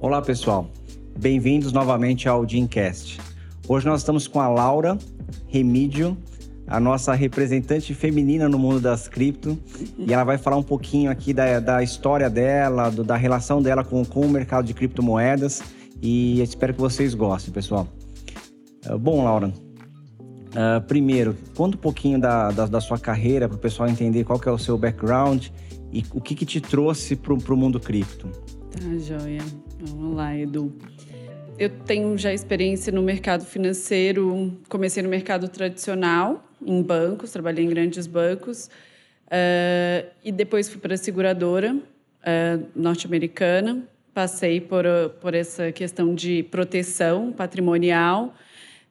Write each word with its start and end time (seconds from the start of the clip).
Olá, 0.00 0.22
pessoal. 0.22 0.70
Bem-vindos 1.18 1.72
novamente 1.72 2.28
ao 2.28 2.46
Dreamcast. 2.46 3.18
Hoje 3.66 3.84
nós 3.84 4.00
estamos 4.00 4.28
com 4.28 4.40
a 4.40 4.46
Laura 4.46 4.96
Remídio, 5.48 6.16
a 6.68 6.78
nossa 6.78 7.12
representante 7.14 7.92
feminina 7.94 8.48
no 8.48 8.60
mundo 8.60 8.78
das 8.78 9.08
cripto, 9.08 9.58
e 9.98 10.14
ela 10.14 10.22
vai 10.22 10.38
falar 10.38 10.56
um 10.56 10.62
pouquinho 10.62 11.10
aqui 11.10 11.32
da, 11.32 11.58
da 11.58 11.82
história 11.82 12.30
dela, 12.30 12.90
do, 12.90 13.02
da 13.02 13.16
relação 13.16 13.60
dela 13.60 13.82
com, 13.82 14.04
com 14.04 14.20
o 14.20 14.30
mercado 14.30 14.66
de 14.66 14.72
criptomoedas, 14.72 15.64
e 16.00 16.40
espero 16.42 16.74
que 16.74 16.80
vocês 16.80 17.12
gostem, 17.12 17.52
pessoal. 17.52 17.88
Uh, 18.86 18.96
bom, 18.96 19.24
Laura, 19.24 19.48
uh, 19.48 20.80
primeiro, 20.86 21.36
conta 21.56 21.76
um 21.76 21.80
pouquinho 21.80 22.20
da, 22.20 22.52
da, 22.52 22.66
da 22.66 22.80
sua 22.80 23.00
carreira 23.00 23.48
para 23.48 23.56
o 23.56 23.60
pessoal 23.60 23.88
entender 23.88 24.22
qual 24.22 24.38
que 24.38 24.48
é 24.48 24.52
o 24.52 24.58
seu 24.58 24.78
background 24.78 25.48
e 25.92 26.04
o 26.12 26.20
que, 26.20 26.36
que 26.36 26.46
te 26.46 26.60
trouxe 26.60 27.16
para 27.16 27.32
o 27.32 27.56
mundo 27.56 27.80
cripto. 27.80 28.28
Tá, 28.78 28.96
joia. 28.96 29.40
Vamos 29.80 30.16
lá, 30.16 30.36
Edu. 30.36 30.72
Eu 31.58 31.68
tenho 31.68 32.16
já 32.16 32.32
experiência 32.32 32.92
no 32.92 33.02
mercado 33.02 33.44
financeiro, 33.44 34.56
comecei 34.68 35.02
no 35.02 35.08
mercado 35.08 35.48
tradicional, 35.48 36.48
em 36.64 36.80
bancos, 36.80 37.32
trabalhei 37.32 37.64
em 37.64 37.68
grandes 37.68 38.06
bancos, 38.06 38.70
uh, 39.26 40.08
e 40.24 40.30
depois 40.30 40.68
fui 40.68 40.80
para 40.80 40.94
a 40.94 40.96
seguradora 40.96 41.74
uh, 41.74 42.66
norte-americana, 42.76 43.82
passei 44.14 44.60
por, 44.60 44.84
por 45.20 45.34
essa 45.34 45.72
questão 45.72 46.14
de 46.14 46.44
proteção 46.44 47.32
patrimonial, 47.32 48.32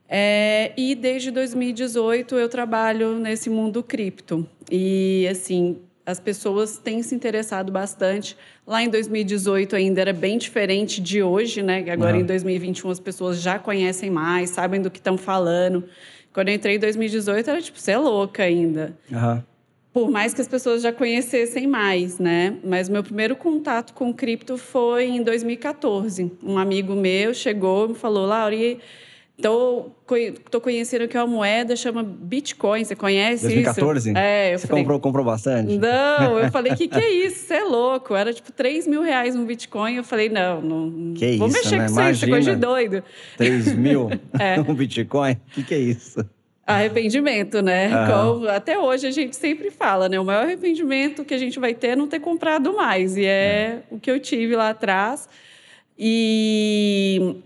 é, 0.09 0.71
e 0.77 0.95
desde 0.95 1.31
2018 1.31 2.35
eu 2.35 2.49
trabalho 2.49 3.19
nesse 3.19 3.49
mundo 3.49 3.83
cripto. 3.83 4.47
E, 4.71 5.27
assim, 5.29 5.77
as 6.07 6.21
pessoas 6.21 6.77
têm 6.77 7.03
se 7.03 7.13
interessado 7.13 7.69
bastante. 7.69 8.37
Lá 8.65 8.81
em 8.81 8.89
2018 8.89 9.75
ainda 9.75 9.99
era 9.99 10.13
bem 10.13 10.37
diferente 10.37 11.01
de 11.01 11.21
hoje, 11.21 11.61
né? 11.61 11.83
Agora 11.91 12.15
uhum. 12.15 12.21
em 12.21 12.25
2021 12.25 12.89
as 12.89 12.99
pessoas 13.01 13.41
já 13.41 13.59
conhecem 13.59 14.09
mais, 14.09 14.51
sabem 14.51 14.81
do 14.81 14.89
que 14.89 14.99
estão 14.99 15.17
falando. 15.17 15.83
Quando 16.31 16.47
eu 16.47 16.55
entrei 16.55 16.77
em 16.77 16.79
2018 16.79 17.49
era 17.49 17.61
tipo, 17.61 17.77
você 17.77 17.91
é 17.91 17.97
louca 17.97 18.43
ainda. 18.43 18.97
Uhum. 19.11 19.43
Por 19.91 20.09
mais 20.09 20.33
que 20.33 20.39
as 20.39 20.47
pessoas 20.47 20.81
já 20.81 20.93
conhecessem 20.93 21.67
mais, 21.67 22.19
né? 22.19 22.55
Mas 22.63 22.87
meu 22.87 23.03
primeiro 23.03 23.35
contato 23.35 23.93
com 23.93 24.13
cripto 24.13 24.57
foi 24.57 25.07
em 25.07 25.21
2014. 25.21 26.31
Um 26.41 26.57
amigo 26.57 26.95
meu 26.95 27.33
chegou 27.33 27.85
e 27.85 27.89
me 27.89 27.95
falou, 27.95 28.25
Laura, 28.25 28.55
então, 29.39 29.91
estou 30.45 30.59
conhecendo 30.59 31.07
que 31.07 31.15
é 31.15 31.21
uma 31.21 31.31
moeda 31.31 31.75
chama 31.75 32.01
Bitcoin. 32.01 32.83
Você 32.83 32.95
conhece 32.95 33.43
2014? 33.43 34.09
isso? 34.09 34.17
É, 34.17 34.55
eu 34.55 34.57
Você 34.57 34.65
falei, 34.65 34.83
comprou, 34.83 34.99
comprou 34.99 35.25
bastante? 35.25 35.77
Não, 35.77 36.39
eu 36.39 36.51
falei, 36.51 36.73
que 36.73 36.87
que 36.87 36.97
é 36.97 37.07
isso? 37.27 37.45
Você 37.45 37.53
é 37.53 37.63
louco. 37.63 38.15
Era 38.15 38.33
tipo 38.33 38.51
3 38.51 38.87
mil 38.87 39.03
reais 39.03 39.35
um 39.35 39.45
Bitcoin. 39.45 39.95
Eu 39.95 40.03
falei, 40.03 40.27
não, 40.27 40.59
não 40.59 41.13
que 41.13 41.37
vou 41.37 41.49
isso, 41.49 41.57
mexer 41.57 41.77
né? 41.77 41.87
com 41.87 42.09
isso, 42.09 42.25
é 42.25 42.27
coisa 42.27 42.55
de 42.55 42.59
doido. 42.59 43.03
3 43.37 43.73
mil 43.75 44.09
é. 44.39 44.59
um 44.59 44.73
Bitcoin? 44.73 45.33
O 45.33 45.51
que, 45.51 45.63
que 45.63 45.73
é 45.75 45.79
isso? 45.79 46.25
Arrependimento, 46.65 47.61
né? 47.61 47.91
Como, 48.07 48.47
até 48.49 48.77
hoje 48.77 49.05
a 49.05 49.11
gente 49.11 49.35
sempre 49.35 49.69
fala, 49.69 50.09
né? 50.09 50.19
O 50.19 50.25
maior 50.25 50.45
arrependimento 50.45 51.23
que 51.23 51.35
a 51.35 51.37
gente 51.37 51.59
vai 51.59 51.75
ter 51.75 51.89
é 51.89 51.95
não 51.95 52.07
ter 52.07 52.19
comprado 52.19 52.75
mais. 52.75 53.15
E 53.15 53.23
é, 53.23 53.29
é. 53.29 53.83
o 53.91 53.99
que 53.99 54.09
eu 54.09 54.19
tive 54.19 54.55
lá 54.55 54.69
atrás. 54.69 55.29
E 55.97 57.37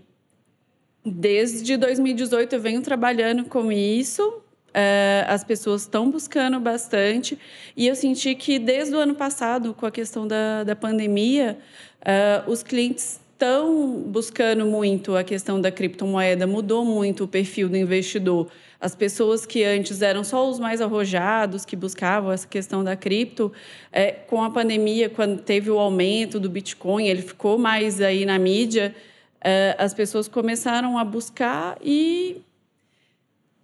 Desde 1.04 1.76
2018 1.76 2.54
eu 2.54 2.60
venho 2.60 2.80
trabalhando 2.80 3.44
com 3.44 3.72
isso. 3.72 4.40
É, 4.72 5.24
as 5.28 5.42
pessoas 5.42 5.82
estão 5.82 6.10
buscando 6.10 6.60
bastante. 6.60 7.38
E 7.76 7.88
eu 7.88 7.94
senti 7.94 8.34
que 8.34 8.58
desde 8.58 8.94
o 8.94 8.98
ano 8.98 9.14
passado, 9.14 9.74
com 9.74 9.84
a 9.84 9.90
questão 9.90 10.26
da, 10.26 10.62
da 10.64 10.76
pandemia, 10.76 11.58
é, 12.04 12.42
os 12.46 12.62
clientes 12.62 13.20
estão 13.32 14.04
buscando 14.06 14.64
muito 14.64 15.16
a 15.16 15.24
questão 15.24 15.60
da 15.60 15.72
criptomoeda, 15.72 16.46
mudou 16.46 16.84
muito 16.84 17.24
o 17.24 17.28
perfil 17.28 17.68
do 17.68 17.76
investidor. 17.76 18.48
As 18.80 18.94
pessoas 18.94 19.44
que 19.44 19.64
antes 19.64 20.00
eram 20.00 20.22
só 20.22 20.48
os 20.48 20.60
mais 20.60 20.80
arrojados, 20.80 21.64
que 21.64 21.74
buscavam 21.74 22.30
essa 22.30 22.46
questão 22.46 22.84
da 22.84 22.94
cripto, 22.94 23.52
é, 23.90 24.12
com 24.12 24.42
a 24.42 24.50
pandemia, 24.50 25.10
quando 25.10 25.42
teve 25.42 25.68
o 25.70 25.78
aumento 25.78 26.38
do 26.38 26.48
Bitcoin, 26.48 27.08
ele 27.08 27.22
ficou 27.22 27.58
mais 27.58 28.00
aí 28.00 28.24
na 28.24 28.38
mídia 28.38 28.94
uh, 29.42 29.74
as 29.78 29.92
pessoas 29.92 30.28
começaram 30.28 30.96
a 30.98 31.04
buscar 31.04 31.76
e 31.82 32.42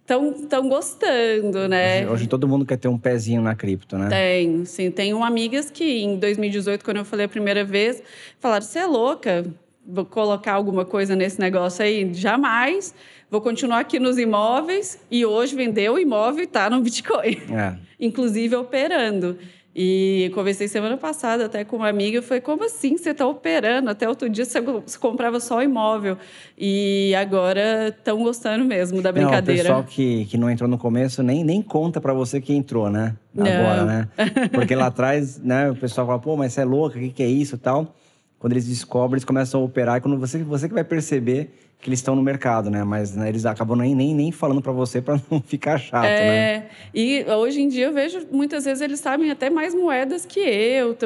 estão 0.01 0.67
gostando, 0.67 1.67
né? 1.67 2.01
Hoje, 2.01 2.11
hoje, 2.13 2.27
todo 2.27 2.47
mundo 2.47 2.65
quer 2.65 2.77
ter 2.77 2.87
um 2.87 2.97
pezinho 2.97 3.41
na 3.41 3.53
cripto, 3.53 3.97
né? 3.97 4.09
Tem, 4.09 4.65
sim. 4.65 4.89
Tenho 4.89 5.23
amigas 5.23 5.69
que 5.69 6.01
em 6.03 6.17
2018, 6.17 6.83
quando 6.83 6.97
eu 6.97 7.05
falei 7.05 7.25
a 7.25 7.29
primeira 7.29 7.63
vez, 7.63 8.01
falaram: 8.39 8.65
você 8.65 8.79
é 8.79 8.85
louca, 8.85 9.45
vou 9.85 10.05
colocar 10.05 10.53
alguma 10.53 10.85
coisa 10.85 11.15
nesse 11.15 11.39
negócio 11.39 11.83
aí? 11.83 12.11
Jamais. 12.13 12.93
Vou 13.31 13.41
continuar 13.41 13.81
aqui 13.81 13.99
nos 13.99 14.17
imóveis 14.17 14.99
e 15.11 15.23
hoje 15.23 15.55
vendeu 15.55 15.93
o 15.93 15.99
imóvel 15.99 16.41
e 16.41 16.45
está 16.45 16.67
no 16.67 16.81
Bitcoin. 16.81 17.37
É. 17.51 17.75
Inclusive 17.99 18.55
operando. 18.55 19.37
E 19.81 20.29
conversei 20.35 20.67
semana 20.67 20.97
passada 20.97 21.45
até 21.45 21.63
com 21.63 21.77
uma 21.77 21.87
amiga, 21.87 22.17
eu 22.17 22.21
falei, 22.21 22.41
como 22.41 22.65
assim 22.65 22.97
você 22.97 23.11
está 23.11 23.25
operando? 23.25 23.89
Até 23.89 24.09
outro 24.09 24.29
dia 24.29 24.43
você 24.43 24.61
comprava 24.99 25.39
só 25.39 25.63
imóvel. 25.63 26.17
E 26.57 27.15
agora 27.15 27.87
estão 27.87 28.21
gostando 28.21 28.65
mesmo 28.65 29.01
da 29.01 29.09
brincadeira. 29.09 29.69
Não, 29.69 29.79
o 29.79 29.83
pessoal 29.83 29.83
que, 29.85 30.25
que 30.25 30.37
não 30.37 30.49
entrou 30.51 30.69
no 30.69 30.77
começo 30.77 31.23
nem, 31.23 31.45
nem 31.45 31.61
conta 31.61 32.01
para 32.01 32.13
você 32.13 32.41
que 32.41 32.51
entrou, 32.53 32.89
né? 32.89 33.15
Agora, 33.33 33.79
não. 33.79 33.85
né? 33.85 34.07
Porque 34.51 34.75
lá 34.75 34.87
atrás, 34.87 35.39
né, 35.39 35.71
o 35.71 35.75
pessoal 35.77 36.05
fala, 36.05 36.19
pô, 36.19 36.35
mas 36.35 36.51
você 36.51 36.59
é 36.59 36.65
louca, 36.65 36.97
o 36.97 37.01
que, 37.01 37.11
que 37.11 37.23
é 37.23 37.27
isso 37.29 37.55
e 37.55 37.59
tal. 37.59 37.95
Quando 38.37 38.51
eles 38.51 38.67
descobrem, 38.67 39.13
eles 39.13 39.23
começam 39.23 39.61
a 39.61 39.63
operar. 39.63 39.97
E 39.99 40.01
quando 40.01 40.17
você, 40.17 40.43
você 40.43 40.67
que 40.67 40.73
vai 40.73 40.83
perceber 40.83 41.53
que 41.81 41.89
eles 41.89 41.99
estão 41.99 42.13
no 42.13 42.21
mercado, 42.21 42.69
né? 42.69 42.83
Mas 42.83 43.15
né, 43.15 43.29
eles 43.29 43.45
acabam 43.45 43.77
nem, 43.77 43.95
nem, 43.95 44.13
nem 44.13 44.31
falando 44.31 44.61
para 44.61 44.73
você 44.73 45.01
para 45.01 45.19
não 45.31 45.41
ficar 45.41 45.77
chato, 45.77 46.05
é, 46.05 46.59
né? 46.59 46.65
E 46.93 47.25
hoje 47.25 47.61
em 47.61 47.69
dia 47.69 47.85
eu 47.85 47.93
vejo 47.93 48.27
muitas 48.31 48.65
vezes 48.65 48.81
eles 48.81 48.99
sabem 48.99 49.31
até 49.31 49.49
mais 49.49 49.73
moedas 49.73 50.25
que 50.25 50.41
eu. 50.41 50.97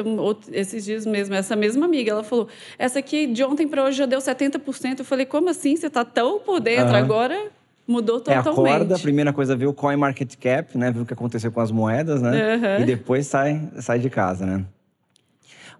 Esses 0.52 0.84
dias 0.84 1.06
mesmo, 1.06 1.34
essa 1.34 1.54
mesma 1.54 1.86
amiga, 1.86 2.10
ela 2.10 2.24
falou: 2.24 2.48
essa 2.76 2.98
aqui 2.98 3.26
de 3.26 3.44
ontem 3.44 3.68
para 3.68 3.84
hoje 3.84 3.98
já 3.98 4.06
deu 4.06 4.18
70%. 4.18 4.98
Eu 4.98 5.04
falei: 5.04 5.24
como 5.24 5.48
assim? 5.48 5.76
Você 5.76 5.86
está 5.86 6.04
tão 6.04 6.40
por 6.40 6.60
dentro 6.60 6.90
uhum. 6.90 6.96
agora? 6.96 7.46
Mudou 7.86 8.18
totalmente. 8.18 8.46
É, 8.46 8.50
acorda, 8.50 8.96
a 8.96 8.98
primeira 8.98 9.32
coisa 9.32 9.54
ver 9.54 9.66
o 9.66 9.74
Coin 9.74 9.96
Market 9.96 10.34
Cap, 10.36 10.76
né? 10.76 10.90
Ver 10.90 11.00
o 11.02 11.06
que 11.06 11.12
aconteceu 11.12 11.52
com 11.52 11.60
as 11.60 11.70
moedas, 11.70 12.20
né? 12.20 12.56
Uhum. 12.56 12.82
E 12.82 12.86
depois 12.86 13.26
sai, 13.26 13.60
sai 13.78 13.98
de 13.98 14.08
casa, 14.08 14.46
né? 14.46 14.64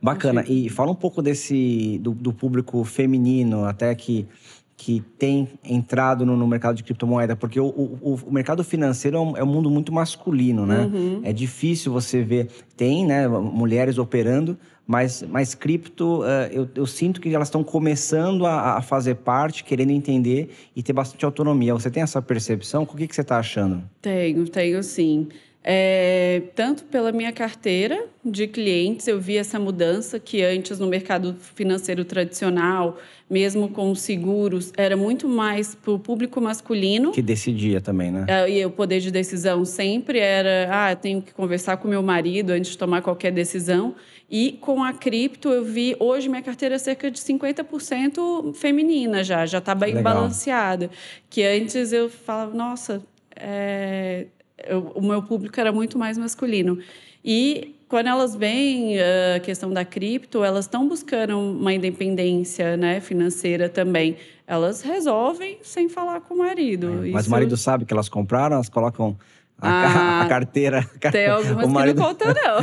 Bacana. 0.01 0.45
E 0.47 0.69
fala 0.69 0.91
um 0.91 0.95
pouco 0.95 1.23
desse 1.23 1.99
do, 2.03 2.11
do 2.13 2.31
público 2.31 2.85
feminino, 2.85 3.65
até 3.65 3.95
que 3.95 4.29
que 4.77 5.01
tem 5.19 5.49
entrado 5.65 6.27
no, 6.27 6.37
no, 6.37 6.47
mercado 6.47 6.77
de 6.77 6.83
criptomoeda, 6.83 7.37
porque 7.37 7.61
o, 7.61 7.67
o, 7.67 8.21
o 8.27 8.33
mercado 8.33 8.65
financeiro 8.65 9.17
é 9.17 9.21
um, 9.21 9.37
é 9.37 9.45
um, 9.45 9.47
mundo 9.47 9.71
muito 9.71 9.93
masculino, 9.93 10.67
né? 10.67 10.91
Uhum. 10.93 11.21
É 11.23 11.33
difícil 11.33 11.93
você 11.93 12.23
ver, 12.23 12.49
tem, 12.77 13.07
né, 13.07 13.29
mulheres 13.29 13.99
operando, 13.99 14.59
mas, 14.87 15.23
mas 15.23 15.55
cripto, 15.55 16.21
uh, 16.23 16.51
eu, 16.51 16.69
eu, 16.75 16.87
sinto 16.87 17.21
que 17.21 17.35
elas 17.35 17.49
estão 17.49 17.65
começando 17.65 18.45
a, 18.45 18.77
a, 18.77 18.83
fazer 18.83 19.15
parte, 19.15 19.65
querendo 19.65 19.91
entender 19.91 20.51
e 20.77 20.83
ter 20.83 20.93
bastante 20.93 21.25
autonomia. 21.25 21.73
Você 21.73 21.91
tem 21.91 22.03
essa 22.03 22.21
percepção? 22.21 22.83
O 22.83 22.87
que, 22.87 23.07
que 23.07 23.15
você 23.15 23.23
está 23.23 23.39
achando? 23.39 23.83
Tenho, 24.03 24.47
tenho 24.47 24.83
sim. 24.83 25.29
É, 25.67 26.43
tanto 26.55 26.85
pela 26.85 27.11
minha 27.11 27.33
carteira 27.33 28.05
de 28.23 28.47
clientes, 28.47 29.09
eu 29.09 29.19
vi 29.19 29.39
essa 29.39 29.59
mudança 29.59 30.21
que 30.21 30.43
antes 30.43 30.79
no 30.79 30.87
mercado 30.87 31.35
financeiro 31.55 32.05
tradicional, 32.05 32.99
mesmo 33.29 33.69
com 33.69 33.95
seguros, 33.95 34.73
era 34.77 34.97
muito 34.97 35.29
mais 35.29 35.75
para 35.75 35.93
o 35.93 35.99
público 35.99 36.41
masculino. 36.41 37.13
Que 37.13 37.23
decidia 37.23 37.81
também, 37.81 38.11
né? 38.11 38.27
É, 38.29 38.51
e 38.51 38.65
o 38.65 38.71
poder 38.71 39.01
de 39.01 39.11
decisão 39.11 39.65
sempre 39.65 40.19
era: 40.19 40.69
ah, 40.71 40.93
eu 40.93 40.97
tenho 40.97 41.23
que 41.23 41.33
conversar 41.33 41.77
com 41.79 41.89
meu 41.89 42.03
marido 42.03 42.51
antes 42.51 42.73
de 42.73 42.79
tomar 42.79 43.03
qualquer 43.03 43.33
decisão. 43.33 43.95
E 44.31 44.53
com 44.61 44.83
a 44.83 44.93
cripto, 44.93 45.49
eu 45.51 45.65
vi 45.65 45.95
hoje 46.01 46.29
minha 46.29 46.43
carteira 46.43 46.75
é 46.77 46.79
cerca 46.79 47.11
de 47.11 47.19
50% 47.21 48.55
feminina 48.55 49.23
já, 49.23 49.45
já 49.47 49.59
está 49.59 49.75
bem 49.75 49.95
Legal. 49.95 50.15
balanceada. 50.15 50.91
Que 51.29 51.43
antes 51.45 51.93
eu 51.93 52.09
falava, 52.09 52.55
nossa. 52.55 53.03
É, 53.37 54.27
eu, 54.67 54.93
o 54.95 55.03
meu 55.03 55.23
público 55.23 55.59
era 55.59 55.73
muito 55.73 55.99
mais 55.99 56.17
masculino. 56.17 56.79
E 57.25 57.75
quando 57.95 58.09
elas 58.09 58.35
veem 58.35 58.97
a 58.99 59.39
questão 59.39 59.71
da 59.73 59.85
cripto, 59.85 60.43
elas 60.43 60.65
estão 60.65 60.89
buscando 60.89 61.39
uma 61.39 61.73
independência 61.73 62.77
né, 62.77 63.01
financeira 63.01 63.69
também. 63.69 64.17
Elas 64.49 64.83
resolvem 64.83 65.59
sem 65.63 65.89
falar 65.89 66.21
com 66.23 66.35
o 66.35 66.39
marido. 66.39 66.89
É, 66.89 67.11
mas 67.13 67.23
Isso... 67.23 67.29
o 67.29 67.31
marido 67.31 67.57
sabe 67.57 67.85
que 67.85 67.95
elas 67.95 68.09
compraram, 68.09 68.57
elas 68.57 68.69
colocam 68.69 69.17
a, 69.57 69.69
ah, 69.69 70.23
a, 70.23 70.27
carteira. 70.27 70.85
Tem 71.13 71.29
algumas 71.29 71.69
marido... 71.69 71.95
que 71.95 72.01
não 72.01 72.09
contam, 72.09 72.35
não. 72.35 72.61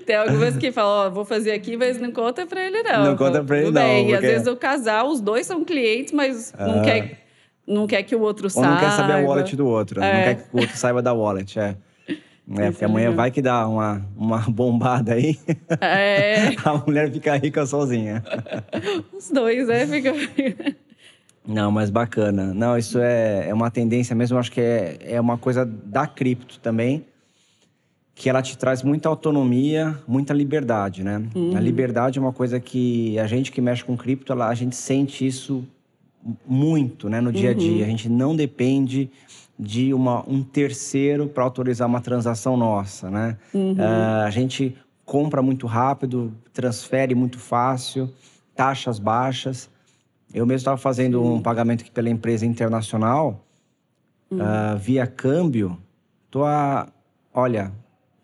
tem 0.06 0.16
algumas 0.16 0.56
que 0.56 0.72
falam, 0.72 1.08
ó, 1.08 1.10
vou 1.10 1.26
fazer 1.26 1.52
aqui, 1.52 1.76
mas 1.76 2.00
não 2.00 2.10
conta 2.10 2.46
para 2.46 2.64
ele, 2.64 2.82
não. 2.82 3.04
Não 3.04 3.16
conta 3.18 3.44
para 3.44 3.58
ele, 3.58 3.72
não. 3.72 3.72
Bem, 3.72 4.04
porque... 4.04 4.14
às 4.14 4.22
vezes 4.22 4.46
o 4.46 4.56
casal, 4.56 5.10
os 5.10 5.20
dois 5.20 5.46
são 5.46 5.62
clientes, 5.66 6.14
mas 6.14 6.54
ah. 6.56 6.66
não 6.66 6.80
quer 6.82 7.26
não 7.66 7.86
quer 7.86 8.02
que 8.04 8.16
o 8.16 8.20
outro 8.22 8.46
Ou 8.46 8.50
saiba. 8.50 8.70
não 8.70 8.78
quer 8.78 8.90
saber 8.92 9.12
a 9.12 9.18
wallet 9.18 9.54
do 9.54 9.66
outro. 9.66 10.02
É. 10.02 10.12
Não 10.12 10.22
quer 10.22 10.34
que 10.36 10.56
o 10.56 10.60
outro 10.60 10.76
saiba 10.78 11.02
da 11.02 11.12
wallet, 11.12 11.58
é. 11.58 11.76
É, 12.54 12.70
porque 12.70 12.84
amanhã 12.84 13.10
vai 13.10 13.30
que 13.30 13.42
dá 13.42 13.66
uma, 13.66 14.06
uma 14.16 14.38
bombada 14.48 15.14
aí. 15.14 15.38
É. 15.80 16.54
A 16.64 16.74
mulher 16.74 17.10
fica 17.10 17.36
rica 17.36 17.66
sozinha. 17.66 18.22
Os 19.12 19.30
dois, 19.30 19.68
é, 19.68 19.86
fica. 19.86 20.12
Não, 21.46 21.72
mas 21.72 21.90
bacana. 21.90 22.54
Não, 22.54 22.78
isso 22.78 22.98
é, 23.00 23.48
é 23.48 23.54
uma 23.54 23.70
tendência 23.70 24.14
mesmo, 24.14 24.38
acho 24.38 24.52
que 24.52 24.60
é, 24.60 24.98
é 25.02 25.20
uma 25.20 25.36
coisa 25.36 25.64
da 25.64 26.06
cripto 26.06 26.60
também, 26.60 27.04
que 28.14 28.30
ela 28.30 28.40
te 28.40 28.56
traz 28.56 28.82
muita 28.82 29.08
autonomia, 29.08 29.98
muita 30.06 30.32
liberdade, 30.32 31.02
né? 31.02 31.22
Uhum. 31.34 31.56
A 31.56 31.60
liberdade 31.60 32.18
é 32.18 32.22
uma 32.22 32.32
coisa 32.32 32.60
que 32.60 33.18
a 33.18 33.26
gente 33.26 33.50
que 33.50 33.60
mexe 33.60 33.84
com 33.84 33.96
cripto, 33.96 34.32
ela, 34.32 34.48
a 34.48 34.54
gente 34.54 34.74
sente 34.74 35.26
isso 35.26 35.64
muito, 36.46 37.08
né, 37.08 37.20
no 37.20 37.32
dia 37.32 37.50
a 37.50 37.54
dia. 37.54 37.78
Uhum. 37.78 37.84
A 37.84 37.86
gente 37.88 38.08
não 38.08 38.34
depende 38.34 39.10
de 39.58 39.94
uma, 39.94 40.22
um 40.28 40.42
terceiro 40.42 41.28
para 41.28 41.42
autorizar 41.42 41.88
uma 41.88 42.00
transação 42.00 42.56
nossa, 42.56 43.10
né? 43.10 43.38
Uhum. 43.54 43.72
Uh, 43.72 44.24
a 44.26 44.30
gente 44.30 44.76
compra 45.04 45.40
muito 45.40 45.66
rápido, 45.66 46.32
transfere 46.52 47.14
muito 47.14 47.38
fácil, 47.38 48.12
taxas 48.54 48.98
baixas. 48.98 49.70
Eu 50.34 50.44
mesmo 50.44 50.58
estava 50.58 50.76
fazendo 50.76 51.24
um 51.24 51.40
pagamento 51.40 51.82
aqui 51.82 51.90
pela 51.90 52.10
empresa 52.10 52.44
internacional, 52.44 53.44
uhum. 54.30 54.38
uh, 54.40 54.76
via 54.78 55.06
câmbio. 55.06 55.78
Tô 56.30 56.44
a, 56.44 56.88
olha, 57.32 57.72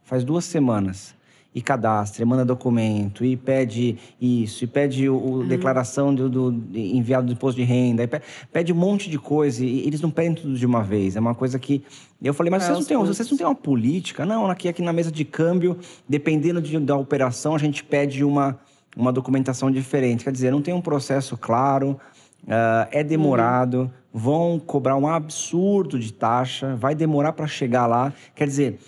faz 0.02 0.24
duas 0.24 0.44
semanas 0.44 1.14
e 1.54 1.60
cadastra, 1.60 2.22
e 2.22 2.26
manda 2.26 2.44
documento, 2.44 3.24
e 3.24 3.36
pede 3.36 3.98
isso, 4.20 4.64
e 4.64 4.66
pede 4.66 5.08
o, 5.08 5.14
o 5.14 5.38
uhum. 5.38 5.46
declaração 5.46 6.14
do, 6.14 6.28
do, 6.28 6.50
enviado 6.74 7.26
do 7.26 7.32
imposto 7.34 7.60
de 7.60 7.66
renda, 7.66 8.08
pede, 8.08 8.24
pede, 8.50 8.72
um 8.72 8.76
monte 8.76 9.10
de 9.10 9.18
coisa, 9.18 9.64
e 9.64 9.86
eles 9.86 10.00
não 10.00 10.10
pedem 10.10 10.34
tudo 10.34 10.54
de 10.54 10.64
uma 10.64 10.82
vez. 10.82 11.14
É 11.14 11.20
uma 11.20 11.34
coisa 11.34 11.58
que. 11.58 11.82
Eu 12.22 12.32
falei, 12.32 12.50
mas 12.50 12.62
é, 12.62 12.66
vocês, 12.66 12.78
não 12.78 12.86
têm, 12.86 12.96
vocês 12.96 13.30
não 13.30 13.36
têm 13.36 13.46
uma 13.46 13.54
política? 13.54 14.24
Não, 14.24 14.50
aqui, 14.50 14.68
aqui 14.68 14.80
na 14.80 14.92
mesa 14.92 15.12
de 15.12 15.24
câmbio, 15.24 15.76
dependendo 16.08 16.62
de, 16.62 16.78
da 16.78 16.96
operação, 16.96 17.54
a 17.54 17.58
gente 17.58 17.84
pede 17.84 18.24
uma, 18.24 18.58
uma 18.96 19.12
documentação 19.12 19.70
diferente. 19.70 20.24
Quer 20.24 20.32
dizer, 20.32 20.50
não 20.50 20.62
tem 20.62 20.72
um 20.72 20.80
processo 20.80 21.36
claro, 21.36 22.00
uh, 22.44 22.88
é 22.90 23.04
demorado, 23.04 23.80
uhum. 23.80 23.90
vão 24.14 24.58
cobrar 24.58 24.96
um 24.96 25.06
absurdo 25.06 25.98
de 25.98 26.12
taxa, 26.12 26.74
vai 26.76 26.94
demorar 26.94 27.34
para 27.34 27.46
chegar 27.46 27.86
lá. 27.86 28.10
Quer 28.34 28.46
dizer, 28.46 28.78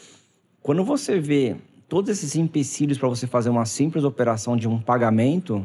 quando 0.62 0.82
você 0.82 1.20
vê 1.20 1.56
todos 1.94 2.10
esses 2.10 2.34
empecilhos 2.34 2.98
para 2.98 3.08
você 3.08 3.24
fazer 3.24 3.50
uma 3.50 3.64
simples 3.64 4.02
operação 4.02 4.56
de 4.56 4.66
um 4.66 4.80
pagamento 4.80 5.64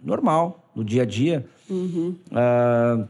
normal, 0.00 0.70
no 0.72 0.84
dia 0.84 1.02
a 1.02 1.04
dia, 1.04 1.44
uhum. 1.68 2.14
uh, 2.30 3.08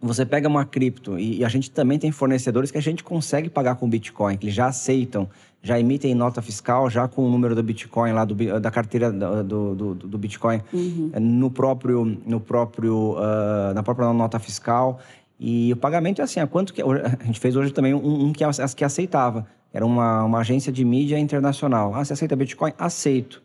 você 0.00 0.26
pega 0.26 0.48
uma 0.48 0.64
cripto 0.64 1.16
e, 1.16 1.38
e, 1.38 1.44
a 1.44 1.48
gente 1.48 1.70
também 1.70 2.00
tem 2.00 2.10
fornecedores 2.10 2.72
que 2.72 2.78
a 2.78 2.82
gente 2.82 3.04
consegue 3.04 3.48
pagar 3.48 3.76
com 3.76 3.88
Bitcoin, 3.88 4.36
que 4.36 4.46
eles 4.46 4.56
já 4.56 4.66
aceitam, 4.66 5.30
já 5.62 5.78
emitem 5.78 6.16
nota 6.16 6.42
fiscal 6.42 6.90
já 6.90 7.06
com 7.06 7.24
o 7.24 7.30
número 7.30 7.54
do 7.54 7.62
Bitcoin 7.62 8.10
lá, 8.10 8.24
do, 8.24 8.34
da 8.58 8.70
carteira 8.72 9.12
do, 9.12 9.72
do, 9.72 9.94
do 9.94 10.18
Bitcoin 10.18 10.60
uhum. 10.72 11.12
no 11.20 11.48
próprio, 11.48 12.04
no 12.26 12.40
próprio, 12.40 13.12
uh, 13.12 13.72
na 13.72 13.84
própria 13.84 14.12
nota 14.12 14.40
fiscal. 14.40 14.98
E 15.38 15.72
o 15.72 15.76
pagamento 15.76 16.20
é 16.20 16.24
assim, 16.24 16.40
a 16.40 16.46
quanto 16.48 16.74
que... 16.74 16.82
A 16.82 17.24
gente 17.24 17.38
fez 17.38 17.54
hoje 17.54 17.72
também 17.72 17.94
um, 17.94 18.26
um 18.26 18.32
que, 18.32 18.44
que 18.74 18.84
aceitava. 18.84 19.46
Era 19.72 19.86
uma, 19.86 20.24
uma 20.24 20.40
agência 20.40 20.72
de 20.72 20.84
mídia 20.84 21.18
internacional. 21.18 21.94
Ah, 21.94 22.04
você 22.04 22.12
aceita 22.12 22.36
Bitcoin? 22.36 22.72
Aceito. 22.78 23.42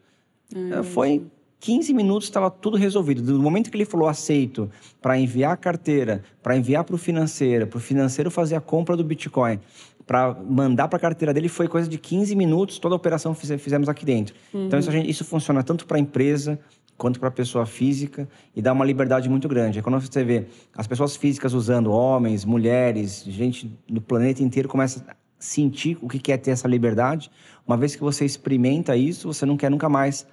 Hum. 0.54 0.84
Foi 0.84 1.26
15 1.60 1.94
minutos, 1.94 2.28
estava 2.28 2.50
tudo 2.52 2.78
resolvido. 2.78 3.22
Do 3.22 3.42
momento 3.42 3.72
que 3.72 3.78
ele 3.78 3.86
falou 3.86 4.08
aceito 4.08 4.70
para 5.02 5.18
enviar 5.18 5.54
a 5.54 5.58
carteira, 5.58 6.24
para 6.44 6.56
enviar 6.56 6.84
para 6.84 6.96
o 6.96 6.98
financeiro, 6.98 7.68
para 7.68 7.78
o 7.78 7.80
financeiro 7.80 8.30
fazer 8.30 8.56
a 8.56 8.62
compra 8.62 8.96
do 8.96 9.04
Bitcoin, 9.04 9.60
para 10.06 10.34
mandar 10.34 10.88
para 10.88 10.98
a 10.98 11.00
carteira 11.00 11.34
dele, 11.34 11.50
foi 11.50 11.68
coisa 11.68 11.90
de 11.90 11.98
15 11.98 12.36
minutos, 12.36 12.80
toda 12.80 12.96
a 12.96 12.98
operação 12.98 13.34
fizemos 13.34 13.90
aqui 13.90 14.06
dentro. 14.06 14.36
Uhum. 14.54 14.68
Então, 14.68 14.80
isso, 14.80 14.92
gente, 14.92 15.10
isso 15.10 15.26
funciona 15.26 15.64
tanto 15.64 15.86
para 15.86 15.98
a 15.98 16.00
empresa 16.00 16.60
quanto 16.98 17.20
para 17.20 17.30
a 17.30 17.32
pessoa 17.32 17.66
física 17.66 18.28
e 18.56 18.62
dá 18.62 18.74
uma 18.74 18.86
liberdade 18.86 19.30
muito 19.30 19.48
grande. 19.48 19.80
É 19.80 19.82
quando 19.82 20.00
você 20.00 20.24
vê 20.24 20.46
as 20.76 20.88
pessoas 20.88 21.16
físicas 21.16 21.54
usando, 21.54 21.92
homens, 21.92 22.46
mulheres, 22.46 23.24
gente 23.28 23.72
do 23.88 24.02
planeta 24.02 24.42
inteiro 24.42 24.68
começa 24.68 25.06
sentir 25.40 25.98
o 26.02 26.08
que 26.08 26.32
é 26.32 26.38
ter 26.38 26.52
essa 26.52 26.68
liberdade. 26.68 27.30
Uma 27.66 27.78
vez 27.78 27.96
que 27.96 28.02
você 28.02 28.26
experimenta 28.26 28.96
isso, 28.96 29.32
você 29.32 29.46
não 29.46 29.58
quer 29.58 29.70
nunca 29.70 29.90
mais. 29.90 30.28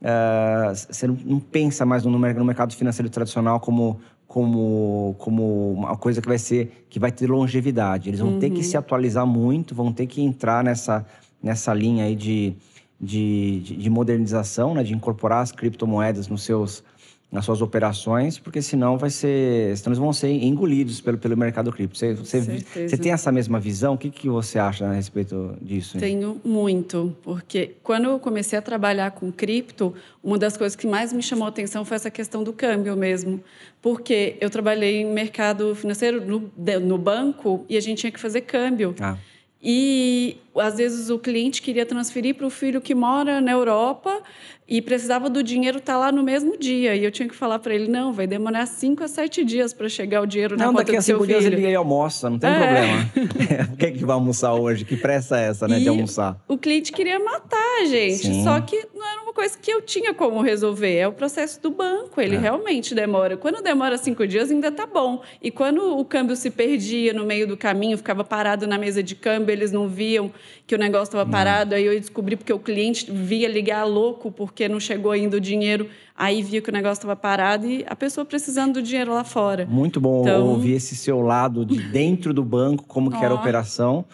Uh, 0.00 0.74
você 0.74 1.06
não, 1.06 1.40
pensa 1.40 1.86
mais 1.86 2.04
no, 2.04 2.10
no 2.10 2.44
mercado 2.44 2.74
financeiro 2.74 3.08
tradicional 3.08 3.58
como, 3.58 3.98
como, 4.26 5.14
como 5.18 5.72
uma 5.72 5.96
coisa 5.96 6.20
que 6.20 6.28
vai 6.28 6.38
ser 6.38 6.86
que 6.90 6.98
vai 6.98 7.10
ter 7.10 7.28
longevidade. 7.28 8.10
Eles 8.10 8.20
vão 8.20 8.34
uhum. 8.34 8.38
ter 8.38 8.50
que 8.50 8.58
uhum. 8.58 8.62
se 8.62 8.76
atualizar 8.76 9.26
muito, 9.26 9.74
vão 9.74 9.92
ter 9.92 10.06
que 10.06 10.22
entrar 10.22 10.62
nessa, 10.62 11.06
nessa 11.42 11.72
linha 11.72 12.04
aí 12.04 12.14
de, 12.14 12.54
de, 13.00 13.60
de 13.60 13.90
modernização, 13.90 14.74
né, 14.74 14.82
de 14.82 14.94
incorporar 14.94 15.42
as 15.42 15.52
criptomoedas 15.52 16.28
nos 16.28 16.42
seus 16.42 16.84
nas 17.30 17.44
suas 17.44 17.60
operações, 17.60 18.38
porque 18.38 18.62
senão 18.62 18.96
vai 18.96 19.10
ser, 19.10 19.76
senão 19.76 19.90
eles 19.90 19.98
vão 19.98 20.12
ser 20.12 20.30
engolidos 20.30 21.00
pelo, 21.00 21.18
pelo 21.18 21.36
mercado 21.36 21.72
cripto. 21.72 21.98
Você, 21.98 22.14
você, 22.14 22.40
você 22.40 22.96
tem 22.96 23.12
essa 23.12 23.32
mesma 23.32 23.58
visão? 23.58 23.94
O 23.94 23.98
que, 23.98 24.10
que 24.10 24.28
você 24.28 24.58
acha 24.58 24.86
a 24.86 24.92
respeito 24.92 25.56
disso? 25.60 25.98
Tenho 25.98 26.40
muito, 26.44 27.16
porque 27.22 27.74
quando 27.82 28.04
eu 28.04 28.18
comecei 28.20 28.58
a 28.58 28.62
trabalhar 28.62 29.10
com 29.10 29.32
cripto, 29.32 29.92
uma 30.22 30.38
das 30.38 30.56
coisas 30.56 30.76
que 30.76 30.86
mais 30.86 31.12
me 31.12 31.22
chamou 31.22 31.46
a 31.46 31.48
atenção 31.48 31.84
foi 31.84 31.96
essa 31.96 32.10
questão 32.10 32.44
do 32.44 32.52
câmbio 32.52 32.96
mesmo, 32.96 33.42
porque 33.82 34.36
eu 34.40 34.48
trabalhei 34.48 35.02
em 35.02 35.06
mercado 35.06 35.74
financeiro 35.74 36.24
no, 36.24 36.52
no 36.80 36.96
banco 36.96 37.66
e 37.68 37.76
a 37.76 37.80
gente 37.80 37.98
tinha 37.98 38.12
que 38.12 38.20
fazer 38.20 38.42
câmbio. 38.42 38.94
Ah. 39.00 39.16
E 39.62 40.36
às 40.54 40.76
vezes 40.76 41.10
o 41.10 41.18
cliente 41.18 41.60
queria 41.60 41.84
transferir 41.84 42.34
para 42.34 42.46
o 42.46 42.50
filho 42.50 42.80
que 42.80 42.94
mora 42.94 43.40
na 43.40 43.50
Europa 43.50 44.22
e 44.68 44.82
precisava 44.82 45.30
do 45.30 45.42
dinheiro 45.42 45.78
estar 45.78 45.92
tá 45.92 45.98
lá 45.98 46.12
no 46.12 46.22
mesmo 46.22 46.58
dia. 46.58 46.96
E 46.96 47.04
eu 47.04 47.10
tinha 47.10 47.28
que 47.28 47.34
falar 47.34 47.58
para 47.58 47.74
ele: 47.74 47.88
não, 47.88 48.12
vai 48.12 48.26
demorar 48.26 48.66
cinco 48.66 49.04
a 49.04 49.08
sete 49.08 49.44
dias 49.44 49.72
para 49.72 49.88
chegar 49.88 50.22
o 50.22 50.26
dinheiro 50.26 50.56
na 50.56 50.66
não, 50.66 50.74
conta 50.74 50.92
do 50.92 51.02
seu 51.02 51.02
filho. 51.02 51.18
Não, 51.18 51.26
daqui 51.26 51.34
a 51.34 51.40
cinco 51.40 51.50
dias 51.52 51.66
ele 51.66 51.74
almoça, 51.74 52.28
não 52.28 52.38
tem 52.38 52.50
é. 52.50 52.58
problema. 52.58 53.66
Por 53.68 53.76
que, 53.76 53.90
que 53.92 54.04
vai 54.04 54.14
almoçar 54.14 54.54
hoje? 54.54 54.84
Que 54.84 54.96
pressa 54.96 55.38
é 55.38 55.48
essa, 55.48 55.68
né, 55.68 55.78
e 55.78 55.82
de 55.82 55.88
almoçar? 55.88 56.38
O 56.48 56.58
cliente 56.58 56.92
queria 56.92 57.18
matar 57.18 57.82
a 57.82 57.84
gente, 57.84 58.26
Sim. 58.26 58.42
só 58.42 58.60
que 58.60 58.88
não 58.94 59.06
era 59.06 59.22
uma 59.22 59.32
coisa 59.32 59.56
que 59.56 59.70
eu 59.70 59.82
tinha 59.82 60.12
como 60.12 60.40
resolver. 60.40 60.96
É 60.96 61.06
o 61.06 61.12
processo 61.12 61.60
do 61.62 61.70
banco, 61.70 62.20
ele 62.20 62.36
é. 62.36 62.38
realmente 62.38 62.94
demora. 62.94 63.36
Quando 63.36 63.62
demora 63.62 63.96
cinco 63.98 64.26
dias, 64.26 64.50
ainda 64.50 64.72
tá 64.72 64.86
bom. 64.86 65.22
E 65.40 65.50
quando 65.50 65.98
o 65.98 66.04
câmbio 66.04 66.34
se 66.34 66.50
perdia 66.50 67.12
no 67.12 67.24
meio 67.24 67.46
do 67.46 67.56
caminho, 67.56 67.96
ficava 67.96 68.24
parado 68.24 68.66
na 68.66 68.78
mesa 68.78 69.02
de 69.02 69.14
câmbio, 69.14 69.52
eles 69.52 69.70
não 69.70 69.88
viam 69.88 70.32
que 70.66 70.74
o 70.74 70.78
negócio 70.78 71.04
estava 71.04 71.30
parado. 71.30 71.74
Aí 71.74 71.84
eu 71.84 71.98
descobri 71.98 72.34
porque 72.36 72.52
o 72.52 72.58
cliente 72.58 73.10
via 73.10 73.48
ligar 73.48 73.84
louco 73.84 74.32
porque 74.32 74.55
não 74.68 74.80
chegou 74.80 75.12
ainda 75.12 75.36
o 75.36 75.40
dinheiro. 75.40 75.88
Aí 76.14 76.42
via 76.42 76.60
que 76.60 76.70
o 76.70 76.72
negócio 76.72 76.94
estava 76.94 77.16
parado 77.16 77.66
e 77.66 77.84
a 77.86 77.96
pessoa 77.96 78.24
precisando 78.24 78.74
do 78.74 78.82
dinheiro 78.82 79.12
lá 79.12 79.24
fora. 79.24 79.66
Muito 79.66 80.00
bom 80.00 80.22
então... 80.22 80.46
ouvir 80.46 80.72
esse 80.72 80.96
seu 80.96 81.20
lado 81.20 81.64
de 81.64 81.78
dentro 81.90 82.32
do 82.32 82.44
banco, 82.44 82.84
como 82.86 83.10
que 83.10 83.24
era 83.24 83.32
a 83.32 83.36
operação 83.36 84.04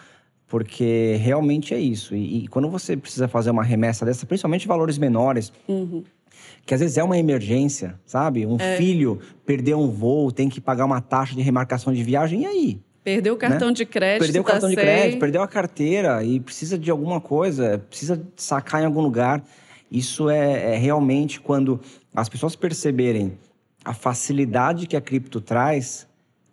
porque 0.53 1.15
realmente 1.19 1.73
é 1.73 1.79
isso. 1.79 2.15
E, 2.15 2.43
e, 2.43 2.47
quando 2.47 2.69
você 2.69 2.95
precisa 2.95 3.27
fazer 3.27 3.49
uma 3.49 3.63
remessa 3.63 4.05
dessa, 4.05 4.23
principalmente 4.23 4.67
valores 4.67 4.99
menores, 4.99 5.51
uhum. 5.67 6.03
que 6.63 6.75
às 6.75 6.79
vezes 6.79 6.95
é 6.95 7.03
uma 7.03 7.17
emergência, 7.17 7.99
sabe? 8.05 8.45
Um 8.45 8.57
é. 8.59 8.77
filho 8.77 9.19
perdeu 9.47 9.79
um 9.79 9.89
voo, 9.89 10.31
tem 10.31 10.47
que 10.47 10.61
pagar 10.61 10.85
uma 10.85 11.01
taxa 11.01 11.33
de 11.33 11.41
remarcação 11.41 11.91
de 11.91 12.03
viagem, 12.03 12.43
e 12.43 12.45
aí? 12.45 12.81
Perdeu 13.03 13.33
o 13.33 13.37
cartão 13.37 13.69
né? 13.69 13.73
de 13.73 13.83
crédito. 13.83 14.25
Perdeu 14.25 14.41
o 14.43 14.45
cartão 14.45 14.69
de 14.69 14.75
crédito, 14.75 15.19
perdeu 15.19 15.41
a 15.41 15.47
carteira 15.47 16.23
e 16.23 16.39
precisa 16.39 16.77
de 16.77 16.91
alguma 16.91 17.19
coisa, 17.19 17.83
precisa 17.89 18.21
sacar 18.35 18.83
em 18.83 18.85
algum 18.85 19.01
lugar. 19.01 19.43
Isso 19.93 20.27
é, 20.27 20.73
é 20.73 20.77
realmente 20.77 21.39
quando 21.39 21.79
as 22.15 22.27
pessoas 22.27 22.55
perceberem 22.55 23.37
a 23.85 23.93
facilidade 23.93 24.87
que 24.87 24.97
a 24.97 25.01
cripto 25.01 25.39
traz, 25.39 26.07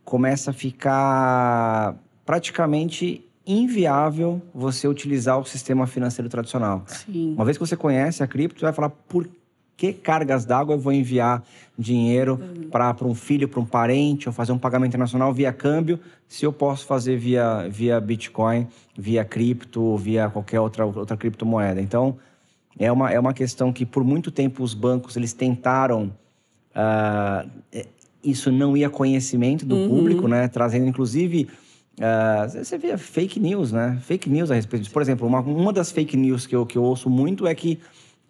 começa 0.05 0.51
a 0.51 0.55
ficar 0.55 1.97
praticamente 2.27 3.25
inviável 3.47 4.43
você 4.55 4.87
utilizar 4.87 5.39
o 5.39 5.45
sistema 5.45 5.87
financeiro 5.87 6.29
tradicional. 6.29 6.85
Sim. 6.87 7.33
Uma 7.35 7.45
vez 7.47 7.57
que 7.57 7.67
você 7.67 7.77
conhece 7.77 8.23
a 8.23 8.27
cripto, 8.27 8.61
você 8.61 8.67
vai 8.67 8.75
falar 8.75 8.91
por 8.91 9.27
que 9.75 9.95
cargas 9.95 10.45
d'água 10.45 10.75
eu 10.75 10.79
vou 10.79 10.93
enviar 10.93 11.43
dinheiro 11.79 12.39
uhum. 12.39 12.69
para 12.69 12.95
um 13.03 13.15
filho, 13.15 13.49
para 13.49 13.61
um 13.61 13.65
parente, 13.65 14.29
ou 14.29 14.33
fazer 14.35 14.53
um 14.53 14.59
pagamento 14.59 14.91
internacional 14.91 15.33
via 15.33 15.55
câmbio, 15.55 15.99
se 16.29 16.45
eu 16.45 16.53
posso 16.53 16.85
fazer 16.85 17.17
via, 17.17 17.67
via 17.71 17.99
Bitcoin, 17.99 18.67
via 18.95 19.25
cripto, 19.25 19.97
via 19.97 20.29
qualquer 20.29 20.61
outra, 20.61 20.85
outra 20.85 21.17
criptomoeda. 21.17 21.81
Então, 21.81 22.19
é 22.79 22.91
uma, 22.91 23.11
é 23.11 23.19
uma 23.19 23.35
questão 23.35 23.73
que 23.73 23.85
por 23.85 24.05
muito 24.05 24.31
tempo 24.31 24.63
os 24.63 24.75
bancos 24.75 25.17
eles 25.17 25.33
tentaram... 25.33 26.13
Uh, 26.71 27.49
isso 28.23 28.53
não 28.53 28.77
ia 28.77 28.91
conhecimento 28.91 29.65
do 29.65 29.75
uhum. 29.77 29.89
público, 29.89 30.29
né? 30.29 30.49
Trazendo, 30.49 30.87
inclusive... 30.87 31.49
Uh, 31.99 32.65
você 32.65 32.79
vê 32.79 32.97
fake 32.97 33.39
news, 33.39 33.73
né? 33.73 33.99
Fake 34.03 34.31
news 34.31 34.51
a 34.51 34.55
respeito 34.55 34.83
disso. 34.83 34.93
Por 34.93 35.03
exemplo, 35.03 35.27
uma, 35.27 35.41
uma 35.41 35.73
das 35.73 35.91
fake 35.91 36.17
news 36.17 36.47
que 36.47 36.57
eu, 36.57 36.65
que 36.65 36.79
eu 36.79 36.83
ouço 36.83 37.11
muito 37.11 37.47
é 37.47 37.55
que 37.55 37.79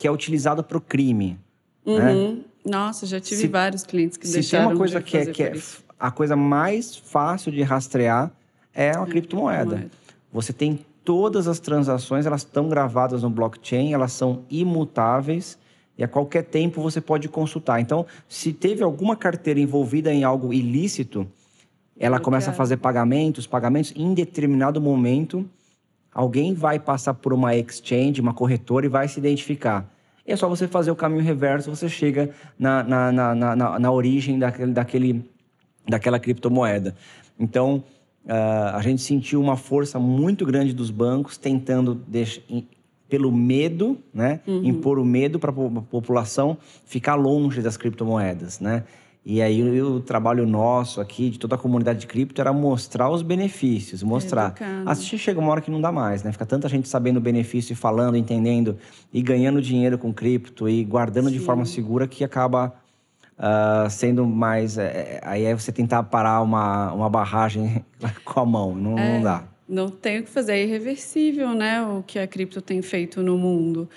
que 0.00 0.08
é 0.08 0.10
utilizado 0.10 0.64
para 0.64 0.78
o 0.78 0.80
crime. 0.80 1.38
Né? 1.84 1.92
Uhum. 1.92 2.32
Né? 2.32 2.38
Nossa, 2.64 3.04
já 3.04 3.20
tive 3.20 3.42
se, 3.42 3.46
vários 3.48 3.84
clientes 3.84 4.16
que 4.16 4.26
se 4.26 4.32
deixaram 4.32 4.64
Se 4.64 4.68
tem 4.68 4.74
uma 4.74 4.78
coisa 4.78 5.02
que, 5.02 5.16
é, 5.16 5.26
que 5.26 5.42
é 5.42 5.52
a 5.98 6.10
coisa 6.10 6.34
mais 6.34 6.96
fácil 6.96 7.52
de 7.52 7.62
rastrear 7.62 8.32
é 8.72 8.96
uma 8.96 9.06
criptomoeda. 9.06 9.90
Você 10.32 10.54
tem 10.54 10.78
todas 11.10 11.48
as 11.48 11.58
transações 11.58 12.24
elas 12.24 12.42
estão 12.42 12.68
gravadas 12.68 13.24
no 13.24 13.30
blockchain, 13.30 13.92
elas 13.92 14.12
são 14.12 14.44
imutáveis 14.48 15.58
e 15.98 16.04
a 16.04 16.06
qualquer 16.06 16.44
tempo 16.44 16.80
você 16.80 17.00
pode 17.00 17.28
consultar. 17.28 17.80
Então, 17.80 18.06
se 18.28 18.52
teve 18.52 18.84
alguma 18.84 19.16
carteira 19.16 19.58
envolvida 19.58 20.12
em 20.12 20.22
algo 20.22 20.52
ilícito, 20.54 21.26
ela 21.98 22.18
Eu 22.18 22.22
começa 22.22 22.44
quero. 22.44 22.54
a 22.54 22.56
fazer 22.56 22.76
pagamentos, 22.76 23.44
pagamentos 23.44 23.92
em 23.96 24.14
determinado 24.14 24.80
momento, 24.80 25.44
alguém 26.14 26.54
vai 26.54 26.78
passar 26.78 27.14
por 27.14 27.32
uma 27.32 27.56
exchange, 27.56 28.20
uma 28.20 28.32
corretora 28.32 28.86
e 28.86 28.88
vai 28.88 29.08
se 29.08 29.18
identificar. 29.18 29.92
E 30.24 30.30
é 30.30 30.36
só 30.36 30.48
você 30.48 30.68
fazer 30.68 30.92
o 30.92 30.96
caminho 30.96 31.24
reverso, 31.24 31.74
você 31.74 31.88
chega 31.88 32.30
na, 32.56 32.84
na, 32.84 33.10
na, 33.10 33.34
na, 33.34 33.78
na 33.80 33.90
origem 33.90 34.38
daquele, 34.38 34.72
daquele, 34.72 35.30
daquela 35.88 36.20
criptomoeda. 36.20 36.94
Então, 37.36 37.82
uh, 38.30 38.76
a 38.76 38.80
gente 38.82 39.02
sentiu 39.02 39.40
uma 39.40 39.56
força 39.56 39.98
muito 39.98 40.46
grande 40.46 40.72
dos 40.72 40.90
bancos 40.90 41.36
tentando 41.36 41.94
deixar, 41.94 42.42
pelo 43.08 43.32
medo, 43.32 43.98
né, 44.14 44.40
uhum. 44.46 44.62
impor 44.64 44.98
o 45.00 45.04
medo 45.04 45.40
para 45.40 45.50
a 45.50 45.82
população 45.82 46.56
ficar 46.84 47.16
longe 47.16 47.60
das 47.60 47.76
criptomoedas, 47.76 48.60
né? 48.60 48.84
E 49.26 49.42
aí 49.42 49.82
o, 49.82 50.00
trabalho 50.00 50.46
nosso 50.46 50.98
aqui, 50.98 51.28
de 51.28 51.38
toda 51.38 51.54
a 51.54 51.58
comunidade 51.58 52.00
de 52.00 52.06
cripto, 52.06 52.40
era 52.40 52.54
mostrar 52.54 53.10
os 53.10 53.20
benefícios, 53.20 54.02
mostrar. 54.02 54.54
Assistir 54.86 55.18
chega 55.18 55.38
uma 55.38 55.50
hora 55.50 55.60
que 55.60 55.70
não 55.70 55.78
dá 55.80 55.92
mais, 55.92 56.22
né? 56.22 56.32
Fica 56.32 56.46
tanta 56.46 56.68
gente 56.70 56.88
sabendo 56.88 57.18
o 57.18 57.20
benefício 57.20 57.74
e 57.74 57.76
falando, 57.76 58.16
entendendo, 58.16 58.78
e 59.12 59.20
ganhando 59.20 59.60
dinheiro 59.60 59.98
com 59.98 60.10
cripto 60.12 60.66
e 60.68 60.82
guardando 60.84 61.28
Sim. 61.28 61.34
de 61.34 61.40
forma 61.40 61.66
segura 61.66 62.08
que 62.08 62.24
acaba 62.24 62.74
uh, 63.40 63.88
sendo 63.90 64.26
mais. 64.26 64.78
É, 64.78 65.20
aí 65.24 65.44
é 65.44 65.54
você 65.54 65.72
tentar 65.72 66.02
parar 66.04 66.42
uma, 66.42 66.92
uma 66.92 67.08
barragem 67.08 67.84
com 68.24 68.40
a 68.40 68.46
mão, 68.46 68.74
não, 68.74 68.98
é, 68.98 69.14
não 69.14 69.22
dá. 69.22 69.44
Não 69.68 69.90
tem 69.90 70.20
o 70.20 70.22
que 70.24 70.30
fazer, 70.30 70.52
é 70.52 70.62
irreversível, 70.62 71.54
né? 71.54 71.82
O 71.82 72.02
que 72.06 72.18
a 72.18 72.26
cripto 72.26 72.60
tem 72.60 72.82
feito 72.82 73.22
no 73.22 73.38
mundo. 73.38 73.88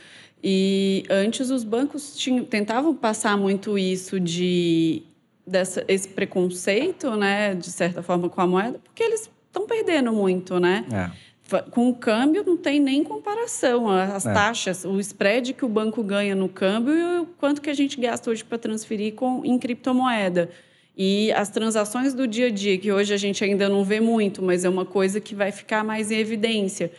E 0.44 1.04
antes 1.10 1.50
os 1.50 1.64
bancos 1.64 2.16
tinham, 2.16 2.44
tentavam 2.44 2.94
passar 2.96 3.38
muito 3.38 3.78
isso 3.78 4.20
de 4.20 5.04
dessa, 5.46 5.84
esse 5.88 6.08
preconceito, 6.08 7.16
né, 7.16 7.54
de 7.54 7.70
certa 7.70 8.02
forma, 8.02 8.30
com 8.30 8.40
a 8.40 8.48
moeda, 8.48 8.80
porque 8.84 9.04
eles 9.04 9.30
estão 9.48 9.68
perdendo 9.68 10.12
muito, 10.14 10.60
né? 10.60 10.86
É 10.92 11.33
com 11.62 11.90
o 11.90 11.96
câmbio 11.96 12.44
não 12.46 12.58
tem 12.58 12.80
nem 12.80 13.04
comparação. 13.04 13.90
As 13.90 14.26
é. 14.26 14.34
taxas, 14.34 14.86
o 14.86 15.00
spread 15.00 15.54
que 15.54 15.66
o 15.66 15.70
banco 15.70 16.02
ganha 16.04 16.36
no 16.36 16.50
câmbio 16.50 16.94
e 16.94 17.20
o 17.20 17.26
quanto 17.38 17.62
que 17.62 17.70
a 17.70 17.74
gente 17.74 18.00
gasta 18.00 18.30
hoje 18.32 18.44
para 18.44 18.58
transferir 18.58 19.14
com, 19.14 19.46
em 19.46 19.58
criptomoeda. 19.60 20.50
E 20.96 21.32
as 21.32 21.50
transações 21.50 22.14
do 22.14 22.28
dia 22.28 22.48
a 22.48 22.50
dia, 22.50 22.78
que 22.78 22.92
hoje 22.92 23.14
a 23.14 23.18
gente 23.18 23.44
ainda 23.44 23.68
não 23.68 23.84
vê 23.84 24.00
muito, 24.00 24.42
mas 24.44 24.64
é 24.64 24.70
uma 24.70 24.86
coisa 24.86 25.20
que 25.20 25.34
vai 25.34 25.52
ficar 25.52 25.84
mais 25.84 26.12
em 26.12 26.18
evidência. 26.18 26.92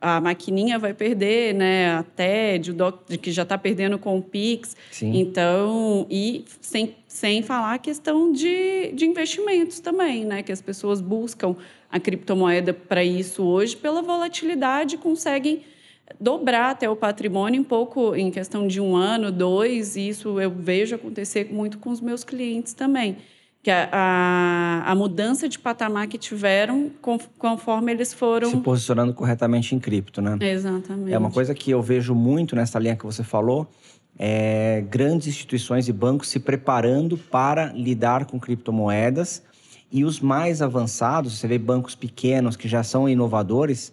A 0.00 0.20
maquininha 0.20 0.78
vai 0.78 0.94
perder, 0.94 1.54
né? 1.54 1.94
A 1.94 2.02
TED, 2.02 2.72
o 2.72 2.74
doc, 2.74 3.08
que 3.20 3.30
já 3.30 3.42
está 3.42 3.56
perdendo 3.56 3.98
com 3.98 4.18
o 4.18 4.22
Pix. 4.22 4.76
Sim. 4.90 5.16
Então, 5.16 6.06
e 6.10 6.44
sem, 6.60 6.96
sem 7.06 7.42
falar 7.42 7.74
a 7.74 7.78
questão 7.78 8.32
de, 8.32 8.90
de 8.94 9.06
investimentos 9.06 9.78
também, 9.80 10.24
né? 10.24 10.42
Que 10.42 10.50
as 10.50 10.60
pessoas 10.60 11.00
buscam 11.00 11.54
a 11.92 12.00
criptomoeda 12.00 12.72
para 12.72 13.04
isso 13.04 13.44
hoje, 13.44 13.76
pela 13.76 14.00
volatilidade, 14.00 14.96
conseguem 14.96 15.60
dobrar 16.18 16.70
até 16.70 16.88
o 16.88 16.96
patrimônio 16.96 17.60
em 17.60 17.64
pouco, 17.64 18.16
em 18.16 18.30
questão 18.30 18.66
de 18.66 18.80
um 18.80 18.96
ano, 18.96 19.30
dois, 19.30 19.94
e 19.94 20.08
isso 20.08 20.40
eu 20.40 20.50
vejo 20.50 20.94
acontecer 20.94 21.52
muito 21.52 21.78
com 21.78 21.90
os 21.90 22.00
meus 22.00 22.24
clientes 22.24 22.72
também. 22.72 23.18
Que 23.62 23.70
a, 23.70 23.88
a, 23.92 24.90
a 24.90 24.94
mudança 24.94 25.48
de 25.48 25.58
patamar 25.58 26.08
que 26.08 26.18
tiveram 26.18 26.90
conforme 27.38 27.92
eles 27.92 28.12
foram. 28.12 28.50
Se 28.50 28.56
posicionando 28.56 29.14
corretamente 29.14 29.74
em 29.74 29.78
cripto, 29.78 30.20
né? 30.20 30.36
Exatamente. 30.40 31.12
É 31.12 31.18
uma 31.18 31.30
coisa 31.30 31.54
que 31.54 31.70
eu 31.70 31.80
vejo 31.80 32.14
muito 32.14 32.56
nessa 32.56 32.78
linha 32.78 32.96
que 32.96 33.04
você 33.04 33.22
falou. 33.22 33.68
É, 34.18 34.84
grandes 34.90 35.28
instituições 35.28 35.88
e 35.88 35.92
bancos 35.92 36.28
se 36.28 36.40
preparando 36.40 37.16
para 37.16 37.66
lidar 37.72 38.24
com 38.26 38.40
criptomoedas 38.40 39.42
e 39.92 40.04
os 40.04 40.20
mais 40.20 40.62
avançados, 40.62 41.38
você 41.38 41.46
vê 41.46 41.58
bancos 41.58 41.94
pequenos 41.94 42.56
que 42.56 42.66
já 42.66 42.82
são 42.82 43.08
inovadores, 43.08 43.92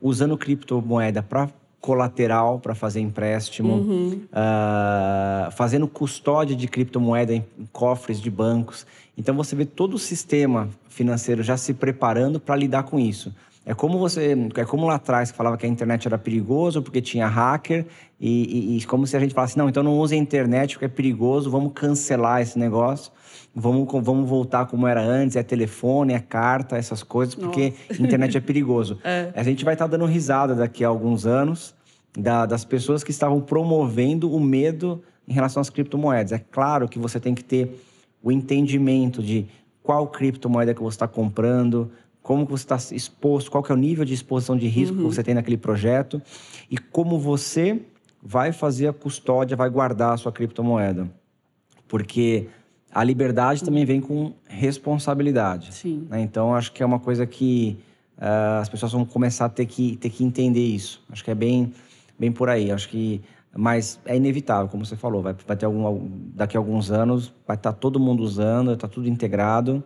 usando 0.00 0.36
criptomoeda 0.36 1.22
para 1.22 1.48
colateral 1.80 2.58
para 2.58 2.74
fazer 2.74 2.98
empréstimo, 2.98 3.74
uhum. 3.74 4.20
uh, 4.32 5.52
fazendo 5.52 5.86
custódia 5.86 6.56
de 6.56 6.66
criptomoeda 6.66 7.32
em 7.32 7.44
cofres 7.72 8.20
de 8.20 8.28
bancos. 8.28 8.84
Então 9.16 9.36
você 9.36 9.54
vê 9.54 9.64
todo 9.64 9.94
o 9.94 9.98
sistema 9.98 10.68
financeiro 10.88 11.44
já 11.44 11.56
se 11.56 11.72
preparando 11.72 12.40
para 12.40 12.56
lidar 12.56 12.82
com 12.82 12.98
isso. 12.98 13.32
É 13.66 13.74
como 13.74 13.98
você, 13.98 14.34
é 14.54 14.64
como 14.64 14.86
lá 14.86 14.94
atrás 14.94 15.32
que 15.32 15.36
falava 15.36 15.56
que 15.56 15.66
a 15.66 15.68
internet 15.68 16.06
era 16.06 16.16
perigoso 16.16 16.80
porque 16.80 17.02
tinha 17.02 17.26
hacker 17.26 17.84
e, 18.18 18.76
e, 18.76 18.78
e 18.78 18.84
como 18.86 19.06
se 19.06 19.16
a 19.16 19.20
gente 19.20 19.34
falasse 19.34 19.58
não, 19.58 19.68
então 19.68 19.82
não 19.82 19.98
use 19.98 20.14
a 20.14 20.18
internet 20.18 20.74
porque 20.74 20.84
é 20.84 20.88
perigoso, 20.88 21.50
vamos 21.50 21.72
cancelar 21.74 22.40
esse 22.40 22.58
negócio 22.58 23.10
vamos, 23.56 23.88
vamos 24.04 24.28
voltar 24.28 24.66
como 24.66 24.86
era 24.86 25.00
antes, 25.02 25.34
é 25.34 25.42
telefone, 25.42 26.12
é 26.12 26.20
carta, 26.20 26.76
essas 26.76 27.02
coisas, 27.02 27.34
porque 27.34 27.72
Nossa. 27.88 28.02
internet 28.02 28.36
é 28.36 28.40
perigoso. 28.40 28.98
é. 29.02 29.32
A 29.34 29.42
gente 29.42 29.64
vai 29.64 29.74
estar 29.74 29.88
tá 29.88 29.96
dando 29.96 30.04
risada 30.04 30.54
daqui 30.54 30.84
a 30.84 30.88
alguns 30.88 31.24
anos 31.24 31.74
da, 32.16 32.44
das 32.44 32.64
pessoas 32.64 33.02
que 33.02 33.10
estavam 33.10 33.40
promovendo 33.40 34.30
o 34.30 34.38
medo 34.38 35.02
em 35.26 35.32
relação 35.32 35.60
às 35.60 35.70
criptomoedas. 35.70 36.32
É 36.32 36.38
claro 36.38 36.86
que 36.86 36.98
você 36.98 37.18
tem 37.18 37.34
que 37.34 37.42
ter 37.42 37.82
o 38.22 38.30
entendimento 38.30 39.22
de 39.22 39.46
qual 39.82 40.06
criptomoeda 40.08 40.74
que 40.74 40.82
você 40.82 40.96
está 40.96 41.08
comprando, 41.08 41.90
como 42.26 42.44
você 42.44 42.64
está 42.64 42.76
exposto, 42.92 43.52
qual 43.52 43.62
que 43.62 43.70
é 43.70 43.74
o 43.74 43.78
nível 43.78 44.04
de 44.04 44.12
exposição 44.12 44.56
de 44.56 44.66
risco 44.66 44.96
uhum. 44.96 45.08
que 45.08 45.14
você 45.14 45.22
tem 45.22 45.32
naquele 45.32 45.56
projeto 45.56 46.20
e 46.68 46.76
como 46.76 47.20
você 47.20 47.80
vai 48.20 48.50
fazer 48.50 48.88
a 48.88 48.92
custódia, 48.92 49.56
vai 49.56 49.70
guardar 49.70 50.14
a 50.14 50.16
sua 50.16 50.32
criptomoeda. 50.32 51.08
Porque 51.86 52.48
a 52.92 53.04
liberdade 53.04 53.62
também 53.62 53.84
vem 53.84 54.00
com 54.00 54.32
responsabilidade. 54.48 55.72
Sim. 55.72 56.08
Né? 56.10 56.20
Então, 56.20 56.52
acho 56.52 56.72
que 56.72 56.82
é 56.82 56.86
uma 56.86 56.98
coisa 56.98 57.24
que 57.26 57.78
uh, 58.18 58.60
as 58.60 58.68
pessoas 58.68 58.90
vão 58.90 59.04
começar 59.04 59.44
a 59.44 59.48
ter 59.48 59.66
que, 59.66 59.96
ter 59.96 60.10
que 60.10 60.24
entender 60.24 60.66
isso. 60.66 61.00
Acho 61.08 61.22
que 61.22 61.30
é 61.30 61.34
bem, 61.34 61.72
bem 62.18 62.32
por 62.32 62.48
aí. 62.48 62.72
Acho 62.72 62.88
que, 62.88 63.22
mas 63.56 64.00
é 64.04 64.16
inevitável, 64.16 64.66
como 64.66 64.84
você 64.84 64.96
falou. 64.96 65.22
Vai, 65.22 65.36
vai 65.46 65.56
ter 65.56 65.64
algum, 65.64 66.08
daqui 66.34 66.56
a 66.56 66.60
alguns 66.60 66.90
anos, 66.90 67.32
vai 67.46 67.56
estar 67.56 67.72
tá 67.72 67.78
todo 67.78 68.00
mundo 68.00 68.24
usando, 68.24 68.72
está 68.72 68.88
tudo 68.88 69.08
integrado. 69.08 69.84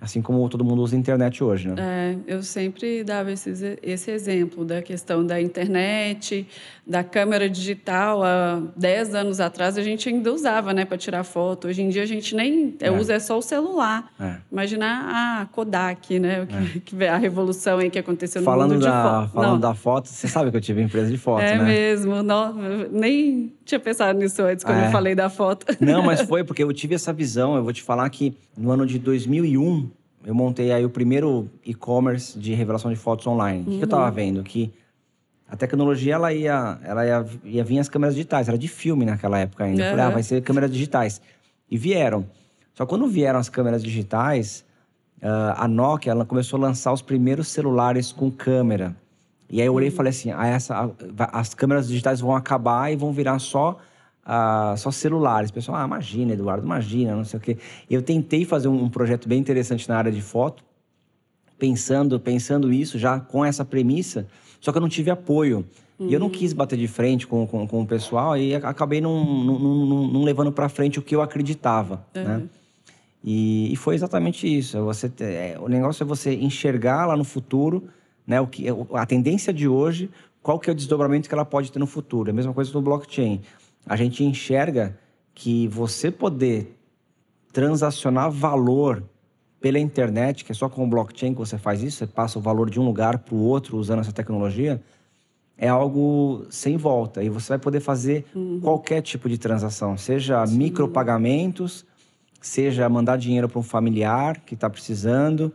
Assim 0.00 0.22
como 0.22 0.48
todo 0.48 0.64
mundo 0.64 0.82
usa 0.82 0.94
a 0.94 0.98
internet 0.98 1.42
hoje, 1.42 1.68
né? 1.68 1.74
É, 1.78 2.16
eu 2.34 2.42
sempre 2.42 3.02
dava 3.02 3.32
esse, 3.32 3.78
esse 3.82 4.10
exemplo 4.10 4.64
da 4.64 4.80
questão 4.80 5.26
da 5.26 5.40
internet, 5.40 6.46
da 6.86 7.02
câmera 7.02 7.50
digital. 7.50 8.22
Há 8.22 8.62
10 8.76 9.14
anos 9.16 9.40
atrás 9.40 9.76
a 9.76 9.82
gente 9.82 10.08
ainda 10.08 10.32
usava, 10.32 10.72
né, 10.72 10.84
para 10.84 10.96
tirar 10.96 11.24
foto. 11.24 11.66
Hoje 11.66 11.82
em 11.82 11.88
dia 11.88 12.02
a 12.02 12.06
gente 12.06 12.34
nem 12.36 12.76
é. 12.80 12.90
usa, 12.90 13.14
é 13.14 13.18
só 13.18 13.36
o 13.38 13.42
celular. 13.42 14.08
É. 14.20 14.36
Imaginar 14.52 15.42
a 15.42 15.46
Kodak, 15.46 16.18
né? 16.18 16.46
Que, 16.46 16.78
é. 16.78 16.80
que 16.84 17.04
a 17.06 17.16
revolução 17.16 17.78
aí 17.78 17.90
que 17.90 17.98
aconteceu 17.98 18.42
falando 18.42 18.68
no 18.68 18.74
mundo 18.74 18.84
da, 18.84 18.96
de 18.96 19.08
foto. 19.08 19.32
Falando 19.32 19.60
da 19.60 19.74
foto, 19.74 20.08
você 20.08 20.28
sabe 20.28 20.50
que 20.52 20.56
eu 20.56 20.60
tive 20.60 20.80
empresa 20.80 21.10
de 21.10 21.18
foto, 21.18 21.42
é 21.42 21.58
né? 21.58 21.62
É 21.62 21.64
mesmo. 21.64 22.22
Não, 22.22 22.54
nem 22.92 23.52
tinha 23.68 23.78
pensado 23.78 24.18
nisso 24.18 24.42
antes, 24.42 24.64
quando 24.64 24.78
eu 24.78 24.84
é. 24.84 24.90
falei 24.90 25.14
da 25.14 25.28
foto. 25.28 25.66
Não, 25.78 26.02
mas 26.02 26.22
foi 26.26 26.42
porque 26.42 26.62
eu 26.62 26.72
tive 26.72 26.94
essa 26.94 27.12
visão. 27.12 27.54
Eu 27.54 27.62
vou 27.62 27.72
te 27.72 27.82
falar 27.82 28.08
que 28.10 28.36
no 28.56 28.70
ano 28.70 28.86
de 28.86 28.98
2001 28.98 29.90
eu 30.24 30.34
montei 30.34 30.72
aí 30.72 30.84
o 30.84 30.90
primeiro 30.90 31.48
e-commerce 31.64 32.38
de 32.38 32.54
revelação 32.54 32.90
de 32.90 32.96
fotos 32.96 33.26
online. 33.26 33.62
O 33.62 33.70
que, 33.70 33.80
eu 33.80 33.84
estava 33.84 34.06
uhum. 34.06 34.12
vendo? 34.12 34.42
Que 34.42 34.72
a 35.46 35.56
tecnologia 35.56 36.14
ela 36.14 36.32
ia, 36.32 36.78
ela 36.82 37.06
ia, 37.06 37.26
ia 37.44 37.64
vir 37.64 37.78
as 37.78 37.88
câmeras 37.88 38.14
digitais, 38.14 38.48
era 38.48 38.58
de 38.58 38.68
filme 38.68 39.04
naquela 39.04 39.38
época 39.38 39.64
ainda. 39.64 39.82
Uhum. 39.82 39.86
Eu 39.86 39.90
falei, 39.90 40.04
ah, 40.06 40.10
vai 40.10 40.22
ser 40.22 40.42
câmeras 40.42 40.70
digitais. 40.72 41.20
E 41.70 41.76
vieram. 41.76 42.26
Só 42.74 42.86
quando 42.86 43.06
vieram 43.06 43.38
as 43.38 43.48
câmeras 43.48 43.82
digitais, 43.82 44.64
uh, 45.22 45.54
a 45.56 45.68
Nokia 45.68 46.12
ela 46.12 46.24
começou 46.24 46.58
a 46.58 46.60
lançar 46.60 46.92
os 46.92 47.02
primeiros 47.02 47.48
celulares 47.48 48.12
com 48.12 48.30
câmera. 48.30 48.96
E 49.50 49.60
aí 49.60 49.66
eu 49.66 49.74
olhei 49.74 49.88
e 49.88 49.90
uhum. 49.90 49.96
falei 49.96 50.10
assim: 50.10 50.30
ah, 50.30 50.46
essa, 50.46 50.90
as 51.32 51.54
câmeras 51.54 51.88
digitais 51.88 52.20
vão 52.20 52.34
acabar 52.34 52.92
e 52.92 52.96
vão 52.96 53.12
virar 53.12 53.38
só 53.38 53.78
ah, 54.30 54.74
só 54.76 54.90
celulares. 54.90 55.48
O 55.48 55.54
pessoal, 55.54 55.78
ah, 55.78 55.84
imagina, 55.86 56.34
Eduardo, 56.34 56.64
imagina, 56.64 57.16
não 57.16 57.24
sei 57.24 57.38
o 57.38 57.40
quê. 57.40 57.56
Eu 57.88 58.02
tentei 58.02 58.44
fazer 58.44 58.68
um, 58.68 58.84
um 58.84 58.90
projeto 58.90 59.26
bem 59.26 59.38
interessante 59.38 59.88
na 59.88 59.96
área 59.96 60.12
de 60.12 60.20
foto, 60.20 60.62
pensando, 61.58 62.20
pensando 62.20 62.70
isso 62.70 62.98
já 62.98 63.18
com 63.18 63.42
essa 63.42 63.64
premissa, 63.64 64.26
só 64.60 64.70
que 64.70 64.76
eu 64.76 64.82
não 64.82 64.88
tive 64.88 65.10
apoio. 65.10 65.64
Uhum. 65.98 66.08
E 66.08 66.12
eu 66.12 66.20
não 66.20 66.28
quis 66.28 66.52
bater 66.52 66.78
de 66.78 66.86
frente 66.86 67.26
com, 67.26 67.46
com, 67.46 67.66
com 67.66 67.80
o 67.80 67.86
pessoal 67.86 68.36
e 68.36 68.54
acabei 68.54 69.00
não, 69.00 69.24
não, 69.24 69.58
não, 69.58 70.08
não 70.08 70.22
levando 70.22 70.52
para 70.52 70.68
frente 70.68 70.98
o 70.98 71.02
que 71.02 71.16
eu 71.16 71.22
acreditava, 71.22 72.04
uhum. 72.14 72.24
né? 72.24 72.42
E, 73.24 73.72
e, 73.72 73.76
foi 73.76 73.96
exatamente 73.96 74.46
isso. 74.46 74.80
Você, 74.84 75.10
é, 75.20 75.56
o 75.60 75.68
negócio 75.68 76.04
é 76.04 76.06
você 76.06 76.34
enxergar 76.34 77.04
lá 77.04 77.16
no 77.16 77.24
futuro, 77.24 77.88
né, 78.28 78.38
o 78.40 78.46
que, 78.46 78.66
a 78.92 79.06
tendência 79.06 79.52
de 79.54 79.66
hoje, 79.66 80.10
qual 80.42 80.60
que 80.60 80.68
é 80.68 80.72
o 80.72 80.76
desdobramento 80.76 81.28
que 81.28 81.34
ela 81.34 81.46
pode 81.46 81.72
ter 81.72 81.78
no 81.78 81.86
futuro. 81.86 82.28
É 82.28 82.32
a 82.32 82.34
mesma 82.34 82.52
coisa 82.52 82.70
no 82.74 82.82
blockchain 82.82 83.40
a 83.86 83.96
gente 83.96 84.22
enxerga 84.22 84.98
que 85.34 85.66
você 85.68 86.10
poder 86.10 86.76
transacionar 87.52 88.30
valor 88.30 89.02
pela 89.60 89.78
internet, 89.78 90.44
que 90.44 90.52
é 90.52 90.54
só 90.54 90.68
com 90.68 90.84
o 90.84 90.86
blockchain 90.86 91.32
que 91.32 91.38
você 91.38 91.56
faz 91.56 91.82
isso, 91.82 91.98
você 91.98 92.06
passa 92.06 92.38
o 92.38 92.42
valor 92.42 92.68
de 92.68 92.78
um 92.78 92.84
lugar 92.84 93.18
para 93.18 93.34
o 93.34 93.38
outro 93.38 93.78
usando 93.78 94.00
essa 94.00 94.12
tecnologia, 94.12 94.80
é 95.56 95.68
algo 95.68 96.44
sem 96.50 96.76
volta. 96.76 97.22
E 97.22 97.30
você 97.30 97.48
vai 97.48 97.58
poder 97.58 97.80
fazer 97.80 98.26
uhum. 98.34 98.60
qualquer 98.60 99.00
tipo 99.00 99.28
de 99.28 99.38
transação, 99.38 99.96
seja 99.96 100.46
Sim. 100.46 100.58
micropagamentos, 100.58 101.84
seja 102.40 102.88
mandar 102.88 103.16
dinheiro 103.16 103.48
para 103.48 103.58
um 103.58 103.62
familiar 103.62 104.40
que 104.40 104.54
está 104.54 104.68
precisando, 104.68 105.52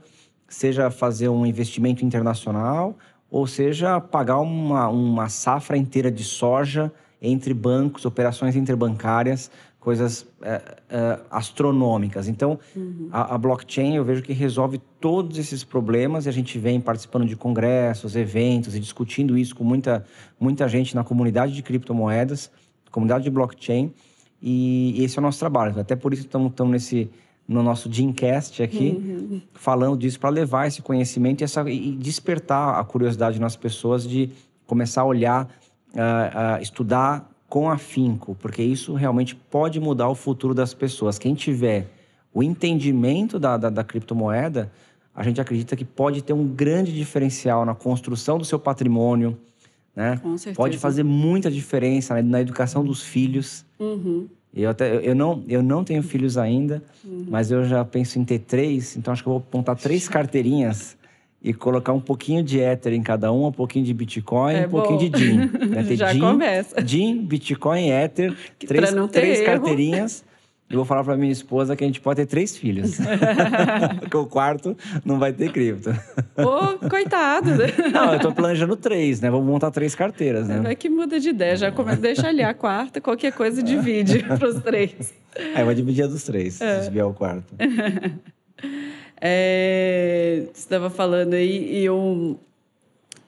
seja 0.53 0.89
fazer 0.91 1.29
um 1.29 1.45
investimento 1.45 2.05
internacional, 2.05 2.95
ou 3.29 3.47
seja, 3.47 3.99
pagar 3.99 4.39
uma, 4.39 4.87
uma 4.87 5.29
safra 5.29 5.75
inteira 5.75 6.11
de 6.11 6.23
soja 6.23 6.91
entre 7.21 7.53
bancos, 7.53 8.05
operações 8.05 8.55
interbancárias, 8.55 9.49
coisas 9.79 10.25
é, 10.41 10.61
é, 10.89 11.19
astronômicas. 11.31 12.27
Então, 12.27 12.59
uhum. 12.75 13.09
a, 13.11 13.35
a, 13.35 13.37
blockchain 13.37 13.95
eu 13.95 14.05
vejo 14.05 14.21
que 14.21 14.31
resolve 14.31 14.79
todos 14.99 15.37
esses 15.37 15.63
problemas 15.63 16.25
e 16.25 16.29
a 16.29 16.31
gente 16.31 16.57
vem 16.59 16.79
participando 16.79 17.25
de 17.25 17.35
congressos, 17.35 18.15
eventos 18.15 18.75
e 18.75 18.79
discutindo 18.79 19.37
isso 19.37 19.55
com 19.55 19.63
muita, 19.63 20.05
muita 20.39 20.67
gente 20.69 20.95
na 20.95 21.03
comunidade 21.03 21.53
de 21.53 21.63
criptomoedas, 21.63 22.51
comunidade 22.91 23.23
de 23.23 23.29
blockchain, 23.29 23.91
e, 24.41 24.99
e 24.99 25.03
esse 25.03 25.17
é 25.17 25.19
o 25.19 25.23
nosso 25.23 25.39
trabalho. 25.39 25.79
Até 25.79 25.95
por 25.95 26.13
isso 26.13 26.23
estamos 26.23 26.53
nesse 26.69 27.09
no 27.47 27.61
nosso 27.61 27.89
Dreamcast 27.89 28.63
aqui, 28.63 28.91
uhum. 28.91 29.41
falando 29.53 29.97
disso 29.97 30.19
para 30.19 30.29
levar 30.29 30.67
esse 30.67 30.81
conhecimento 30.81 31.41
e, 31.41 31.43
essa, 31.43 31.69
e 31.69 31.91
despertar 31.91 32.79
a 32.79 32.83
curiosidade 32.83 33.39
nas 33.39 33.55
pessoas 33.55 34.07
de 34.07 34.29
começar 34.65 35.01
a 35.01 35.05
olhar, 35.05 35.45
uh, 35.93 36.57
uh, 36.57 36.61
estudar 36.61 37.29
com 37.49 37.69
afinco, 37.69 38.35
porque 38.35 38.63
isso 38.63 38.93
realmente 38.95 39.35
pode 39.35 39.79
mudar 39.79 40.09
o 40.09 40.15
futuro 40.15 40.53
das 40.53 40.73
pessoas. 40.73 41.19
Quem 41.19 41.35
tiver 41.35 41.87
o 42.33 42.41
entendimento 42.41 43.37
da, 43.37 43.57
da, 43.57 43.69
da 43.69 43.83
criptomoeda, 43.83 44.71
a 45.13 45.21
gente 45.21 45.39
acredita 45.39 45.75
que 45.75 45.85
pode 45.85 46.23
ter 46.23 46.33
um 46.33 46.47
grande 46.47 46.91
diferencial 46.91 47.63
na 47.63 47.75
construção 47.75 48.39
do 48.39 48.45
seu 48.45 48.57
patrimônio, 48.57 49.37
né? 49.95 50.19
Pode 50.55 50.79
fazer 50.79 51.03
muita 51.03 51.51
diferença 51.51 52.19
na 52.23 52.41
educação 52.41 52.83
dos 52.83 53.03
filhos. 53.03 53.63
Uhum. 53.79 54.27
Eu, 54.55 54.69
até, 54.69 54.99
eu, 55.01 55.15
não, 55.15 55.43
eu 55.47 55.63
não 55.63 55.83
tenho 55.83 56.03
filhos 56.03 56.37
ainda, 56.37 56.83
uhum. 57.03 57.25
mas 57.27 57.49
eu 57.49 57.65
já 57.65 57.83
penso 57.83 58.19
em 58.19 58.23
ter 58.23 58.39
três, 58.39 58.95
então 58.95 59.11
acho 59.11 59.23
que 59.23 59.29
eu 59.29 59.33
vou 59.33 59.43
montar 59.51 59.75
três 59.75 60.07
carteirinhas 60.07 60.95
e 61.41 61.53
colocar 61.53 61.91
um 61.91 61.99
pouquinho 61.99 62.43
de 62.43 62.59
Ether 62.59 62.93
em 62.93 63.01
cada 63.01 63.31
um, 63.31 63.47
um 63.47 63.51
pouquinho 63.51 63.83
de 63.83 63.93
Bitcoin, 63.93 64.53
é 64.53 64.67
um 64.67 64.69
bom. 64.69 64.81
pouquinho 64.81 64.99
de 64.99 65.09
DIN. 65.09 65.37
Né? 65.69 65.83
Já 65.97 66.13
DIN, 66.13 66.19
começa. 66.19 66.81
DIN, 66.81 67.25
Bitcoin, 67.25 67.89
Ether, 67.89 68.33
três, 68.59 68.93
três 69.11 69.41
carteirinhas. 69.41 70.23
Eu 70.73 70.77
vou 70.77 70.85
falar 70.85 71.03
para 71.03 71.15
minha 71.15 71.31
esposa 71.31 71.75
que 71.75 71.83
a 71.83 71.87
gente 71.87 72.01
pode 72.01 72.17
ter 72.17 72.25
três 72.25 72.57
filhos. 72.57 72.97
que 74.09 74.17
o 74.17 74.25
quarto 74.25 74.75
não 75.05 75.19
vai 75.19 75.31
ter 75.31 75.51
cripto. 75.51 75.91
Ô, 76.35 76.89
coitado. 76.89 77.51
não, 77.93 78.13
eu 78.13 78.19
tô 78.19 78.31
planejando 78.31 78.75
três, 78.75 79.21
né? 79.21 79.29
Vamos 79.29 79.45
montar 79.45 79.69
três 79.69 79.93
carteiras, 79.93 80.47
né? 80.47 80.59
Vai 80.61 80.75
que 80.75 80.89
muda 80.89 81.19
de 81.19 81.29
ideia. 81.29 81.55
Já 81.55 81.71
começa, 81.71 82.01
deixa 82.01 82.27
ali 82.27 82.41
a 82.41 82.55
quarta, 82.55 82.99
qualquer 82.99 83.33
coisa 83.33 83.61
divide 83.61 84.23
para 84.23 84.47
os 84.47 84.63
três. 84.63 85.13
É, 85.35 85.63
vai 85.63 85.75
dividir 85.75 86.05
a 86.05 86.07
dos 86.07 86.23
três, 86.23 86.59
é. 86.59 86.81
se 86.81 86.89
vier 86.89 87.05
o 87.05 87.13
quarto. 87.13 87.53
É, 89.25 90.47
você 90.53 90.59
estava 90.59 90.89
falando 90.89 91.33
aí 91.33 91.79
e 91.79 91.85
eu 91.85 92.37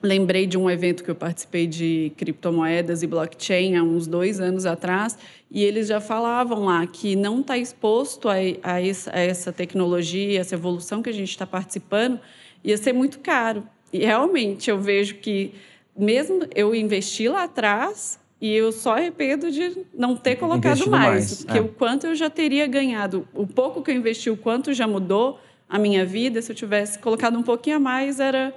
lembrei 0.06 0.46
de 0.48 0.58
um 0.58 0.70
evento 0.70 1.04
que 1.04 1.12
eu 1.12 1.16
participei 1.16 1.68
de 1.68 2.12
criptomoedas 2.16 3.04
e 3.04 3.08
blockchain 3.08 3.76
há 3.76 3.84
uns 3.84 4.08
dois 4.08 4.40
anos 4.40 4.66
atrás 4.66 5.18
e 5.52 5.64
eles 5.64 5.88
já 5.88 6.00
falavam 6.00 6.66
lá 6.66 6.86
que 6.86 7.16
não 7.16 7.42
está 7.42 7.58
exposto 7.58 8.30
a, 8.30 8.36
a, 8.64 8.82
essa, 8.82 9.52
tecnologia, 9.52 10.40
essa 10.40 10.56
evolução 10.56 11.02
que 11.02 11.10
a 11.10 11.14
gente 11.14 11.30
está 11.30 11.46
participando, 11.46 12.20
ia 12.64 12.78
ser 12.78 12.94
muito 12.94 13.20
caro. 13.20 13.64
E 13.92 14.00
realmente 14.00 14.70
eu 14.70 14.80
vejo 14.80 15.16
que 15.16 15.54
mesmo 15.98 16.46
eu 16.54 16.76
investi 16.76 17.28
lá 17.28 17.44
atrás 17.44 18.20
e 18.42 18.54
eu 18.54 18.72
só 18.72 18.96
arrependo 18.96 19.50
de 19.50 19.86
não 19.94 20.16
ter 20.16 20.36
colocado 20.36 20.90
mais, 20.90 21.10
mais, 21.10 21.44
porque 21.44 21.58
é. 21.58 21.62
o 21.62 21.70
quanto 21.70 22.08
eu 22.08 22.16
já 22.16 22.30
teria 22.30 22.68
ganhado, 22.68 23.28
o 23.34 23.48
pouco 23.48 23.82
que 23.82 23.92
eu 23.92 23.96
investi, 23.96 24.30
o 24.30 24.38
quanto 24.38 24.74
já 24.74 24.88
mudou, 24.88 25.40
a 25.70 25.80
minha 25.80 26.06
vida, 26.06 26.42
se 26.42 26.52
eu 26.52 26.56
tivesse 26.56 27.00
colocado 27.00 27.38
um 27.38 27.44
pouquinho 27.44 27.78
a 27.78 27.80
mais, 27.80 28.20
era. 28.20 28.54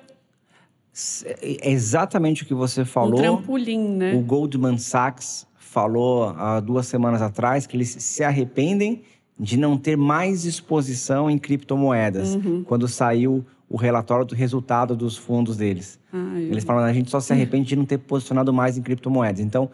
É 1.41 1.71
exatamente 1.71 2.43
o 2.43 2.47
que 2.47 2.55
você 2.55 2.85
falou. 2.85 3.19
Um 3.19 3.23
trampolim, 3.23 3.89
né? 3.89 4.15
O 4.15 4.21
Goldman 4.21 4.79
Sachs 4.79 5.47
falou 5.57 6.31
há 6.37 6.61
duas 6.61 6.87
semanas 6.87 7.23
atrás 7.23 7.67
que 7.67 7.77
eles 7.77 7.89
se 7.89 8.25
arrependem 8.25 9.03
de 9.39 9.57
não 9.57 9.79
ter 9.79 9.97
mais 9.97 10.45
exposição 10.45 11.31
em 11.31 11.39
criptomoedas 11.39 12.35
uhum. 12.35 12.65
quando 12.65 12.89
saiu 12.89 13.45
o 13.69 13.77
relatório 13.77 14.25
do 14.25 14.35
resultado 14.35 14.97
dos 14.97 15.17
fundos 15.17 15.57
deles. 15.57 16.01
Ai, 16.13 16.43
eles 16.43 16.65
falam 16.65 16.83
a 16.83 16.93
gente 16.93 17.11
só 17.11 17.21
se 17.21 17.33
arrepende 17.33 17.69
de 17.69 17.77
não 17.77 17.85
ter 17.85 17.99
posicionado 17.99 18.53
mais 18.53 18.77
em 18.77 18.83
criptomoedas. 18.83 19.41
Então, 19.41 19.71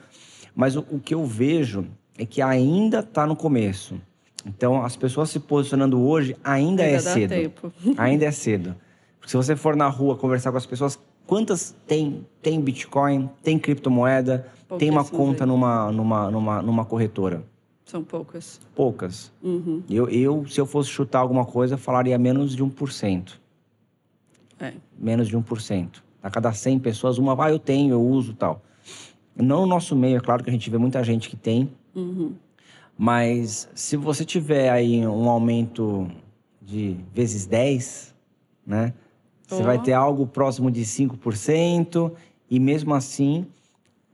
mas 0.54 0.76
o, 0.76 0.84
o 0.90 0.98
que 0.98 1.14
eu 1.14 1.24
vejo 1.24 1.86
é 2.18 2.26
que 2.26 2.42
ainda 2.42 2.98
está 2.98 3.26
no 3.26 3.36
começo. 3.36 3.98
Então, 4.44 4.84
as 4.84 4.94
pessoas 4.94 5.30
se 5.30 5.40
posicionando 5.40 6.02
hoje 6.02 6.36
ainda, 6.44 6.82
ainda 6.82 6.96
é 6.96 6.98
cedo. 6.98 7.30
Tempo. 7.30 7.72
Ainda 7.96 8.24
é 8.26 8.30
cedo. 8.30 8.76
Porque 9.18 9.30
se 9.30 9.36
você 9.36 9.56
for 9.56 9.74
na 9.74 9.88
rua 9.88 10.16
conversar 10.16 10.50
com 10.50 10.58
as 10.58 10.66
pessoas, 10.66 10.98
quantas 11.26 11.74
tem, 11.86 12.26
tem 12.42 12.60
Bitcoin, 12.60 13.30
tem 13.42 13.58
criptomoeda, 13.58 14.46
tem 14.78 14.90
uma 14.90 15.04
conta 15.04 15.44
numa, 15.46 15.90
numa, 15.92 16.30
numa, 16.30 16.62
numa 16.62 16.84
corretora? 16.84 17.44
São 17.84 18.02
poucas. 18.02 18.60
Poucas. 18.74 19.32
Uhum. 19.42 19.82
Eu, 19.88 20.08
eu, 20.08 20.46
se 20.48 20.60
eu 20.60 20.66
fosse 20.66 20.88
chutar 20.88 21.20
alguma 21.20 21.44
coisa, 21.44 21.76
falaria 21.76 22.18
menos 22.18 22.56
de 22.56 22.64
1%. 22.64 23.34
É. 24.58 24.72
Menos 24.98 25.28
de 25.28 25.36
1%. 25.36 26.02
A 26.22 26.30
cada 26.30 26.52
100 26.52 26.78
pessoas, 26.78 27.18
uma, 27.18 27.44
ah, 27.44 27.50
eu 27.50 27.58
tenho, 27.58 27.92
eu 27.92 28.02
uso 28.02 28.32
tal. 28.34 28.62
Não 29.36 29.62
no 29.62 29.66
nosso 29.66 29.94
meio, 29.94 30.16
é 30.16 30.20
claro 30.20 30.42
que 30.42 30.48
a 30.48 30.52
gente 30.52 30.70
vê 30.70 30.78
muita 30.78 31.02
gente 31.04 31.28
que 31.28 31.36
tem. 31.36 31.70
Uhum. 31.94 32.32
Mas 32.96 33.68
se 33.74 33.96
você 33.96 34.24
tiver 34.24 34.70
aí 34.70 35.06
um 35.06 35.28
aumento 35.28 36.08
de 36.62 36.96
vezes 37.12 37.44
10, 37.44 38.14
né? 38.66 38.94
Você 39.46 39.62
vai 39.62 39.78
ter 39.78 39.92
algo 39.92 40.26
próximo 40.26 40.70
de 40.70 40.82
5% 40.82 42.12
e 42.50 42.58
mesmo 42.58 42.94
assim 42.94 43.46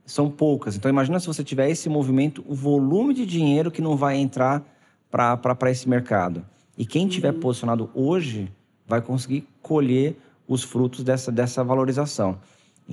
são 0.05 0.29
poucas. 0.29 0.75
Então 0.75 0.89
imagina 0.89 1.19
se 1.19 1.27
você 1.27 1.43
tiver 1.43 1.69
esse 1.69 1.87
movimento, 1.87 2.43
o 2.47 2.53
volume 2.53 3.13
de 3.13 3.25
dinheiro 3.25 3.71
que 3.71 3.81
não 3.81 3.95
vai 3.95 4.17
entrar 4.17 4.63
para 5.09 5.71
esse 5.71 5.87
mercado. 5.87 6.45
E 6.77 6.85
quem 6.85 7.07
tiver 7.07 7.33
uhum. 7.33 7.39
posicionado 7.39 7.89
hoje 7.93 8.51
vai 8.87 9.01
conseguir 9.01 9.47
colher 9.61 10.17
os 10.47 10.63
frutos 10.63 11.03
dessa, 11.03 11.31
dessa 11.31 11.63
valorização. 11.63 12.37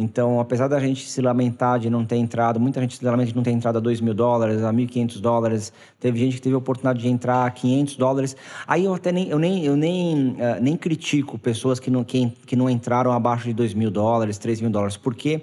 Então, 0.01 0.39
apesar 0.39 0.69
da 0.69 0.79
gente 0.79 1.09
se 1.09 1.21
lamentar 1.21 1.81
de 1.81 1.91
não 1.91 2.05
ter 2.05 2.15
entrado, 2.15 2.61
muita 2.61 2.81
gente 2.81 2.97
se 2.97 3.05
lamenta 3.05 3.31
de 3.31 3.35
não 3.37 3.43
ter 3.43 3.51
entrado 3.51 3.79
a 3.79 3.81
2 3.81 4.01
mil 4.01 4.15
dólares, 4.15 4.63
a 4.63 4.73
1.500 4.73 5.21
dólares. 5.21 5.73
Teve 5.99 6.21
gente 6.21 6.37
que 6.37 6.41
teve 6.41 6.55
a 6.55 6.59
oportunidade 6.59 7.01
de 7.01 7.09
entrar 7.09 7.45
a 7.45 7.51
500 7.51 7.97
dólares. 7.97 8.37
Aí 8.65 8.85
eu 8.85 8.95
até 8.95 9.11
nem, 9.11 9.29
eu 9.29 9.41
nem, 9.41 9.65
eu 9.65 9.77
nem, 9.77 10.31
uh, 10.35 10.63
nem 10.63 10.77
critico 10.77 11.37
pessoas 11.37 11.81
que 11.81 11.91
não, 11.91 12.05
que, 12.05 12.31
que 12.47 12.55
não 12.55 12.71
entraram 12.71 13.11
abaixo 13.11 13.47
de 13.47 13.53
2 13.53 13.75
mil 13.75 13.91
dólares, 13.91 14.39
3 14.39 14.61
mil 14.61 14.71
dólares, 14.71 14.97
porque 14.97 15.43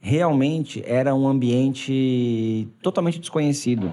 realmente 0.00 0.82
era 0.86 1.14
um 1.14 1.28
ambiente 1.28 2.66
totalmente 2.82 3.18
desconhecido. 3.18 3.92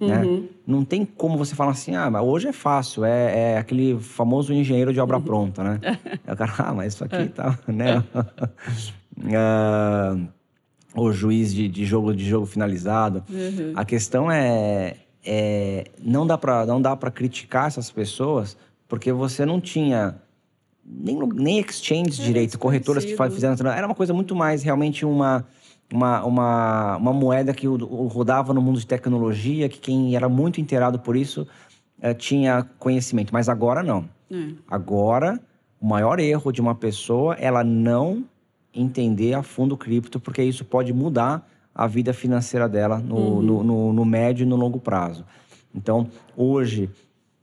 Né? 0.00 0.24
Uhum. 0.24 0.40
Né? 0.40 0.48
Não 0.66 0.84
tem 0.84 1.04
como 1.04 1.36
você 1.36 1.54
falar 1.54 1.72
assim, 1.72 1.94
ah, 1.94 2.10
mas 2.10 2.22
hoje 2.22 2.48
é 2.48 2.52
fácil, 2.52 3.04
é, 3.04 3.52
é 3.52 3.58
aquele 3.58 4.00
famoso 4.00 4.52
engenheiro 4.52 4.92
de 4.92 5.00
obra 5.00 5.18
uhum. 5.18 5.22
pronta, 5.22 5.62
né? 5.62 5.80
o 6.26 6.36
cara, 6.36 6.54
ah, 6.58 6.74
mas 6.74 6.94
isso 6.94 7.04
aqui 7.04 7.16
é. 7.16 7.26
tá, 7.26 7.58
né? 7.68 8.02
uh, 9.18 10.28
o 10.96 11.12
juiz 11.12 11.52
de, 11.52 11.68
de, 11.68 11.84
jogo 11.84 12.14
de 12.14 12.24
jogo 12.24 12.46
finalizado. 12.46 13.22
Uhum. 13.28 13.72
A 13.76 13.84
questão 13.84 14.30
é, 14.30 14.96
é 15.24 15.84
não 16.02 16.26
dá 16.26 16.38
para 16.38 16.64
não 16.64 16.80
dá 16.80 16.96
para 16.96 17.10
criticar 17.10 17.66
essas 17.66 17.90
pessoas 17.90 18.56
porque 18.88 19.12
você 19.12 19.44
não 19.44 19.60
tinha 19.60 20.16
nem, 20.84 21.18
nem 21.34 21.58
exchange 21.58 22.20
é 22.20 22.24
direito, 22.24 22.58
corretoras 22.58 23.04
que 23.04 23.16
fizeram 23.16 23.54
era 23.70 23.86
uma 23.86 23.94
coisa 23.94 24.12
muito 24.14 24.34
mais 24.34 24.62
realmente 24.62 25.04
uma 25.04 25.46
uma, 25.92 26.24
uma, 26.24 26.96
uma 26.96 27.12
moeda 27.12 27.52
que 27.52 27.66
rodava 27.66 28.52
no 28.52 28.60
mundo 28.60 28.78
de 28.78 28.86
tecnologia, 28.86 29.68
que 29.68 29.78
quem 29.78 30.16
era 30.16 30.28
muito 30.28 30.60
inteirado 30.60 30.98
por 30.98 31.16
isso 31.16 31.46
eh, 32.00 32.14
tinha 32.14 32.66
conhecimento. 32.78 33.32
Mas 33.32 33.48
agora 33.48 33.82
não. 33.82 34.08
É. 34.30 34.48
Agora, 34.68 35.40
o 35.80 35.86
maior 35.86 36.18
erro 36.18 36.50
de 36.52 36.60
uma 36.60 36.74
pessoa 36.74 37.36
é 37.36 37.44
ela 37.44 37.62
não 37.62 38.24
entender 38.74 39.34
a 39.34 39.42
fundo 39.42 39.76
cripto, 39.76 40.18
porque 40.18 40.42
isso 40.42 40.64
pode 40.64 40.92
mudar 40.92 41.48
a 41.74 41.86
vida 41.86 42.12
financeira 42.12 42.68
dela 42.68 42.98
no, 42.98 43.16
uhum. 43.16 43.42
no, 43.42 43.64
no, 43.64 43.92
no 43.92 44.04
médio 44.04 44.44
e 44.44 44.46
no 44.46 44.56
longo 44.56 44.80
prazo. 44.80 45.24
Então, 45.74 46.08
hoje, 46.36 46.88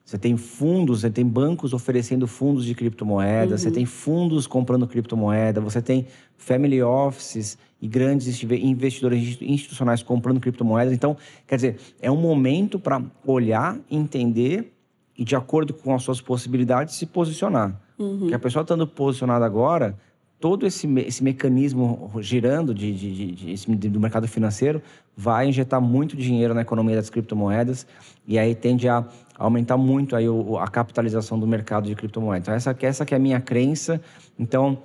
você 0.04 0.18
tem 0.18 0.36
fundos, 0.36 1.02
você 1.02 1.10
tem 1.10 1.26
bancos 1.26 1.74
oferecendo 1.74 2.28
fundos 2.28 2.66
de 2.66 2.74
criptomoeda, 2.76 3.52
uhum. 3.52 3.58
você 3.58 3.72
tem 3.72 3.86
fundos 3.86 4.48
comprando 4.48 4.88
criptomoeda, 4.88 5.62
você 5.62 5.82
tem 5.82 6.08
family 6.38 6.82
offices 6.82 7.58
e 7.82 7.88
grandes 7.88 8.44
investidores 8.44 9.42
institucionais 9.42 10.04
comprando 10.04 10.40
criptomoedas. 10.40 10.94
Então, 10.94 11.18
quer 11.48 11.56
dizer, 11.56 11.78
é 12.00 12.12
um 12.12 12.18
momento 12.18 12.78
para 12.78 13.02
olhar, 13.26 13.78
entender 13.90 14.72
e 15.18 15.26
de 15.26 15.36
acordo 15.36 15.74
com 15.74 15.94
as 15.94 16.04
suas 16.04 16.22
possibilidades 16.22 16.96
se 16.96 17.06
posicionar. 17.06 17.80
Uhum. 17.98 18.20
Porque 18.20 18.36
a 18.36 18.40
pessoa 18.40 18.62
estando 18.62 18.86
posicionada 18.86 19.46
agora, 19.46 19.98
todo 20.40 20.66
esse, 20.66 20.88
esse 21.00 21.24
mecanismo 21.24 22.12
girando 22.20 22.74
de, 22.74 22.94
de, 22.94 23.32
de, 23.32 23.56
de, 23.56 23.90
do 23.90 24.00
mercado 24.00 24.28
financeiro 24.28 24.82
vai 25.16 25.48
injetar 25.48 25.82
muito 25.82 26.16
dinheiro 26.16 26.54
na 26.54 26.62
economia 26.62 26.96
das 26.96 27.10
criptomoedas 27.10 27.86
e 28.28 28.40
aí 28.40 28.56
tende 28.56 28.88
a 28.88 29.06
aumentar 29.38 29.78
muito 29.78 30.16
aí 30.16 30.30
o, 30.30 30.58
a 30.58 30.68
capitalização 30.68 31.40
do 31.40 31.48
mercado 31.48 31.88
de 31.88 31.96
criptomoedas. 31.96 32.44
Então, 32.44 32.54
essa, 32.54 32.76
essa 32.82 33.06
que 33.06 33.14
é 33.14 33.18
a 33.18 33.20
minha 33.20 33.40
crença. 33.40 34.02
Então, 34.38 34.78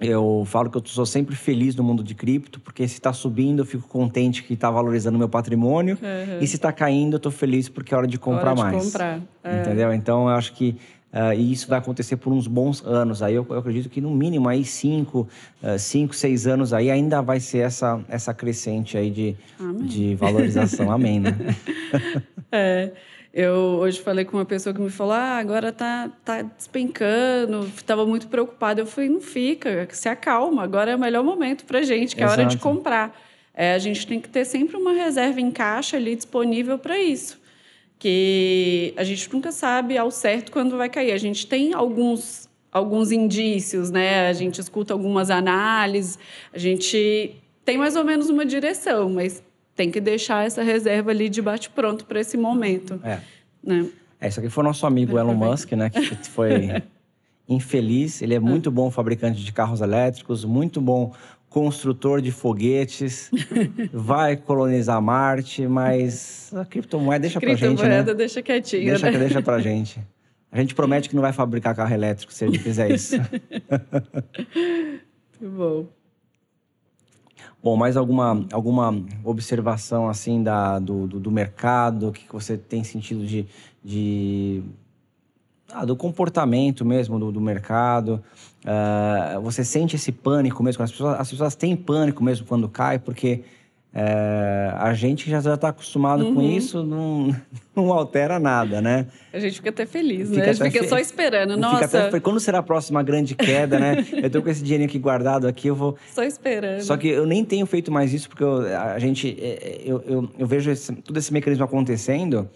eu 0.00 0.44
falo 0.46 0.70
que 0.70 0.76
eu 0.76 0.82
sou 0.84 1.06
sempre 1.06 1.36
feliz 1.36 1.76
no 1.76 1.84
mundo 1.84 2.02
de 2.02 2.14
cripto, 2.14 2.58
porque 2.58 2.86
se 2.88 2.94
está 2.94 3.12
subindo, 3.12 3.60
eu 3.60 3.66
fico 3.66 3.86
contente 3.88 4.42
que 4.42 4.54
está 4.54 4.70
valorizando 4.70 5.16
meu 5.16 5.28
patrimônio. 5.28 5.96
Uhum. 6.02 6.38
E 6.40 6.46
se 6.46 6.56
está 6.56 6.72
caindo, 6.72 7.14
eu 7.14 7.18
estou 7.18 7.30
feliz 7.30 7.68
porque 7.68 7.94
é 7.94 7.96
hora 7.96 8.06
de 8.06 8.18
comprar 8.18 8.50
hora 8.50 8.56
de 8.56 8.62
mais. 8.62 8.84
Comprar. 8.84 9.20
É. 9.42 9.60
Entendeu? 9.60 9.92
Então, 9.92 10.28
eu 10.28 10.34
acho 10.34 10.52
que 10.52 10.76
Uh, 11.14 11.32
e 11.32 11.52
isso 11.52 11.68
vai 11.68 11.78
acontecer 11.78 12.16
por 12.16 12.32
uns 12.32 12.48
bons 12.48 12.84
anos. 12.84 13.22
Aí 13.22 13.36
eu, 13.36 13.46
eu 13.48 13.58
acredito 13.58 13.88
que 13.88 14.00
no 14.00 14.10
mínimo 14.10 14.48
aí 14.48 14.64
cinco, 14.64 15.28
uh, 15.62 15.78
cinco, 15.78 16.12
seis 16.12 16.44
anos 16.44 16.72
aí 16.72 16.90
ainda 16.90 17.22
vai 17.22 17.38
ser 17.38 17.58
essa, 17.58 18.00
essa 18.08 18.34
crescente 18.34 18.98
aí 18.98 19.12
de, 19.12 19.36
de 19.82 20.16
valorização. 20.16 20.90
Amém, 20.90 21.20
né? 21.20 21.36
é. 22.50 22.90
Eu 23.36 23.52
hoje 23.80 24.00
falei 24.00 24.24
com 24.24 24.36
uma 24.36 24.44
pessoa 24.44 24.72
que 24.72 24.80
me 24.80 24.90
falou: 24.90 25.12
ah, 25.12 25.38
agora 25.38 25.72
tá, 25.72 26.08
tá 26.24 26.42
despencando, 26.42 27.66
estava 27.76 28.06
muito 28.06 28.28
preocupada. 28.28 28.80
Eu 28.80 28.86
falei: 28.86 29.10
não 29.10 29.20
fica, 29.20 29.88
se 29.90 30.08
acalma, 30.08 30.62
agora 30.62 30.92
é 30.92 30.94
o 30.94 30.98
melhor 30.98 31.24
momento 31.24 31.64
para 31.64 31.82
gente, 31.82 32.14
que 32.14 32.22
é 32.22 32.26
a 32.26 32.30
hora 32.30 32.44
de 32.44 32.56
comprar. 32.58 33.20
É, 33.52 33.74
a 33.74 33.78
gente 33.78 34.06
tem 34.06 34.20
que 34.20 34.28
ter 34.28 34.44
sempre 34.44 34.76
uma 34.76 34.92
reserva 34.92 35.40
em 35.40 35.50
caixa 35.50 35.96
ali 35.96 36.14
disponível 36.14 36.78
para 36.78 36.96
isso. 36.96 37.40
Que 37.98 38.94
a 38.96 39.02
gente 39.02 39.32
nunca 39.32 39.50
sabe 39.50 39.98
ao 39.98 40.12
certo 40.12 40.52
quando 40.52 40.76
vai 40.76 40.88
cair. 40.88 41.10
A 41.10 41.18
gente 41.18 41.44
tem 41.44 41.74
alguns, 41.74 42.48
alguns 42.70 43.10
indícios, 43.10 43.90
né? 43.90 44.28
A 44.28 44.32
gente 44.32 44.60
escuta 44.60 44.92
algumas 44.92 45.28
análises, 45.28 46.20
a 46.52 46.58
gente 46.58 47.34
tem 47.64 47.76
mais 47.78 47.96
ou 47.96 48.04
menos 48.04 48.30
uma 48.30 48.46
direção, 48.46 49.10
mas 49.10 49.42
tem 49.74 49.90
que 49.90 50.00
deixar 50.00 50.46
essa 50.46 50.62
reserva 50.62 51.10
ali 51.10 51.28
de 51.28 51.42
bate-pronto 51.42 52.04
para 52.04 52.20
esse 52.20 52.36
momento. 52.36 53.00
É. 53.04 53.20
Né? 53.62 53.88
é. 54.20 54.28
Isso 54.28 54.40
aqui 54.40 54.48
foi 54.48 54.62
o 54.62 54.66
nosso 54.66 54.86
amigo 54.86 55.18
Elon 55.18 55.34
Musk, 55.34 55.72
né? 55.72 55.90
Que 55.90 56.16
foi 56.28 56.82
infeliz. 57.48 58.22
Ele 58.22 58.34
é 58.34 58.40
muito 58.40 58.70
bom 58.70 58.90
fabricante 58.90 59.42
de 59.42 59.52
carros 59.52 59.80
elétricos, 59.80 60.44
muito 60.44 60.80
bom 60.80 61.12
construtor 61.48 62.20
de 62.20 62.32
foguetes, 62.32 63.30
vai 63.92 64.36
colonizar 64.36 65.00
Marte, 65.00 65.64
mas 65.68 66.52
a 66.52 66.64
criptomoeda 66.64 67.20
deixa 67.20 67.38
pra 67.38 67.50
gente, 67.50 67.60
né? 67.60 67.68
Criptomoeda 67.68 68.12
deixa 68.12 68.42
quietinho, 68.42 68.86
deixa, 68.86 69.08
né? 69.08 69.18
Deixa 69.18 69.40
pra 69.40 69.60
gente. 69.60 70.00
A 70.50 70.58
gente 70.58 70.74
promete 70.74 71.08
que 71.08 71.14
não 71.14 71.22
vai 71.22 71.32
fabricar 71.32 71.74
carro 71.74 71.94
elétrico 71.94 72.32
se 72.32 72.44
ele 72.44 72.58
fizer 72.58 72.90
isso. 72.90 73.14
muito 75.40 75.56
bom. 75.56 75.86
Bom, 77.64 77.76
mais 77.76 77.96
alguma, 77.96 78.44
alguma 78.52 78.94
observação 79.24 80.06
assim 80.06 80.42
da, 80.42 80.78
do, 80.78 81.06
do, 81.06 81.18
do 81.18 81.30
mercado? 81.30 82.08
O 82.08 82.12
que, 82.12 82.30
você 82.30 82.58
tem 82.58 82.84
sentido 82.84 83.24
de, 83.24 83.46
de 83.82 84.62
ah, 85.72 85.82
do 85.86 85.96
comportamento 85.96 86.84
mesmo 86.84 87.18
do, 87.18 87.32
do 87.32 87.40
mercado? 87.40 88.22
Uh, 88.66 89.40
você 89.40 89.64
sente 89.64 89.96
esse 89.96 90.12
pânico 90.12 90.62
mesmo? 90.62 90.84
As 90.84 90.90
pessoas, 90.90 91.18
as 91.18 91.30
pessoas 91.30 91.56
têm 91.56 91.74
pânico 91.74 92.22
mesmo 92.22 92.46
quando 92.46 92.68
cai, 92.68 92.98
porque 92.98 93.44
é, 93.96 94.74
a 94.76 94.92
gente 94.92 95.30
já 95.30 95.38
está 95.38 95.68
acostumado 95.68 96.24
uhum. 96.24 96.34
com 96.34 96.42
isso, 96.42 96.82
não, 96.82 97.32
não 97.76 97.92
altera 97.92 98.40
nada, 98.40 98.80
né? 98.80 99.06
A 99.32 99.38
gente 99.38 99.54
fica 99.54 99.70
até 99.70 99.86
feliz, 99.86 100.30
fica 100.30 100.40
né? 100.42 100.50
A 100.50 100.52
gente 100.52 100.72
fica 100.72 100.82
fe... 100.82 100.88
só 100.88 100.98
esperando. 100.98 101.56
Nossa. 101.56 102.08
Até... 102.08 102.18
Quando 102.18 102.40
será 102.40 102.58
a 102.58 102.62
próxima 102.62 103.04
grande 103.04 103.36
queda, 103.36 103.78
né? 103.78 104.04
eu 104.20 104.28
tô 104.28 104.42
com 104.42 104.48
esse 104.48 104.64
dinheirinho 104.64 104.88
aqui 104.88 104.98
guardado 104.98 105.46
aqui, 105.46 105.68
eu 105.68 105.76
vou. 105.76 105.96
Só 106.12 106.24
esperando. 106.24 106.80
Só 106.80 106.96
que 106.96 107.06
eu 107.06 107.24
nem 107.24 107.44
tenho 107.44 107.64
feito 107.66 107.92
mais 107.92 108.12
isso, 108.12 108.28
porque 108.28 108.42
eu, 108.42 108.66
a 108.76 108.98
gente. 108.98 109.38
É, 109.40 109.46
é, 109.46 109.82
eu, 109.84 110.02
eu, 110.04 110.30
eu 110.40 110.46
vejo 110.46 110.72
esse, 110.72 110.92
todo 110.96 111.16
esse 111.16 111.32
mecanismo 111.32 111.64
acontecendo 111.64 112.50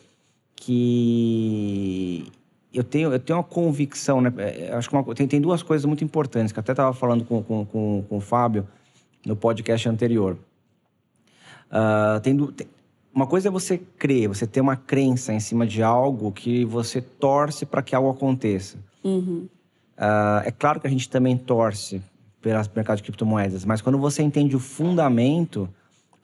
que 0.56 2.26
eu 2.74 2.82
tenho, 2.82 3.12
eu 3.12 3.18
tenho 3.20 3.38
uma 3.38 3.44
convicção, 3.44 4.20
né? 4.20 4.32
É, 4.38 4.72
acho 4.72 4.88
que 4.88 4.96
uma, 4.96 5.14
tem, 5.14 5.28
tem 5.28 5.40
duas 5.40 5.62
coisas 5.62 5.84
muito 5.84 6.02
importantes, 6.02 6.52
que 6.52 6.58
eu 6.58 6.62
até 6.62 6.72
estava 6.72 6.92
falando 6.92 7.24
com, 7.24 7.44
com, 7.44 7.64
com, 7.64 8.04
com 8.08 8.16
o 8.16 8.20
Fábio 8.20 8.66
no 9.24 9.36
podcast 9.36 9.88
anterior. 9.88 10.36
Uh, 11.70 12.20
tem, 12.20 12.36
tem, 12.52 12.66
uma 13.14 13.26
coisa 13.26 13.48
é 13.48 13.50
você 13.50 13.78
crer, 13.78 14.28
você 14.28 14.46
ter 14.46 14.60
uma 14.60 14.76
crença 14.76 15.32
em 15.32 15.40
cima 15.40 15.66
de 15.66 15.82
algo 15.82 16.30
que 16.30 16.64
você 16.64 17.00
torce 17.00 17.66
para 17.66 17.82
que 17.82 17.94
algo 17.94 18.10
aconteça. 18.10 18.78
Uhum. 19.02 19.48
Uh, 19.98 20.44
é 20.44 20.50
claro 20.50 20.80
que 20.80 20.86
a 20.86 20.90
gente 20.90 21.08
também 21.08 21.36
torce 21.36 22.00
pelo 22.40 22.62
mercado 22.74 22.98
de 22.98 23.02
criptomoedas, 23.02 23.64
mas 23.64 23.82
quando 23.82 23.98
você 23.98 24.22
entende 24.22 24.54
o 24.54 24.60
fundamento, 24.60 25.68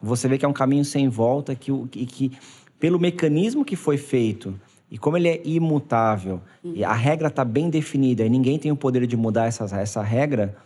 você 0.01 0.29
vê 0.29 0.39
que 0.39 0.45
é 0.45 0.49
um 0.49 0.53
caminho 0.53 0.85
sem 0.85 1.09
volta 1.09 1.55
que, 1.55 1.73
que, 1.89 2.07
que 2.07 2.33
pelo 2.79 3.01
mecanismo 3.01 3.65
que 3.65 3.75
foi 3.75 3.97
feito 3.97 4.55
e 4.91 4.97
como 4.97 5.17
ele 5.17 5.29
é 5.29 5.41
imutável 5.45 6.41
uhum. 6.63 6.75
e 6.77 6.85
a 6.85 6.93
regra 6.93 7.27
está 7.27 7.45
bem 7.45 7.69
definida 7.69 8.25
e 8.25 8.29
ninguém 8.29 8.59
tem 8.59 8.71
o 8.71 8.77
poder 8.77 9.07
de 9.07 9.17
mudar 9.17 9.47
essa, 9.47 9.65
essa 9.81 10.03
regra, 10.03 10.57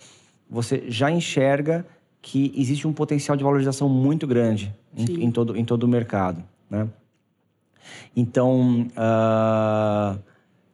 você 0.51 0.85
já 0.89 1.11
enxerga 1.11 1.87
que 2.21 2.53
existe 2.57 2.87
um 2.87 2.93
potencial 2.93 3.37
de 3.37 3.45
valorização 3.45 3.89
muito 3.89 4.27
grande 4.27 4.75
em, 4.97 5.25
em, 5.25 5.31
todo, 5.31 5.57
em 5.57 5.65
todo 5.65 5.85
o 5.85 5.89
mercado. 5.89 6.43
Né? 6.69 6.89
Então, 8.15 8.89
uh, 8.97 10.19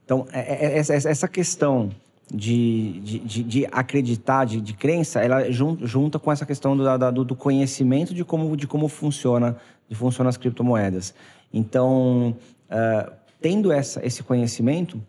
então 0.05 0.27
é, 0.33 0.67
é, 0.67 0.79
é, 0.79 0.79
essa 0.79 1.29
questão 1.29 1.91
de, 2.33 3.01
de, 3.01 3.43
de, 3.43 3.67
acreditar, 3.71 4.45
de, 4.47 4.61
de 4.61 4.73
crença, 4.73 5.21
ela 5.21 5.51
junta 5.51 6.19
com 6.19 6.33
essa 6.33 6.47
questão 6.47 6.77
do, 6.77 7.25
do, 7.25 7.37
conhecimento 7.37 8.15
de 8.15 8.25
como, 8.25 8.57
de 8.57 8.67
como 8.67 8.89
funciona, 8.89 9.57
de 9.89 9.95
funcionam 9.95 10.29
as 10.29 10.37
criptomoedas. 10.37 11.15
Então, 11.53 12.35
uh, 12.71 13.13
tendo 13.41 13.71
essa, 13.71 14.05
esse 14.05 14.23
conhecimento, 14.23 15.01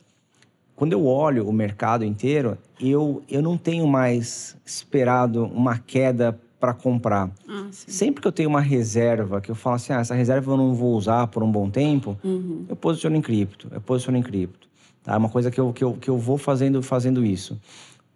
quando 0.75 0.93
eu 0.93 1.05
olho 1.05 1.47
o 1.47 1.53
mercado 1.53 2.03
inteiro, 2.03 2.57
eu, 2.79 3.23
eu 3.29 3.41
não 3.41 3.57
tenho 3.57 3.88
mais 3.88 4.57
esperado 4.65 5.45
uma 5.45 5.77
queda 5.77 6.38
para 6.59 6.73
comprar. 6.73 7.29
Ah, 7.47 7.67
Sempre 7.71 8.21
que 8.21 8.27
eu 8.27 8.31
tenho 8.31 8.49
uma 8.49 8.61
reserva, 8.61 9.39
que 9.39 9.49
eu 9.49 9.55
falo 9.55 9.75
assim, 9.75 9.93
ah, 9.93 9.99
essa 9.99 10.15
reserva 10.15 10.51
eu 10.51 10.57
não 10.57 10.73
vou 10.73 10.95
usar 10.95 11.27
por 11.27 11.43
um 11.43 11.51
bom 11.51 11.69
tempo, 11.69 12.17
uhum. 12.23 12.65
eu 12.67 12.75
posiciono 12.75 13.15
em 13.15 13.21
cripto, 13.21 13.69
eu 13.71 13.79
posiciono 13.79 14.17
em 14.17 14.23
cripto. 14.23 14.67
Tá? 15.03 15.13
É 15.13 15.17
uma 15.17 15.29
coisa 15.29 15.49
que 15.51 15.59
eu, 15.59 15.71
que 15.71 15.83
eu, 15.83 15.93
que 15.93 16.09
eu 16.09 16.17
vou 16.17 16.38
fazendo, 16.38 16.81
fazendo 16.81 17.23
isso. 17.23 17.57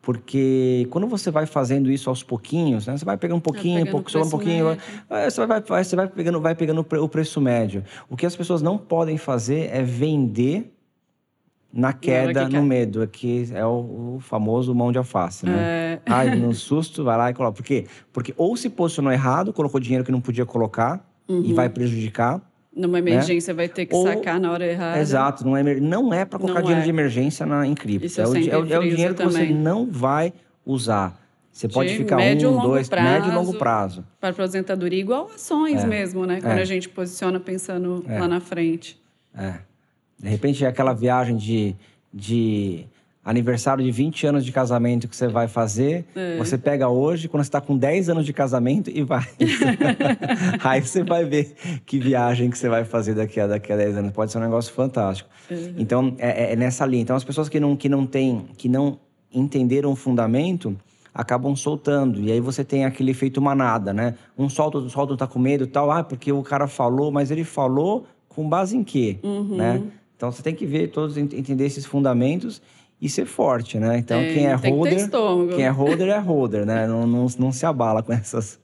Porque 0.02 0.88
quando 0.90 1.08
você 1.08 1.30
vai 1.30 1.46
fazendo 1.46 1.92
isso 1.92 2.10
aos 2.10 2.24
pouquinhos, 2.24 2.88
né? 2.88 2.98
Você 2.98 3.06
vai 3.06 3.18
pegando 3.18 3.38
um 3.38 3.42
pouquinho, 3.42 3.86
um 3.86 3.92
pouco, 3.92 4.18
um 4.18 4.30
pouquinho, 4.30 4.78
vai, 5.08 5.30
você, 5.30 5.46
vai, 5.46 5.62
vai, 5.62 5.84
você 5.84 5.96
vai 5.96 6.08
pegando, 6.08 6.40
vai 6.40 6.56
pegando 6.56 6.82
o 6.82 7.10
preço 7.10 7.40
médio. 7.40 7.84
O 8.10 8.16
que 8.16 8.26
as 8.26 8.36
pessoas 8.36 8.62
não 8.62 8.78
podem 8.78 9.18
fazer 9.18 9.70
é 9.72 9.84
vender 9.84 10.74
na 11.72 11.94
queda, 11.94 12.48
que 12.48 12.56
no 12.56 12.64
medo, 12.64 13.08
que 13.08 13.50
é 13.54 13.66
o, 13.66 14.16
o, 14.16 14.20
famoso 14.20 14.74
mão 14.74 14.92
de 14.92 14.98
alface, 14.98 15.46
né? 15.46 15.54
É... 15.58 16.00
Ai, 16.06 16.36
no 16.36 16.54
susto, 16.56 17.04
vai 17.04 17.18
lá 17.18 17.30
e 17.30 17.34
coloca. 17.34 17.56
Por 17.56 17.64
quê? 17.64 17.86
Porque 18.12 18.34
ou 18.36 18.58
se 18.58 18.70
posicionou 18.70 19.12
errado, 19.12 19.54
colocou 19.54 19.80
dinheiro 19.80 20.04
que 20.04 20.12
não 20.12 20.20
podia 20.20 20.46
colocar 20.46 21.06
uhum. 21.28 21.44
e 21.46 21.54
vai 21.54 21.70
prejudicar. 21.70 22.42
Numa 22.76 23.00
né? 23.00 23.12
emergência 23.12 23.54
né? 23.54 23.58
vai 23.58 23.68
ter 23.68 23.86
que 23.86 23.96
ou... 23.96 24.04
sacar 24.04 24.40
na 24.40 24.52
hora 24.52 24.66
errada. 24.66 25.00
Exato, 25.00 25.46
não 25.46 25.56
é, 25.56 25.80
não 25.80 26.14
é 26.14 26.26
para 26.26 26.40
colocar 26.40 26.60
não 26.60 26.66
dinheiro 26.66 26.82
é. 26.82 26.86
de 26.86 26.90
emergência 26.90 27.46
na, 27.46 27.66
em 27.68 27.76
cripto. 27.76 28.06
Isso 28.06 28.20
é, 28.20 28.28
o, 28.28 28.36
é, 28.36 28.58
o, 28.58 28.74
é 28.74 28.80
o 28.80 28.90
dinheiro 28.90 29.14
que 29.14 29.24
também. 29.24 29.48
você 29.48 29.54
não 29.54 29.86
vai 29.86 30.34
usar. 30.66 31.20
Você 31.52 31.68
de 31.68 31.74
pode 31.74 31.96
ficar 31.96 32.16
médio, 32.16 32.52
um, 32.52 32.62
dois, 32.62 32.88
prazo, 32.88 33.10
médio 33.10 33.32
e 33.32 33.36
longo 33.36 33.54
prazo. 33.56 34.06
Para 34.20 34.30
aposentadoria, 34.30 35.00
igual 35.00 35.30
ações 35.34 35.84
é. 35.84 35.88
mesmo, 35.88 36.26
né? 36.26 36.40
Quando 36.42 36.58
é. 36.58 36.62
a 36.62 36.66
gente 36.66 36.88
posiciona 36.88 37.40
pensando 37.40 38.04
lá 38.08 38.28
na 38.28 38.40
frente. 38.40 39.00
É. 39.36 39.69
De 40.20 40.30
repente, 40.30 40.66
é 40.66 40.68
aquela 40.68 40.94
viagem 40.94 41.38
de, 41.38 41.76
de 42.14 42.86
aniversário 43.24 43.84
de 43.84 43.92
20 43.92 44.28
anos 44.28 44.46
de 44.46 44.52
casamento 44.52 45.08
que 45.08 45.16
você 45.16 45.28
vai 45.28 45.48
fazer, 45.48 46.06
é. 46.16 46.38
você 46.38 46.58
pega 46.58 46.90
hoje, 46.90 47.28
quando 47.28 47.44
você 47.44 47.50
está 47.50 47.62
com 47.62 47.78
10 47.78 48.10
anos 48.10 48.26
de 48.26 48.34
casamento 48.34 48.90
e 48.90 49.04
vai. 49.04 49.28
Aí 50.64 50.82
você 50.82 51.04
vai 51.04 51.26
ver 51.26 51.56
que 51.86 52.00
viagem 52.00 52.50
que 52.50 52.58
você 52.58 52.68
vai 52.68 52.84
fazer 52.84 53.14
daqui 53.14 53.40
a, 53.40 53.48
daqui 53.48 53.72
a 53.72 53.78
10 53.78 53.98
anos. 53.98 54.12
Pode 54.12 54.32
ser 54.32 54.40
um 54.40 54.42
negócio 54.42 54.74
fantástico. 54.74 55.30
Uhum. 55.50 55.76
Então, 55.78 56.16
é, 56.18 56.54
é, 56.54 56.56
nessa 56.56 56.86
linha. 56.86 57.04
Então, 57.04 57.16
as 57.16 57.24
pessoas 57.24 57.48
que 57.48 57.60
não, 57.60 57.76
que 57.76 57.88
não 57.88 58.06
têm, 58.06 58.48
que 58.58 58.68
não 58.68 59.00
entenderam 59.32 59.92
o 59.92 59.96
fundamento, 59.96 60.76
acabam 61.14 61.56
soltando. 61.56 62.20
E 62.20 62.32
aí 62.32 62.40
você 62.40 62.64
tem 62.64 62.86
aquele 62.86 63.12
efeito 63.12 63.42
manada, 63.42 63.94
né? 63.94 64.16
Um 64.38 64.50
solta, 64.50 64.80
o 64.80 64.90
solta, 64.90 65.16
tá 65.16 65.28
com 65.28 65.38
medo 65.38 65.66
e 65.66 65.68
tal. 65.68 65.92
Ah, 65.92 66.04
porque 66.04 66.32
o 66.32 66.42
cara 66.42 66.68
falou, 66.68 67.12
mas 67.12 67.30
ele 67.30 67.44
falou 67.44 68.08
com 68.28 68.48
base 68.48 68.76
em 68.78 68.84
quê? 68.84 69.20
Uhum. 69.22 69.58
Né? 69.58 69.84
Então 70.20 70.34
você 70.34 70.44
tem 70.44 70.54
que 70.54 70.66
ver 70.66 70.90
todos, 70.90 71.18
entender 71.18 71.66
esses 71.66 71.86
fundamentos 71.86 72.62
e 73.02 73.08
ser 73.08 73.26
forte, 73.26 73.80
né? 73.80 73.98
Então 73.98 74.20
é, 74.20 74.34
quem 74.34 74.48
é 74.48 74.54
holder, 74.54 75.10
que 75.10 75.56
quem 75.56 75.64
é 75.64 75.70
holder 75.70 76.10
é 76.10 76.20
holder, 76.20 76.66
né? 76.66 76.86
Não, 76.86 77.08
não, 77.08 77.26
não 77.40 77.54
se 77.54 77.66
abala 77.66 78.04
com 78.04 78.12
essas 78.12 78.60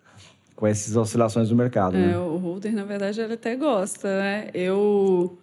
com 0.54 0.68
essas 0.68 0.98
oscilações 0.98 1.48
do 1.48 1.56
mercado. 1.56 1.96
É, 1.96 2.08
né? 2.08 2.18
o 2.18 2.36
holder 2.36 2.74
na 2.74 2.84
verdade 2.84 3.22
ele 3.22 3.36
até 3.36 3.56
gosta, 3.56 4.20
né? 4.20 4.50
Eu 4.54 5.38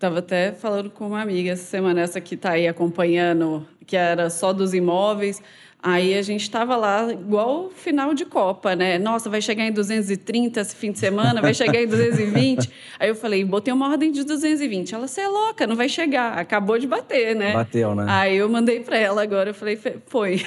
Tava 0.00 0.20
até 0.20 0.52
falando 0.52 0.88
com 0.88 1.08
uma 1.08 1.20
amiga 1.20 1.50
essa 1.50 1.64
semana, 1.64 2.00
essa 2.00 2.22
que 2.22 2.34
está 2.34 2.52
aí 2.52 2.66
acompanhando, 2.66 3.66
que 3.90 3.96
era 3.96 4.30
só 4.30 4.52
dos 4.52 4.72
imóveis. 4.72 5.42
Aí 5.82 6.14
a 6.14 6.20
gente 6.20 6.42
estava 6.42 6.76
lá, 6.76 7.10
igual 7.10 7.70
final 7.70 8.12
de 8.12 8.26
Copa, 8.26 8.76
né? 8.76 8.98
Nossa, 8.98 9.30
vai 9.30 9.40
chegar 9.40 9.64
em 9.64 9.72
230 9.72 10.60
esse 10.60 10.76
fim 10.76 10.92
de 10.92 10.98
semana, 10.98 11.40
vai 11.40 11.54
chegar 11.54 11.82
em 11.82 11.86
220. 11.86 12.68
Aí 12.98 13.08
eu 13.08 13.14
falei, 13.14 13.42
botei 13.46 13.72
uma 13.72 13.88
ordem 13.88 14.12
de 14.12 14.22
220. 14.22 14.94
Ela, 14.94 15.08
você 15.08 15.22
é 15.22 15.28
louca, 15.28 15.66
não 15.66 15.74
vai 15.74 15.88
chegar. 15.88 16.38
Acabou 16.38 16.78
de 16.78 16.86
bater, 16.86 17.34
né? 17.34 17.54
Bateu, 17.54 17.94
né? 17.94 18.04
Aí 18.08 18.36
eu 18.36 18.48
mandei 18.48 18.80
para 18.80 18.98
ela 18.98 19.22
agora, 19.22 19.50
eu 19.50 19.54
falei, 19.54 19.78
foi. 20.06 20.42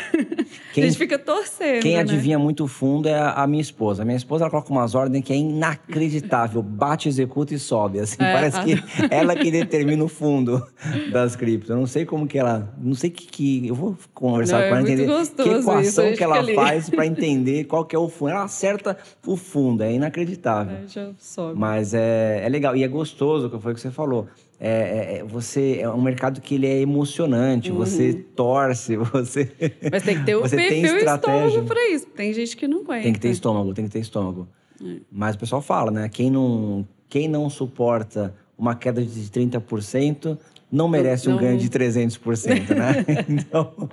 Quem, 0.72 0.84
a 0.86 0.88
gente 0.88 1.00
fica 1.00 1.18
torcendo. 1.18 1.82
Quem 1.82 1.96
né? 1.96 2.02
adivinha 2.02 2.38
muito 2.38 2.68
fundo 2.68 3.10
é 3.10 3.20
a 3.20 3.48
minha 3.48 3.62
esposa. 3.62 4.04
A 4.04 4.06
minha 4.06 4.18
esposa 4.18 4.44
ela 4.44 4.52
coloca 4.52 4.70
umas 4.70 4.94
ordens 4.94 5.24
que 5.26 5.34
é 5.34 5.38
inacreditável. 5.38 6.62
Bate, 6.62 7.10
executa 7.10 7.56
e 7.56 7.60
sobe. 7.60 8.00
Assim, 8.00 8.18
é, 8.20 8.34
parece 8.34 8.58
a... 8.58 8.64
que 8.64 8.84
ela 9.10 9.36
que 9.36 9.50
determina 9.50 10.04
o 10.04 10.08
fundo 10.08 10.64
das 11.12 11.36
criptos. 11.36 11.72
Eu 11.72 11.78
não 11.78 11.88
sei 11.88 12.06
como 12.06 12.28
que 12.28 12.38
ela. 12.38 12.72
Não 12.78 12.94
sei 12.94 13.10
que. 13.10 13.26
Que 13.34 13.68
eu 13.68 13.74
vou 13.74 13.98
conversar 14.14 14.62
não, 14.62 14.70
com 14.70 14.76
ela 14.76 14.78
é 14.78 14.92
entender 14.92 15.08
que 15.36 15.50
equação 15.50 16.08
isso, 16.08 16.18
que 16.18 16.24
ela 16.24 16.54
faz 16.54 16.88
para 16.88 17.04
entender 17.08 17.64
qual 17.64 17.84
que 17.84 17.96
é 17.96 18.00
o 18.00 18.08
fundo. 18.08 18.30
Ela 18.30 18.44
acerta 18.44 18.96
o 19.26 19.36
fundo, 19.36 19.82
é 19.82 19.92
inacreditável. 19.92 20.78
É, 20.78 20.88
já 20.88 21.12
sobe. 21.18 21.60
Mas 21.60 21.96
é, 21.96 22.44
é 22.46 22.48
legal 22.48 22.76
e 22.76 22.84
é 22.84 22.88
gostoso, 22.88 23.50
que 23.50 23.60
foi 23.60 23.72
o 23.72 23.76
que 23.76 23.82
você 23.82 23.90
falou. 23.90 24.28
É, 24.60 24.70
é, 24.70 25.18
é, 25.18 25.24
você 25.24 25.80
é 25.82 25.90
um 25.90 26.02
mercado 26.02 26.42
que 26.42 26.54
ele 26.54 26.68
é 26.68 26.80
emocionante, 26.80 27.72
uhum. 27.72 27.78
você 27.78 28.14
torce, 28.14 28.96
você. 29.02 29.52
Mas 29.92 30.04
tem 30.04 30.20
que 30.20 30.26
ter 30.26 30.36
o 30.36 30.42
você 30.42 30.56
perfil 30.56 30.98
estômago 30.98 31.64
para 31.64 31.90
isso. 31.90 32.06
Tem 32.16 32.32
gente 32.34 32.56
que 32.56 32.68
não 32.68 32.82
aguenta. 32.82 33.02
Tem 33.02 33.14
que 33.14 33.20
ter 33.20 33.32
estômago, 33.32 33.74
tem 33.74 33.86
que 33.86 33.92
ter 33.92 34.00
estômago. 34.00 34.48
É. 34.80 34.98
Mas 35.12 35.36
o 35.36 35.40
pessoal 35.40 35.62
fala, 35.62 35.90
né? 35.90 36.08
Quem 36.08 36.30
não, 36.30 36.88
quem 37.10 37.28
não 37.28 37.50
suporta 37.50 38.36
uma 38.56 38.76
queda 38.76 39.04
de 39.04 39.10
30%, 39.10 40.38
não 40.74 40.88
merece 40.88 41.30
não... 41.30 41.36
um 41.36 41.40
ganho 41.40 41.60
de 41.60 41.70
300%, 41.70 42.76
né? 42.76 43.06
então, 43.30 43.90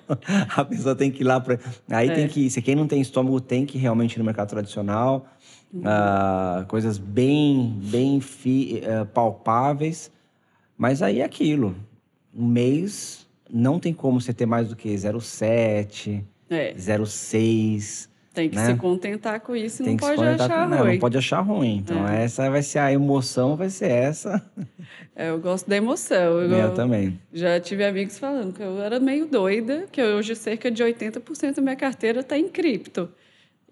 a 0.56 0.64
pessoa 0.64 0.96
tem 0.96 1.10
que 1.10 1.22
ir 1.22 1.26
lá 1.26 1.38
para. 1.38 1.58
Aí 1.90 2.08
é. 2.08 2.14
tem 2.14 2.26
que. 2.26 2.48
Se 2.48 2.62
quem 2.62 2.74
não 2.74 2.86
tem 2.86 3.00
estômago 3.02 3.38
tem 3.38 3.66
que 3.66 3.76
realmente 3.76 4.14
ir 4.14 4.18
no 4.18 4.24
mercado 4.24 4.48
tradicional. 4.48 5.26
Uhum. 5.72 5.82
Uh, 5.82 6.66
coisas 6.66 6.98
bem, 6.98 7.78
bem 7.84 8.20
fi, 8.20 8.82
uh, 8.82 9.06
palpáveis. 9.06 10.10
Mas 10.76 11.02
aí 11.02 11.20
é 11.20 11.24
aquilo. 11.24 11.76
Um 12.34 12.46
mês 12.46 13.28
não 13.48 13.78
tem 13.78 13.92
como 13.92 14.20
você 14.20 14.32
ter 14.32 14.46
mais 14.46 14.68
do 14.68 14.74
que 14.74 14.88
0,7, 14.88 16.24
é. 16.48 16.74
0,6. 16.74 18.09
Tem 18.32 18.48
que 18.48 18.56
né? 18.56 18.66
se 18.66 18.74
contentar 18.76 19.40
com 19.40 19.56
isso 19.56 19.82
e 19.82 19.86
não 19.86 19.96
pode 19.96 20.22
achar 20.22 20.48
com... 20.48 20.54
ruim. 20.54 20.78
Não, 20.78 20.86
não 20.86 20.98
pode 20.98 21.18
achar 21.18 21.40
ruim. 21.40 21.76
Então, 21.78 22.08
é. 22.08 22.24
essa 22.24 22.48
vai 22.48 22.62
ser 22.62 22.78
a 22.78 22.92
emoção, 22.92 23.56
vai 23.56 23.70
ser 23.70 23.90
essa. 23.90 24.42
É, 25.16 25.30
eu 25.30 25.38
gosto 25.40 25.68
da 25.68 25.76
emoção. 25.76 26.40
Eu, 26.40 26.50
eu, 26.50 26.74
também. 26.74 27.18
Já 27.32 27.58
tive 27.60 27.84
amigos 27.84 28.18
falando 28.18 28.54
que 28.54 28.62
eu 28.62 28.80
era 28.80 29.00
meio 29.00 29.26
doida, 29.26 29.86
que 29.90 30.00
hoje 30.00 30.34
cerca 30.36 30.70
de 30.70 30.82
80% 30.82 31.56
da 31.56 31.62
minha 31.62 31.76
carteira 31.76 32.20
está 32.20 32.38
em 32.38 32.48
cripto. 32.48 33.08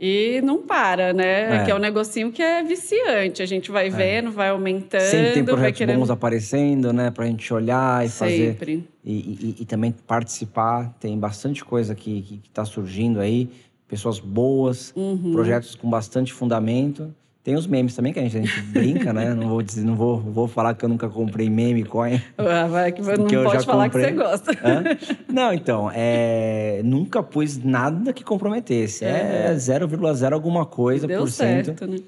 E 0.01 0.40
não 0.42 0.62
para, 0.62 1.12
né? 1.12 1.62
É. 1.62 1.64
Que 1.64 1.71
é 1.71 1.75
um 1.75 1.79
negocinho 1.79 2.31
que 2.31 2.40
é 2.40 2.62
viciante. 2.62 3.42
A 3.42 3.47
gente 3.47 3.71
vai 3.71 3.88
é. 3.88 3.90
vendo, 3.90 4.31
vai 4.31 4.51
aumentando. 4.51 5.01
Sempre 5.01 5.33
tem 5.33 5.44
projetos 5.44 5.79
querendo... 5.79 5.99
bons 5.99 6.11
aparecendo, 6.11 6.92
né? 6.92 7.11
Pra 7.11 7.27
gente 7.27 7.53
olhar 7.53 8.05
e 8.05 8.09
Sempre. 8.09 8.77
fazer. 8.77 8.88
E, 9.05 9.12
e, 9.12 9.57
e, 9.61 9.64
também 9.64 9.90
participar. 9.90 10.94
Tem 11.01 11.18
bastante 11.18 11.64
coisa 11.64 11.94
que, 11.94 12.23
que, 12.23 12.37
que 12.38 12.51
tá 12.51 12.64
surgindo 12.64 13.21
aí 13.21 13.51
pessoas 13.88 14.20
boas, 14.20 14.92
uhum. 14.94 15.33
projetos 15.33 15.74
com 15.74 15.88
bastante 15.88 16.33
fundamento. 16.33 17.12
Tem 17.42 17.55
os 17.55 17.66
memes 17.66 17.96
também 17.96 18.12
que 18.12 18.18
a 18.18 18.22
gente, 18.22 18.37
a 18.37 18.40
gente 18.42 18.61
brinca, 18.61 19.11
né? 19.11 19.33
Não 19.33 19.48
vou 19.48 19.62
dizer, 19.62 19.83
não 19.83 19.94
vou, 19.94 20.20
vou 20.20 20.46
falar 20.46 20.74
que 20.74 20.85
eu 20.85 20.88
nunca 20.88 21.09
comprei 21.09 21.48
meme 21.48 21.83
coin. 21.83 22.20
Ah, 22.37 22.66
vai 22.66 22.92
que 22.92 23.01
não 23.01 23.27
que 23.27 23.42
pode 23.42 23.64
falar 23.64 23.85
comprei. 23.85 24.12
que 24.12 24.12
você 24.12 24.22
gosta. 24.22 24.53
Hã? 24.53 24.85
Não, 25.33 25.55
então, 25.55 25.90
é, 25.94 26.83
nunca 26.85 27.22
pus 27.22 27.57
nada 27.57 28.12
que 28.12 28.22
comprometesse. 28.22 29.05
É, 29.07 29.46
é 29.46 29.55
0,0 29.55 30.33
alguma 30.33 30.66
coisa 30.66 31.07
Deu 31.07 31.20
por 31.20 31.31
certo, 31.31 31.66
cento. 31.79 31.87
Né? 31.87 31.98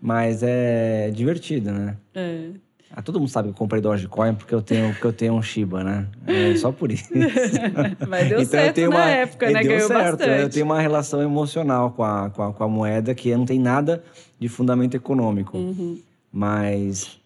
Mas 0.00 0.42
é 0.42 1.10
divertido, 1.12 1.72
né? 1.72 1.96
É. 2.14 2.50
Ah, 2.90 3.02
todo 3.02 3.18
mundo 3.18 3.28
sabe 3.28 3.48
que 3.48 3.54
eu 3.54 3.58
comprei 3.58 3.80
Dogecoin 3.82 4.34
porque 4.34 4.54
eu 4.54 4.62
tenho, 4.62 4.92
porque 4.92 5.06
eu 5.06 5.12
tenho 5.12 5.34
um 5.34 5.42
Shiba, 5.42 5.82
né? 5.82 6.06
É 6.26 6.54
só 6.56 6.70
por 6.70 6.92
isso. 6.92 7.10
Mas 8.08 8.28
deu 8.28 8.40
então, 8.40 8.50
certo 8.50 8.80
na 8.82 8.88
uma, 8.88 9.04
época, 9.10 9.50
né? 9.50 9.60
Deu 9.60 9.70
Ganhou 9.70 9.88
certo. 9.88 10.18
bastante. 10.18 10.42
Eu 10.42 10.50
tenho 10.50 10.64
uma 10.64 10.80
relação 10.80 11.20
emocional 11.20 11.90
com 11.90 12.04
a, 12.04 12.30
com 12.30 12.42
a, 12.42 12.52
com 12.52 12.64
a 12.64 12.68
moeda 12.68 13.14
que 13.14 13.34
não 13.36 13.44
tem 13.44 13.58
nada 13.58 14.02
de 14.38 14.48
fundamento 14.48 14.94
econômico. 14.94 15.58
Uhum. 15.58 16.00
Mas, 16.32 17.18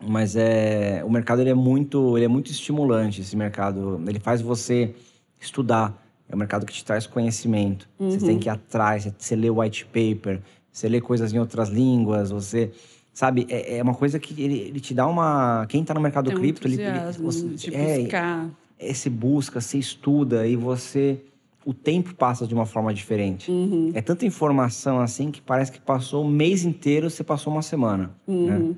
mas 0.00 0.36
é, 0.36 1.02
o 1.04 1.10
mercado 1.10 1.40
ele 1.40 1.50
é, 1.50 1.54
muito, 1.54 2.16
ele 2.16 2.24
é 2.24 2.28
muito 2.28 2.50
estimulante, 2.50 3.20
esse 3.20 3.36
mercado. 3.36 4.00
Ele 4.06 4.20
faz 4.20 4.40
você 4.40 4.94
estudar. 5.40 6.00
É 6.28 6.34
um 6.34 6.38
mercado 6.38 6.64
que 6.64 6.72
te 6.72 6.84
traz 6.84 7.06
conhecimento. 7.06 7.88
Uhum. 7.98 8.10
Você 8.10 8.24
tem 8.24 8.38
que 8.38 8.48
ir 8.48 8.50
atrás, 8.50 9.08
você 9.18 9.34
lê 9.34 9.50
white 9.50 9.84
paper, 9.86 10.40
você 10.72 10.88
lê 10.88 11.00
coisas 11.00 11.32
em 11.32 11.38
outras 11.38 11.68
línguas, 11.68 12.30
você 12.30 12.70
Sabe, 13.16 13.46
é, 13.48 13.78
é 13.78 13.82
uma 13.82 13.94
coisa 13.94 14.18
que 14.18 14.38
ele, 14.42 14.58
ele, 14.58 14.78
te 14.78 14.92
dá 14.92 15.06
uma. 15.06 15.64
Quem 15.70 15.80
está 15.80 15.94
no 15.94 16.02
mercado 16.02 16.28
Tem 16.28 16.38
cripto, 16.38 16.68
um 16.68 16.70
ele, 16.70 16.82
ele 16.82 16.98
você, 17.18 17.46
de 17.48 17.74
é, 17.74 17.98
buscar. 18.00 18.50
É, 18.78 18.92
você 18.92 19.08
busca, 19.08 19.58
você 19.58 19.78
estuda 19.78 20.46
e 20.46 20.54
você. 20.54 21.18
O 21.64 21.72
tempo 21.72 22.14
passa 22.14 22.46
de 22.46 22.52
uma 22.52 22.66
forma 22.66 22.92
diferente. 22.92 23.50
Uhum. 23.50 23.90
É 23.94 24.02
tanta 24.02 24.26
informação 24.26 25.00
assim 25.00 25.30
que 25.30 25.40
parece 25.40 25.72
que 25.72 25.80
passou 25.80 26.26
o 26.26 26.28
mês 26.28 26.62
inteiro, 26.66 27.08
você 27.08 27.24
passou 27.24 27.50
uma 27.50 27.62
semana. 27.62 28.10
Né? 28.28 28.34
Uhum. 28.34 28.68
Né? 28.68 28.74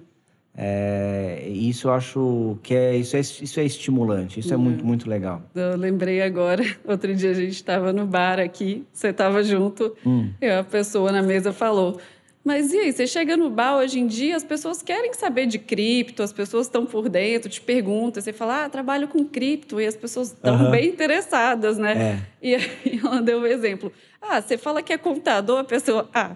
É, 0.57 1.48
isso 1.48 1.88
eu 1.88 1.92
acho 1.92 2.59
que 2.62 2.74
é 2.74 2.96
isso, 2.96 3.16
é 3.16 3.20
isso 3.20 3.59
é 3.59 3.64
estimulante, 3.64 4.38
isso 4.38 4.53
é 4.53 4.57
uhum. 4.57 4.62
é 4.62 4.64
muito, 4.68 4.87
muito 4.87 5.11
legal. 5.11 5.42
Eu 5.53 5.77
lembrei 5.77 6.22
agora, 6.22 6.62
outro 6.87 7.12
dia 7.12 7.33
a 7.33 7.35
gente 7.35 7.55
estava 7.55 7.92
no 7.92 8.07
bar 8.07 8.38
aqui, 8.38 8.85
você 8.92 9.09
estava 9.09 9.42
junto, 9.42 9.96
hum. 10.07 10.31
e 10.40 10.48
a 10.48 10.62
pessoa 10.62 11.11
na 11.11 11.22
mesa 11.22 11.53
falou: 11.53 12.01
mas 12.49 12.73
e 12.73 12.79
aí, 12.79 12.93
você 12.95 13.07
chega 13.07 13.37
no 13.37 13.51
bar 13.51 13.77
hoje 13.77 14.01
em 14.01 14.07
dia, 14.07 14.35
as 14.35 14.43
pessoas 14.43 14.81
querem 14.81 15.13
saber 15.13 15.45
de 15.45 15.59
cripto, 15.59 16.23
as 16.23 16.33
pessoas 16.33 16.67
estão 16.67 16.87
por 16.87 17.07
dentro, 17.11 17.51
te 17.51 17.61
perguntam, 17.61 18.23
você 18.23 18.33
fala, 18.33 18.65
ah, 18.65 18.69
trabalho 18.71 19.07
com 19.07 19.23
cripto, 19.23 19.79
e 19.79 19.87
as 19.87 19.95
pessoas 19.95 20.29
estão 20.29 20.65
uhum. 20.65 20.71
bem 20.71 20.89
interessadas, 20.89 21.77
né? 21.77 21.93
É. 21.93 22.49
E 22.49 22.55
aí 22.55 23.01
ela 23.05 23.21
deu 23.21 23.41
um 23.41 23.47
exemplo. 23.47 23.93
Ah, 24.19 24.41
você 24.41 24.57
fala 24.57 24.83
que 24.83 24.95
é 24.95 24.97
contador, 24.97 25.59
a 25.59 25.65
pessoa, 25.65 26.09
ah, 26.15 26.31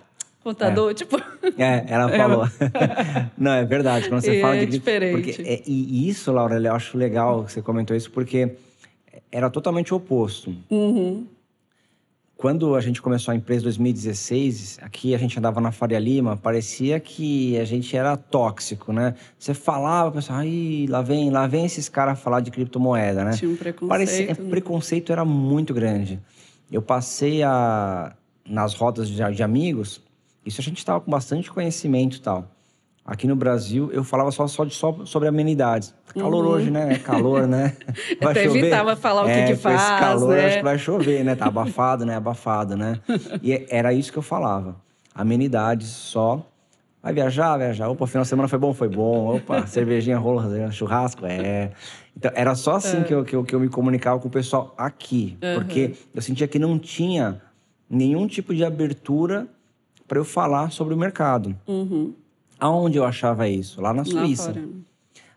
contador, 0.44 0.90
é. 0.90 0.94
tipo. 0.94 1.16
É, 1.56 1.86
ela 1.88 2.10
falou. 2.14 2.46
Não, 3.38 3.52
é 3.52 3.64
verdade. 3.64 4.10
Quando 4.10 4.20
você 4.20 4.36
e 4.36 4.40
fala 4.42 4.56
é 4.56 4.66
de 4.66 4.66
diferente. 4.66 5.32
Porque, 5.32 5.48
é, 5.48 5.62
e 5.66 6.10
isso, 6.10 6.30
Laura, 6.30 6.60
eu 6.60 6.74
acho 6.74 6.98
legal 6.98 7.44
que 7.44 7.52
você 7.52 7.62
comentou 7.62 7.96
isso, 7.96 8.10
porque 8.10 8.54
era 9.30 9.48
totalmente 9.48 9.94
o 9.94 9.96
oposto. 9.96 10.54
Uhum. 10.70 11.26
Quando 12.42 12.74
a 12.74 12.80
gente 12.80 13.00
começou 13.00 13.30
a 13.30 13.36
empresa 13.36 13.60
em 13.60 13.66
2016, 13.66 14.80
aqui 14.82 15.14
a 15.14 15.18
gente 15.18 15.38
andava 15.38 15.60
na 15.60 15.70
Faria 15.70 16.00
Lima, 16.00 16.36
parecia 16.36 16.98
que 16.98 17.56
a 17.56 17.64
gente 17.64 17.96
era 17.96 18.16
tóxico, 18.16 18.92
né? 18.92 19.14
Você 19.38 19.54
falava, 19.54 20.08
o 20.08 20.12
pessoal, 20.12 20.40
ai, 20.40 20.86
lá 20.88 21.02
vem, 21.02 21.30
lá 21.30 21.46
vem 21.46 21.64
esses 21.64 21.88
caras 21.88 22.18
falar 22.18 22.40
de 22.40 22.50
criptomoeda, 22.50 23.22
né? 23.22 23.30
Tinha 23.36 23.48
um 23.48 23.54
preconceito. 23.54 23.88
Parecia, 23.88 24.26
né? 24.26 24.50
preconceito 24.50 25.12
era 25.12 25.24
muito 25.24 25.72
grande. 25.72 26.18
Eu 26.68 26.82
passei 26.82 27.44
a, 27.44 28.12
nas 28.44 28.74
rodas 28.74 29.08
de, 29.08 29.22
de 29.32 29.42
amigos, 29.44 30.02
isso 30.44 30.60
a 30.60 30.64
gente 30.64 30.78
estava 30.78 31.00
com 31.00 31.12
bastante 31.12 31.48
conhecimento 31.48 32.16
e 32.16 32.20
tal. 32.20 32.50
Aqui 33.04 33.26
no 33.26 33.34
Brasil, 33.34 33.90
eu 33.92 34.04
falava 34.04 34.30
só, 34.30 34.46
só, 34.46 34.64
de, 34.64 34.72
só 34.72 35.04
sobre 35.04 35.26
amenidades. 35.28 35.92
Tá 36.06 36.20
calor 36.20 36.44
uhum. 36.44 36.50
hoje, 36.52 36.70
né? 36.70 36.94
É 36.94 36.98
calor, 36.98 37.48
né? 37.48 37.76
Vai 38.22 38.30
Até 38.30 38.44
chover. 38.44 38.58
evitava 38.60 38.94
falar 38.94 39.22
o 39.22 39.24
que, 39.24 39.32
é, 39.32 39.46
que 39.46 39.56
faz, 39.56 39.80
esse 39.80 39.98
calor, 39.98 40.36
né? 40.36 40.46
acho 40.46 40.56
que 40.58 40.62
vai 40.62 40.78
chover, 40.78 41.24
né? 41.24 41.34
Tá 41.34 41.46
abafado, 41.46 42.06
né? 42.06 42.14
Abafado, 42.14 42.76
né? 42.76 43.00
E 43.42 43.52
é, 43.52 43.66
era 43.68 43.92
isso 43.92 44.12
que 44.12 44.18
eu 44.18 44.22
falava. 44.22 44.76
Amenidades 45.12 45.88
só. 45.88 46.46
Vai 47.02 47.12
viajar, 47.12 47.56
viajar. 47.56 47.88
Opa, 47.88 48.06
final 48.06 48.22
de 48.22 48.28
semana 48.28 48.46
foi 48.46 48.58
bom? 48.58 48.72
Foi 48.72 48.88
bom. 48.88 49.36
Opa, 49.36 49.66
cervejinha, 49.66 50.16
rola, 50.16 50.70
churrasco? 50.70 51.26
É. 51.26 51.72
Então, 52.16 52.30
era 52.36 52.54
só 52.54 52.76
assim 52.76 53.00
é. 53.00 53.02
que, 53.02 53.12
eu, 53.12 53.24
que, 53.24 53.34
eu, 53.34 53.42
que 53.42 53.54
eu 53.54 53.58
me 53.58 53.68
comunicava 53.68 54.20
com 54.20 54.28
o 54.28 54.30
pessoal 54.30 54.72
aqui. 54.78 55.36
Uhum. 55.42 55.54
Porque 55.56 55.94
eu 56.14 56.22
sentia 56.22 56.46
que 56.46 56.58
não 56.58 56.78
tinha 56.78 57.42
nenhum 57.90 58.28
tipo 58.28 58.54
de 58.54 58.64
abertura 58.64 59.48
para 60.06 60.18
eu 60.18 60.24
falar 60.24 60.70
sobre 60.70 60.94
o 60.94 60.96
mercado. 60.96 61.56
Uhum. 61.66 62.14
Aonde 62.62 62.96
eu 62.96 63.04
achava 63.04 63.48
isso? 63.48 63.80
Lá 63.80 63.92
na 63.92 64.04
Suíça. 64.04 64.52
Lá 64.52 64.62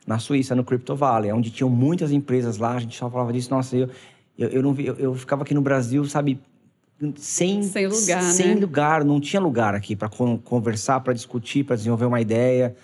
na 0.05 0.19
Suíça, 0.19 0.53
no 0.53 0.63
Crypto 0.63 0.95
Valley, 0.95 1.31
onde 1.31 1.49
tinham 1.49 1.71
muitas 1.71 2.11
empresas 2.11 2.59
lá, 2.59 2.75
a 2.75 2.79
gente 2.79 2.95
só 2.95 3.09
falava 3.09 3.33
disso. 3.33 3.49
Nossa, 3.49 3.75
eu, 3.75 3.89
eu, 4.37 4.49
eu, 4.49 4.61
não, 4.61 4.75
eu, 4.79 4.95
eu 4.99 5.13
ficava 5.15 5.41
aqui 5.41 5.55
no 5.55 5.61
Brasil, 5.61 6.05
sabe, 6.05 6.39
sem, 7.15 7.63
sem 7.63 7.87
lugar, 7.87 8.21
sem 8.21 8.53
né? 8.53 8.61
lugar, 8.61 9.03
não 9.03 9.19
tinha 9.19 9.41
lugar 9.41 9.73
aqui 9.73 9.95
para 9.95 10.07
conversar, 10.43 10.99
para 10.99 11.13
discutir, 11.13 11.63
para 11.63 11.75
desenvolver 11.75 12.05
uma 12.05 12.21
ideia. 12.21 12.75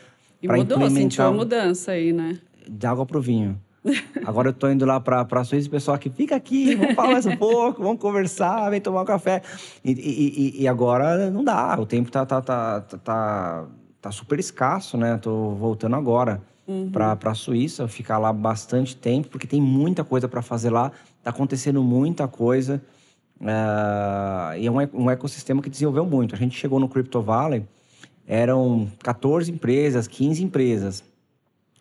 E 0.41 0.47
mudou, 0.47 0.77
implementar... 0.77 1.01
sentiu 1.03 1.25
uma 1.25 1.33
mudança 1.33 1.91
aí, 1.91 2.11
né? 2.11 2.39
De 2.67 2.87
água 2.87 3.05
pro 3.05 3.21
vinho. 3.21 3.61
Agora 4.25 4.49
eu 4.49 4.53
tô 4.53 4.67
indo 4.71 4.87
lá 4.87 4.99
para 4.99 5.21
a 5.21 5.43
Suíça 5.43 5.67
e 5.67 5.69
o 5.69 5.71
pessoal 5.71 5.93
aqui, 5.93 6.09
fica 6.09 6.35
aqui, 6.35 6.73
vamos 6.73 6.95
falar 6.95 7.11
mais 7.11 7.27
um 7.27 7.37
pouco, 7.37 7.83
vamos 7.83 8.01
conversar, 8.01 8.71
vem 8.71 8.81
tomar 8.81 9.03
um 9.03 9.05
café. 9.05 9.43
E, 9.85 9.91
e, 9.91 10.63
e, 10.63 10.67
agora 10.67 11.29
não 11.29 11.43
dá, 11.43 11.79
o 11.79 11.85
tempo 11.85 12.09
tá, 12.09 12.25
tá, 12.25 12.41
tá, 12.41 12.81
tá, 12.81 13.67
tá 14.01 14.09
tá 14.09 14.11
super 14.11 14.39
escasso, 14.39 14.97
né? 14.97 15.17
Tô 15.17 15.51
voltando 15.51 15.95
agora. 15.95 16.41
uhum. 16.67 16.89
para 16.91 17.31
a 17.31 17.35
Suíça, 17.35 17.87
ficar 17.87 18.17
lá 18.17 18.31
bastante 18.31 18.95
tempo, 18.95 19.27
porque 19.29 19.47
tem 19.47 19.61
muita 19.61 20.03
coisa 20.03 20.27
para 20.27 20.41
fazer 20.41 20.69
lá, 20.69 20.91
está 21.17 21.29
acontecendo 21.29 21.83
muita 21.83 22.27
coisa. 22.27 22.81
Uh, 23.39 24.57
e 24.57 24.67
é 24.67 24.71
um, 24.71 25.05
um 25.05 25.09
ecossistema 25.09 25.61
que 25.61 25.69
desenvolveu 25.69 26.05
muito. 26.05 26.35
A 26.35 26.37
gente 26.37 26.57
chegou 26.57 26.79
no 26.79 26.87
Crypto 26.87 27.21
Valley, 27.21 27.65
eram 28.27 28.89
14 28.99 29.51
empresas, 29.51 30.07
15 30.07 30.43
empresas. 30.43 31.03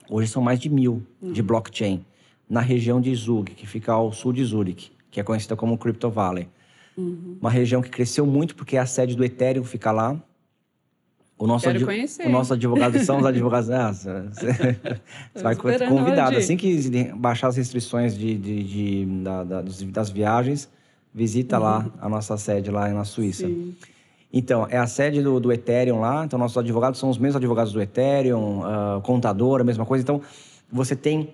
Hoje 0.09 0.29
são 0.29 0.43
mais 0.43 0.59
de 0.59 0.69
mil 0.69 1.03
uhum. 1.23 1.33
de 1.33 1.43
blockchain 1.43 2.05
na 2.49 2.61
região 2.61 3.01
de 3.01 3.15
Zug, 3.15 3.53
que 3.53 3.67
fica 3.67 3.93
ao 3.93 4.13
sul 4.13 4.33
de 4.33 4.45
Zurich, 4.45 4.91
que 5.11 5.21
é 5.21 5.23
conhecida 5.23 5.55
como 5.55 5.79
Crypto 5.79 6.11
Valley. 6.11 6.49
Uhum. 6.97 7.39
Uma 7.41 7.51
região 7.51 7.81
que 7.81 7.89
cresceu 7.89 8.27
muito 8.27 8.57
porque 8.57 8.77
a 8.77 8.87
sede 8.87 9.15
do 9.15 9.25
Ethereum 9.25 9.63
fica 9.63 9.93
lá. 9.93 10.21
O 11.41 11.47
nosso, 11.47 11.65
Quero 11.65 11.87
conhecer. 11.87 12.27
o 12.27 12.29
nosso 12.29 12.53
advogado 12.53 12.99
são 12.99 13.17
os 13.17 13.25
advogados. 13.25 13.71
Ah, 13.71 13.91
você, 14.31 14.53
você 15.33 15.43
vai 15.43 15.57
convidado. 15.57 16.37
Assim 16.37 16.55
que 16.55 17.11
baixar 17.15 17.49
as 17.49 17.57
restrições 17.57 18.15
de, 18.15 18.37
de, 18.37 18.63
de 18.63 19.07
da, 19.23 19.43
da, 19.43 19.63
das 19.63 20.11
viagens, 20.11 20.69
visita 21.15 21.57
uhum. 21.57 21.65
lá 21.65 21.87
a 21.99 22.11
nossa 22.11 22.37
sede 22.37 22.71
lá 22.71 22.87
na 22.91 23.05
Suíça. 23.05 23.47
Sim. 23.47 23.75
Então, 24.31 24.67
é 24.69 24.77
a 24.77 24.87
sede 24.87 25.23
do, 25.23 25.41
do, 25.41 25.51
Ethereum 25.51 26.01
lá. 26.01 26.27
Então, 26.27 26.39
nossos 26.39 26.59
advogados 26.59 27.01
são 27.01 27.09
os 27.09 27.17
mesmos 27.17 27.37
advogados 27.37 27.73
do 27.73 27.81
Ethereum, 27.81 28.61
uh, 28.61 29.01
contador, 29.01 29.63
a 29.63 29.65
mesma 29.65 29.87
coisa. 29.87 30.03
Então, 30.03 30.21
você 30.71 30.95
tem 30.95 31.31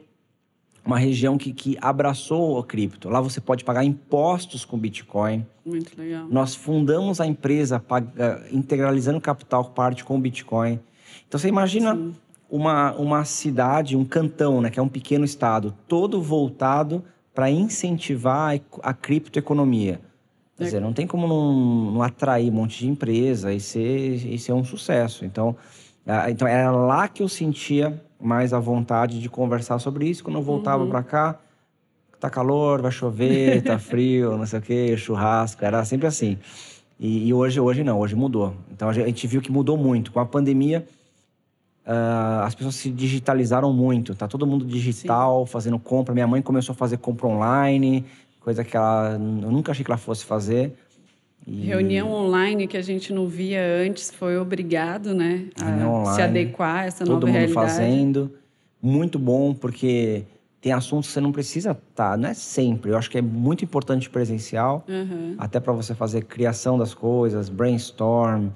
uma 0.86 0.98
região 0.98 1.36
que, 1.36 1.52
que 1.52 1.76
abraçou 1.80 2.58
o 2.58 2.62
cripto. 2.62 3.08
Lá 3.08 3.20
você 3.20 3.40
pode 3.40 3.64
pagar 3.64 3.84
impostos 3.84 4.64
com 4.64 4.78
Bitcoin. 4.78 5.44
Muito 5.64 5.98
legal. 5.98 6.26
Nós 6.30 6.54
fundamos 6.54 7.20
a 7.20 7.26
empresa 7.26 7.80
paga, 7.80 8.46
integralizando 8.52 9.20
capital 9.20 9.64
parte 9.64 10.04
com 10.04 10.20
Bitcoin. 10.20 10.78
Então 11.26 11.40
você 11.40 11.48
imagina 11.48 12.12
uma, 12.48 12.92
uma 12.94 13.24
cidade, 13.24 13.96
um 13.96 14.04
cantão, 14.04 14.60
né, 14.60 14.70
que 14.70 14.78
é 14.78 14.82
um 14.82 14.88
pequeno 14.88 15.24
estado, 15.24 15.74
todo 15.88 16.22
voltado 16.22 17.02
para 17.34 17.50
incentivar 17.50 18.56
a, 18.56 18.90
a 18.90 18.94
criptoeconomia. 18.94 20.00
Quer 20.56 20.62
é. 20.62 20.66
dizer, 20.66 20.80
não 20.80 20.92
tem 20.92 21.06
como 21.06 21.26
não, 21.26 21.92
não, 21.92 22.02
atrair 22.02 22.50
um 22.50 22.54
monte 22.54 22.78
de 22.78 22.88
empresa 22.88 23.52
e 23.52 23.60
ser, 23.60 24.26
e 24.26 24.38
ser 24.38 24.52
um 24.52 24.64
sucesso. 24.64 25.24
Então, 25.24 25.56
então 26.28 26.46
era 26.46 26.70
lá 26.70 27.08
que 27.08 27.22
eu 27.22 27.28
sentia 27.28 28.00
mais 28.20 28.52
à 28.52 28.58
vontade 28.58 29.20
de 29.20 29.28
conversar 29.28 29.78
sobre 29.78 30.08
isso. 30.08 30.22
Quando 30.22 30.36
eu 30.36 30.42
voltava 30.42 30.84
uhum. 30.84 30.90
para 30.90 31.02
cá, 31.02 31.38
tá 32.20 32.30
calor, 32.30 32.80
vai 32.80 32.90
chover, 32.90 33.62
tá 33.62 33.78
frio, 33.80 34.36
não 34.36 34.46
sei 34.46 34.58
o 34.58 34.62
quê, 34.62 34.96
churrasco, 34.96 35.64
era 35.64 35.84
sempre 35.84 36.06
assim. 36.06 36.38
E, 36.98 37.28
e, 37.28 37.34
hoje, 37.34 37.60
hoje 37.60 37.84
não, 37.84 37.98
hoje 37.98 38.14
mudou. 38.14 38.54
Então 38.72 38.88
a 38.88 38.92
gente 38.92 39.26
viu 39.26 39.42
que 39.42 39.52
mudou 39.52 39.76
muito. 39.76 40.10
Com 40.12 40.20
a 40.20 40.24
pandemia, 40.24 40.86
uh, 41.86 42.42
as 42.42 42.54
pessoas 42.54 42.76
se 42.76 42.90
digitalizaram 42.90 43.72
muito. 43.72 44.14
Tá 44.14 44.26
todo 44.26 44.46
mundo 44.46 44.64
digital, 44.64 45.46
Sim. 45.46 45.52
fazendo 45.52 45.78
compra. 45.78 46.14
Minha 46.14 46.26
mãe 46.26 46.40
começou 46.40 46.72
a 46.72 46.76
fazer 46.76 46.96
compra 46.98 47.26
online, 47.26 48.04
coisa 48.40 48.64
que 48.64 48.76
ela, 48.76 49.12
eu 49.12 49.50
nunca 49.50 49.72
achei 49.72 49.84
que 49.84 49.90
ela 49.90 49.98
fosse 49.98 50.24
fazer. 50.24 50.72
E... 51.46 51.66
Reunião 51.66 52.10
online 52.12 52.66
que 52.66 52.76
a 52.76 52.82
gente 52.82 53.12
não 53.12 53.28
via 53.28 53.60
antes 53.86 54.10
foi 54.10 54.36
obrigado, 54.36 55.14
né, 55.14 55.46
a 55.60 56.14
se 56.14 56.22
adequar 56.22 56.78
a 56.78 56.84
essa 56.86 57.04
Todo 57.04 57.26
nova 57.26 57.26
realidade. 57.26 57.54
Todo 57.54 57.62
mundo 57.62 57.70
fazendo. 57.70 58.32
Muito 58.82 59.18
bom, 59.18 59.54
porque 59.54 60.24
tem 60.60 60.72
assuntos 60.72 61.08
que 61.08 61.14
você 61.14 61.20
não 61.20 61.30
precisa 61.30 61.70
estar, 61.70 62.10
tá, 62.10 62.16
não 62.16 62.28
é 62.28 62.34
sempre. 62.34 62.90
Eu 62.90 62.98
acho 62.98 63.08
que 63.08 63.18
é 63.18 63.22
muito 63.22 63.64
importante 63.64 64.10
presencial, 64.10 64.84
uhum. 64.88 65.36
até 65.38 65.60
para 65.60 65.72
você 65.72 65.94
fazer 65.94 66.24
criação 66.24 66.76
das 66.76 66.92
coisas, 66.92 67.48
brainstorm, 67.48 68.48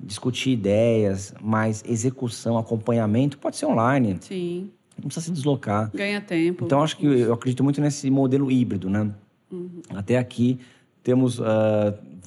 discutir 0.00 0.50
ideias, 0.50 1.32
mas 1.40 1.84
execução, 1.86 2.58
acompanhamento 2.58 3.38
pode 3.38 3.56
ser 3.56 3.66
online. 3.66 4.18
Sim. 4.20 4.70
Não 4.96 5.04
precisa 5.04 5.26
se 5.26 5.32
deslocar. 5.32 5.90
Ganha 5.94 6.20
tempo. 6.20 6.64
Então 6.64 6.82
acho 6.82 6.96
que 6.96 7.06
eu 7.06 7.32
acredito 7.32 7.62
muito 7.62 7.80
nesse 7.80 8.10
modelo 8.10 8.50
híbrido, 8.50 8.90
né? 8.90 9.10
Uhum. 9.50 9.82
Até 9.90 10.18
aqui 10.18 10.58
temos 11.02 11.38
uh, 11.38 11.44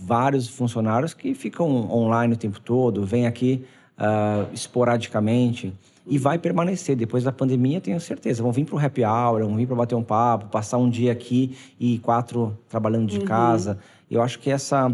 vários 0.01 0.47
funcionários 0.47 1.13
que 1.13 1.33
ficam 1.33 1.91
online 1.91 2.33
o 2.33 2.37
tempo 2.37 2.59
todo, 2.59 3.05
vêm 3.05 3.25
aqui 3.25 3.65
uh, 3.97 4.53
esporadicamente 4.53 5.73
e 6.05 6.17
vai 6.17 6.37
permanecer. 6.37 6.95
Depois 6.95 7.23
da 7.23 7.31
pandemia, 7.31 7.81
tenho 7.81 7.99
certeza. 7.99 8.43
Vão 8.43 8.51
vir 8.51 8.65
para 8.65 8.75
o 8.75 8.79
happy 8.79 9.03
hour, 9.03 9.41
vão 9.41 9.55
vir 9.55 9.65
para 9.65 9.75
bater 9.75 9.95
um 9.95 10.03
papo, 10.03 10.47
passar 10.47 10.77
um 10.77 10.89
dia 10.89 11.11
aqui 11.11 11.57
e 11.79 11.99
quatro 11.99 12.57
trabalhando 12.69 13.07
de 13.07 13.19
uhum. 13.19 13.25
casa. 13.25 13.79
Eu 14.09 14.21
acho 14.21 14.39
que 14.39 14.51
essa, 14.51 14.93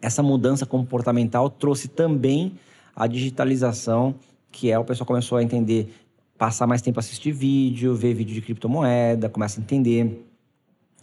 essa 0.00 0.22
mudança 0.22 0.64
comportamental 0.64 1.50
trouxe 1.50 1.88
também 1.88 2.52
a 2.94 3.06
digitalização, 3.06 4.14
que 4.50 4.70
é 4.70 4.78
o 4.78 4.84
pessoal 4.84 5.06
começou 5.06 5.38
a 5.38 5.42
entender, 5.42 5.92
passar 6.38 6.66
mais 6.66 6.82
tempo 6.82 6.98
a 6.98 7.00
assistir 7.00 7.32
vídeo, 7.32 7.94
ver 7.94 8.14
vídeo 8.14 8.34
de 8.34 8.42
criptomoeda, 8.42 9.28
começa 9.28 9.60
a 9.60 9.62
entender. 9.62 10.24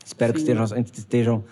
Espero 0.06 0.32
Sim. 0.32 0.46
que 0.46 0.52
estejam, 0.52 0.78
estejam 0.80 1.44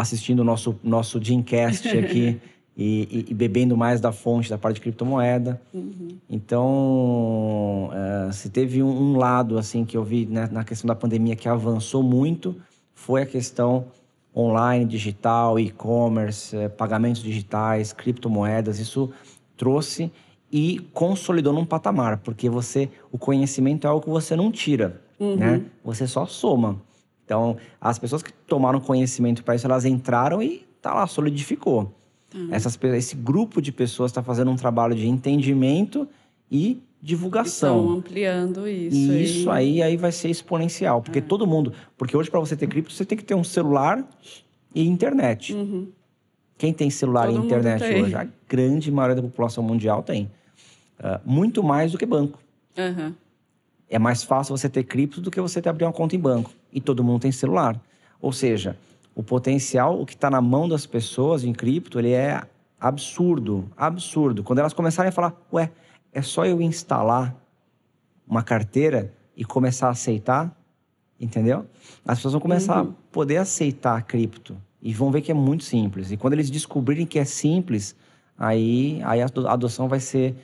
assistindo 0.00 0.40
o 0.40 0.44
nosso, 0.44 0.78
nosso 0.84 1.18
Dreamcast 1.18 1.88
aqui 1.88 2.38
e, 2.76 3.08
e, 3.10 3.26
e, 3.30 3.34
bebendo 3.34 3.76
mais 3.76 4.00
da 4.00 4.12
fonte 4.12 4.50
da 4.50 4.58
parte 4.58 4.76
de 4.76 4.82
criptomoeda. 4.82 5.60
Uhum. 5.72 6.08
Então, 6.28 7.88
uh, 7.88 8.32
se 8.32 8.50
teve 8.50 8.82
um, 8.82 8.88
um, 8.88 9.16
lado 9.16 9.56
assim 9.58 9.84
que 9.84 9.96
eu 9.96 10.04
vi 10.04 10.26
né, 10.26 10.48
na 10.52 10.62
questão 10.64 10.86
da 10.86 10.94
pandemia 10.94 11.34
que 11.34 11.48
avançou 11.48 12.02
muito, 12.02 12.54
foi 12.94 13.22
a 13.22 13.26
questão 13.26 13.86
online, 14.36 14.84
digital, 14.84 15.58
e-commerce, 15.58 16.54
eh, 16.54 16.68
pagamentos 16.68 17.22
digitais, 17.22 17.94
criptomoedas. 17.94 18.78
Isso 18.78 19.10
trouxe 19.56 20.12
e 20.52 20.78
consolidou 20.92 21.54
num 21.54 21.64
patamar, 21.64 22.18
porque 22.18 22.50
você, 22.50 22.90
o 23.10 23.16
conhecimento 23.16 23.86
é 23.86 23.90
algo 23.90 24.02
que 24.02 24.10
você 24.10 24.36
não 24.36 24.52
tira, 24.52 25.00
uhum. 25.18 25.36
né? 25.36 25.62
Você 25.82 26.06
só 26.06 26.26
soma. 26.26 26.78
Então, 27.26 27.56
as 27.80 27.98
pessoas 27.98 28.22
que 28.22 28.32
tomaram 28.32 28.80
conhecimento 28.80 29.44
para 29.44 29.56
isso, 29.56 29.66
elas 29.66 29.84
entraram 29.84 30.40
e 30.40 30.64
tá 30.80 30.94
lá, 30.94 31.06
solidificou. 31.06 31.92
Uhum. 32.32 32.48
Essas, 32.52 32.78
esse 32.94 33.16
grupo 33.16 33.60
de 33.60 33.72
pessoas 33.72 34.12
está 34.12 34.22
fazendo 34.22 34.50
um 34.50 34.56
trabalho 34.56 34.94
de 34.94 35.08
entendimento 35.08 36.08
e 36.50 36.80
divulgação. 37.02 37.80
Estão 37.80 37.98
ampliando 37.98 38.68
isso. 38.68 38.96
E 38.96 39.24
isso 39.24 39.50
aí, 39.50 39.82
aí 39.82 39.96
vai 39.96 40.12
ser 40.12 40.30
exponencial. 40.30 41.02
Porque 41.02 41.18
é. 41.18 41.22
todo 41.22 41.46
mundo. 41.46 41.72
Porque 41.98 42.16
hoje, 42.16 42.30
para 42.30 42.38
você 42.40 42.56
ter 42.56 42.68
cripto, 42.68 42.92
você 42.92 43.04
tem 43.04 43.18
que 43.18 43.24
ter 43.24 43.34
um 43.34 43.44
celular 43.44 44.04
e 44.74 44.86
internet. 44.86 45.52
Uhum. 45.52 45.88
Quem 46.56 46.72
tem 46.72 46.88
celular 46.88 47.26
todo 47.26 47.42
e 47.42 47.44
internet 47.44 47.82
hoje? 47.82 48.14
A 48.14 48.26
grande 48.48 48.90
maioria 48.90 49.16
da 49.16 49.22
população 49.22 49.64
mundial 49.64 50.02
tem. 50.02 50.30
Uh, 50.98 51.20
muito 51.24 51.62
mais 51.62 51.92
do 51.92 51.98
que 51.98 52.06
banco. 52.06 52.38
Uhum. 52.78 53.12
É 53.88 53.98
mais 53.98 54.24
fácil 54.24 54.56
você 54.56 54.68
ter 54.68 54.84
cripto 54.84 55.20
do 55.20 55.30
que 55.30 55.40
você 55.40 55.60
ter 55.60 55.68
abrir 55.68 55.84
uma 55.84 55.92
conta 55.92 56.16
em 56.16 56.18
banco. 56.18 56.50
E 56.76 56.80
todo 56.80 57.02
mundo 57.02 57.22
tem 57.22 57.32
celular. 57.32 57.80
Ou 58.20 58.32
seja, 58.32 58.76
o 59.14 59.22
potencial, 59.22 59.98
o 59.98 60.04
que 60.04 60.12
está 60.12 60.28
na 60.28 60.42
mão 60.42 60.68
das 60.68 60.84
pessoas 60.84 61.42
em 61.42 61.54
cripto, 61.54 61.98
ele 61.98 62.12
é 62.12 62.42
absurdo, 62.78 63.70
absurdo. 63.74 64.44
Quando 64.44 64.58
elas 64.58 64.74
começarem 64.74 65.08
a 65.08 65.12
falar, 65.12 65.34
ué, 65.50 65.72
é 66.12 66.20
só 66.20 66.44
eu 66.44 66.60
instalar 66.60 67.34
uma 68.28 68.42
carteira 68.42 69.10
e 69.34 69.42
começar 69.42 69.86
a 69.86 69.92
aceitar, 69.92 70.54
entendeu? 71.18 71.64
As 72.04 72.18
pessoas 72.18 72.32
vão 72.32 72.42
começar 72.42 72.82
uhum. 72.82 72.90
a 72.90 72.94
poder 73.10 73.38
aceitar 73.38 73.96
a 73.96 74.02
cripto 74.02 74.54
e 74.82 74.92
vão 74.92 75.10
ver 75.10 75.22
que 75.22 75.30
é 75.30 75.34
muito 75.34 75.64
simples. 75.64 76.12
E 76.12 76.18
quando 76.18 76.34
eles 76.34 76.50
descobrirem 76.50 77.06
que 77.06 77.18
é 77.18 77.24
simples, 77.24 77.96
aí, 78.36 79.00
aí 79.02 79.22
a 79.22 79.26
adoção 79.48 79.88
vai 79.88 80.00
ser 80.00 80.34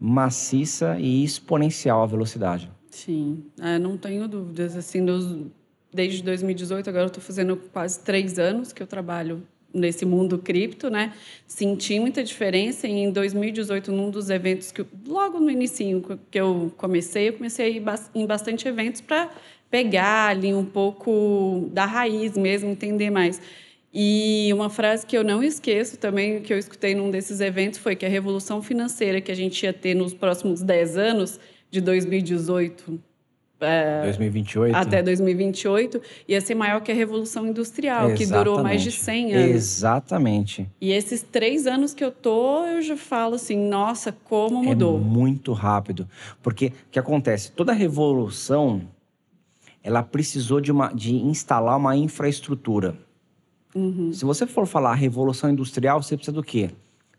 maciça 0.00 0.96
e 1.00 1.24
exponencial 1.24 2.00
a 2.00 2.06
velocidade. 2.06 2.70
Sim, 2.90 3.44
é, 3.60 3.76
não 3.76 3.96
tenho 3.96 4.28
dúvidas. 4.28 4.76
Assim, 4.76 5.00
nos, 5.00 5.46
desde 5.92 6.22
2018, 6.22 6.88
agora 6.88 7.06
estou 7.06 7.22
fazendo 7.22 7.56
quase 7.72 8.00
três 8.00 8.38
anos 8.38 8.72
que 8.72 8.82
eu 8.82 8.86
trabalho 8.86 9.42
nesse 9.72 10.04
mundo 10.04 10.38
cripto, 10.38 10.90
né? 10.90 11.12
Senti 11.46 11.98
muita 12.00 12.22
diferença 12.22 12.88
em 12.88 13.10
2018, 13.10 13.92
num 13.92 14.10
dos 14.10 14.30
eventos 14.30 14.72
que 14.72 14.84
logo 15.06 15.38
no 15.38 15.50
início 15.50 16.02
que 16.30 16.40
eu 16.40 16.72
comecei, 16.76 17.28
eu 17.28 17.32
comecei 17.34 17.66
a 17.66 17.68
ir 17.68 17.82
em 18.14 18.26
bastante 18.26 18.66
eventos 18.66 19.00
para 19.00 19.30
pegar 19.70 20.28
ali 20.28 20.52
um 20.52 20.64
pouco 20.64 21.68
da 21.72 21.84
raiz 21.84 22.36
mesmo, 22.36 22.70
entender 22.70 23.10
mais. 23.10 23.40
E 23.92 24.50
uma 24.52 24.70
frase 24.70 25.04
que 25.04 25.16
eu 25.16 25.24
não 25.24 25.42
esqueço 25.42 25.96
também, 25.96 26.40
que 26.42 26.52
eu 26.52 26.58
escutei 26.58 26.94
num 26.94 27.10
desses 27.10 27.40
eventos, 27.40 27.78
foi 27.78 27.96
que 27.96 28.06
a 28.06 28.08
revolução 28.08 28.62
financeira 28.62 29.20
que 29.20 29.32
a 29.32 29.36
gente 29.36 29.62
ia 29.64 29.72
ter 29.72 29.94
nos 29.94 30.14
próximos 30.14 30.62
10 30.62 30.96
anos 30.96 31.40
de 31.70 31.80
2018 31.80 33.09
é, 33.60 34.02
2028. 34.04 34.74
até 34.74 35.02
2028 35.02 36.00
ia 36.26 36.40
ser 36.40 36.54
maior 36.54 36.80
que 36.80 36.90
a 36.90 36.94
Revolução 36.94 37.46
Industrial, 37.46 38.10
Exatamente. 38.10 38.26
que 38.26 38.32
durou 38.32 38.62
mais 38.62 38.82
de 38.82 38.90
100 38.90 39.34
anos. 39.34 39.56
Exatamente. 39.56 40.68
E 40.80 40.92
esses 40.92 41.22
três 41.22 41.66
anos 41.66 41.94
que 41.94 42.04
eu 42.04 42.10
tô, 42.10 42.64
eu 42.66 42.82
já 42.82 42.96
falo 42.96 43.34
assim, 43.34 43.56
nossa, 43.56 44.12
como 44.24 44.62
mudou. 44.62 44.96
É 44.96 45.00
muito 45.00 45.52
rápido. 45.52 46.08
Porque 46.42 46.66
o 46.66 46.72
que 46.90 46.98
acontece? 46.98 47.52
Toda 47.52 47.72
revolução, 47.72 48.82
ela 49.82 50.02
precisou 50.02 50.60
de, 50.60 50.72
uma, 50.72 50.92
de 50.92 51.14
instalar 51.14 51.76
uma 51.76 51.96
infraestrutura. 51.96 52.96
Uhum. 53.74 54.12
Se 54.12 54.24
você 54.24 54.46
for 54.46 54.66
falar 54.66 54.94
Revolução 54.94 55.50
Industrial, 55.50 56.02
você 56.02 56.16
precisa 56.16 56.34
do 56.34 56.42
quê? 56.42 56.70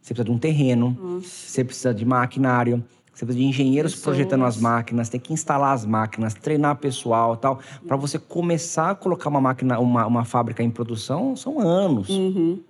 Você 0.02 0.14
precisa 0.14 0.26
de 0.26 0.32
um 0.32 0.38
terreno, 0.38 0.98
Nossa. 1.00 1.28
você 1.28 1.64
precisa 1.64 1.94
de 1.94 2.04
maquinário, 2.04 2.84
Você 3.14 3.26
precisa 3.26 3.44
de 3.44 3.50
engenheiros 3.50 3.94
Pessoas. 3.94 4.16
projetando 4.16 4.46
as 4.46 4.58
máquinas, 4.58 5.10
tem 5.10 5.20
que 5.20 5.34
instalar 5.34 5.74
as 5.74 5.86
máquinas, 5.86 6.34
treinar 6.34 6.78
pessoal 6.78 7.36
tal. 7.36 7.60
Para 7.86 7.98
você 7.98 8.18
começar 8.18 8.92
a 8.92 8.96
colocar 8.96 9.30
uma 9.30 9.42
máquina, 9.42 9.80
uma, 9.80 10.06
uma 10.06 10.26
fábrica 10.26 10.64
em 10.64 10.70
produção, 10.70 11.36
são 11.36 11.60
anos. 11.60 12.10
Uhum. 12.10 12.62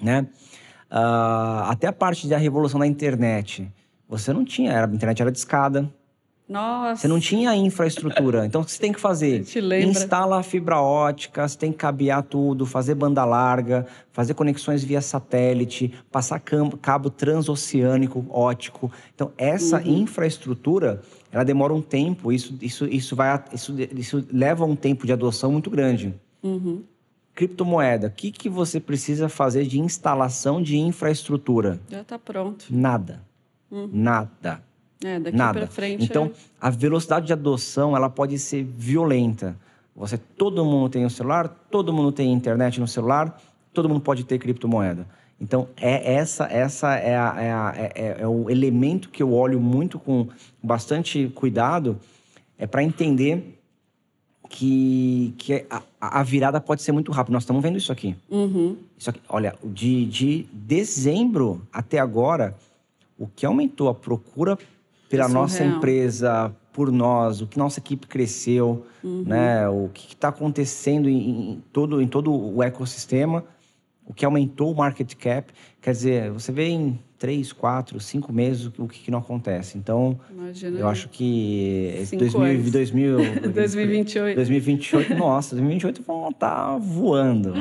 Né? 0.00 0.26
Uh, 0.90 1.68
até 1.68 1.86
a 1.86 1.92
parte 1.92 2.26
da 2.26 2.38
revolução 2.38 2.80
da 2.80 2.86
internet. 2.86 3.70
Você 4.08 4.32
não 4.32 4.44
tinha, 4.44 4.84
a 4.84 4.88
internet 4.88 5.22
era 5.22 5.30
de 5.30 5.38
escada. 5.38 5.88
Nossa. 6.50 7.02
Você 7.02 7.08
não 7.08 7.20
tinha 7.20 7.54
infraestrutura. 7.54 8.44
Então, 8.44 8.62
o 8.62 8.64
que 8.64 8.72
você 8.72 8.80
tem 8.80 8.92
que 8.92 9.00
fazer? 9.00 9.44
Instala 9.86 10.40
a 10.40 10.42
fibra 10.42 10.80
ótica, 10.80 11.46
você 11.46 11.56
tem 11.56 11.70
que 11.70 11.78
cabear 11.78 12.24
tudo, 12.24 12.66
fazer 12.66 12.96
banda 12.96 13.24
larga, 13.24 13.86
fazer 14.10 14.34
conexões 14.34 14.82
via 14.82 15.00
satélite, 15.00 15.94
passar 16.10 16.42
cabo 16.82 17.08
transoceânico 17.08 18.26
ótico. 18.28 18.90
Então, 19.14 19.30
essa 19.38 19.78
uhum. 19.78 19.98
infraestrutura, 19.98 21.00
ela 21.30 21.44
demora 21.44 21.72
um 21.72 21.80
tempo. 21.80 22.32
Isso, 22.32 22.58
isso, 22.60 22.84
isso, 22.84 23.14
vai, 23.14 23.40
isso, 23.52 23.72
isso 23.94 24.26
leva 24.32 24.64
um 24.64 24.74
tempo 24.74 25.06
de 25.06 25.12
adoção 25.12 25.52
muito 25.52 25.70
grande. 25.70 26.12
Uhum. 26.42 26.82
Criptomoeda, 27.32 28.08
o 28.08 28.10
que, 28.10 28.32
que 28.32 28.48
você 28.48 28.80
precisa 28.80 29.28
fazer 29.28 29.66
de 29.66 29.78
instalação 29.78 30.60
de 30.60 30.76
infraestrutura? 30.76 31.80
Já 31.88 32.00
está 32.00 32.18
pronto. 32.18 32.66
Nada. 32.68 33.22
Uhum. 33.70 33.88
Nada. 33.92 34.68
É, 35.02 35.18
daqui 35.18 35.36
Nada. 35.36 35.66
frente. 35.66 36.04
Então, 36.04 36.26
é... 36.26 36.30
a 36.60 36.70
velocidade 36.70 37.26
de 37.26 37.32
adoção 37.32 37.96
ela 37.96 38.10
pode 38.10 38.38
ser 38.38 38.64
violenta. 38.64 39.56
Você, 39.96 40.18
todo 40.18 40.64
mundo 40.64 40.88
tem 40.90 41.04
um 41.04 41.10
celular, 41.10 41.48
todo 41.70 41.92
mundo 41.92 42.12
tem 42.12 42.32
internet 42.32 42.80
no 42.80 42.86
celular, 42.86 43.40
todo 43.72 43.88
mundo 43.88 44.00
pode 44.00 44.24
ter 44.24 44.38
criptomoeda. 44.38 45.06
Então, 45.40 45.68
é 45.76 46.14
essa, 46.14 46.44
essa 46.44 46.94
é, 46.94 47.16
a, 47.16 47.34
é, 47.38 47.52
a, 47.52 47.74
é, 47.76 47.92
é, 47.94 48.16
é 48.20 48.28
o 48.28 48.50
elemento 48.50 49.08
que 49.08 49.22
eu 49.22 49.32
olho 49.32 49.58
muito 49.58 49.98
com 49.98 50.28
bastante 50.62 51.28
cuidado, 51.34 51.98
é 52.58 52.66
para 52.66 52.82
entender 52.84 53.58
que, 54.50 55.34
que 55.38 55.64
a, 55.70 55.82
a, 55.98 56.22
virada 56.22 56.60
pode 56.60 56.82
ser 56.82 56.92
muito 56.92 57.10
rápida. 57.10 57.32
Nós 57.32 57.44
estamos 57.44 57.62
vendo 57.62 57.78
isso 57.78 57.90
aqui. 57.90 58.14
Uhum. 58.28 58.76
Isso 58.98 59.08
aqui 59.08 59.20
olha, 59.28 59.54
de, 59.64 60.04
de 60.04 60.46
dezembro 60.52 61.62
até 61.72 61.98
agora, 61.98 62.54
o 63.18 63.26
que 63.26 63.46
aumentou 63.46 63.88
a 63.88 63.94
procura 63.94 64.58
pela 65.10 65.28
nossa 65.28 65.64
empresa, 65.64 66.54
por 66.72 66.90
nós, 66.92 67.42
o 67.42 67.46
que 67.46 67.58
nossa 67.58 67.80
equipe 67.80 68.06
cresceu, 68.06 68.86
uhum. 69.02 69.24
né? 69.26 69.68
O 69.68 69.90
que 69.92 70.14
está 70.14 70.28
acontecendo 70.28 71.08
em, 71.08 71.50
em, 71.50 71.64
todo, 71.72 72.00
em 72.00 72.06
todo 72.06 72.32
o 72.32 72.62
ecossistema, 72.62 73.44
o 74.06 74.14
que 74.14 74.24
aumentou 74.24 74.72
o 74.72 74.76
market 74.76 75.12
cap. 75.16 75.52
Quer 75.82 75.90
dizer, 75.90 76.30
você 76.30 76.52
vê 76.52 76.68
em 76.68 76.98
três, 77.20 77.52
quatro, 77.52 78.00
cinco 78.00 78.32
meses 78.32 78.70
o 78.78 78.88
que, 78.88 78.98
que 78.98 79.10
não 79.10 79.18
acontece. 79.18 79.76
Então, 79.76 80.18
Imagina 80.30 80.80
eu 80.80 80.88
acho 80.88 81.06
que 81.10 81.94
esse 82.00 82.16
2000, 82.16 82.70
2000, 82.70 83.18
2028. 83.52 84.36
2028, 84.36 85.14
nossa, 85.14 85.54
2028 85.54 86.02
vão 86.02 86.30
estar 86.30 86.48
tá 86.48 86.78
voando. 86.78 87.52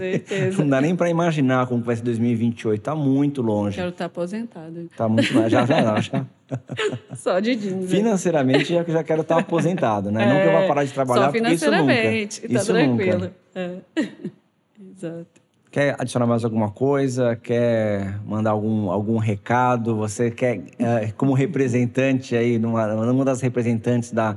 Não 0.56 0.66
dá 0.66 0.80
nem 0.80 0.96
para 0.96 1.10
imaginar 1.10 1.66
como 1.66 1.82
vai 1.82 1.94
ser 1.94 2.02
2028. 2.04 2.78
Está 2.78 2.94
muito 2.94 3.42
longe. 3.42 3.76
Quero 3.76 3.90
estar 3.90 3.98
tá 3.98 4.06
aposentado. 4.06 4.80
Está 4.90 5.06
muito 5.06 5.34
longe. 5.34 5.50
Já, 5.50 5.66
já, 5.66 6.00
já. 6.00 6.26
Só 7.14 7.38
de 7.38 7.54
dinheiro. 7.54 7.88
Financeiramente, 7.88 8.72
já, 8.72 8.82
já 8.82 9.04
quero 9.04 9.20
estar 9.20 9.38
aposentado, 9.38 10.10
né? 10.10 10.22
É, 10.22 10.26
não 10.26 10.40
que 10.40 10.48
eu 10.48 10.52
vá 10.52 10.66
parar 10.66 10.84
de 10.84 10.92
trabalhar, 10.92 11.26
só 11.26 11.32
financeiramente, 11.32 12.40
porque 12.40 12.56
isso 12.56 12.72
nunca. 12.72 13.04
Tá 13.04 13.12
isso 13.12 13.12
tranquilo. 13.12 13.20
Nunca. 13.20 13.34
É. 13.54 13.78
Exato. 14.96 15.41
Quer 15.72 15.96
adicionar 15.98 16.26
mais 16.26 16.44
alguma 16.44 16.70
coisa? 16.70 17.34
Quer 17.34 18.20
mandar 18.26 18.50
algum, 18.50 18.90
algum 18.90 19.16
recado? 19.16 19.96
Você 19.96 20.30
quer, 20.30 20.62
é, 20.78 21.10
como 21.16 21.32
representante 21.32 22.36
aí, 22.36 22.58
numa, 22.58 22.86
uma 23.10 23.24
das 23.24 23.40
representantes 23.40 24.12
da, 24.12 24.36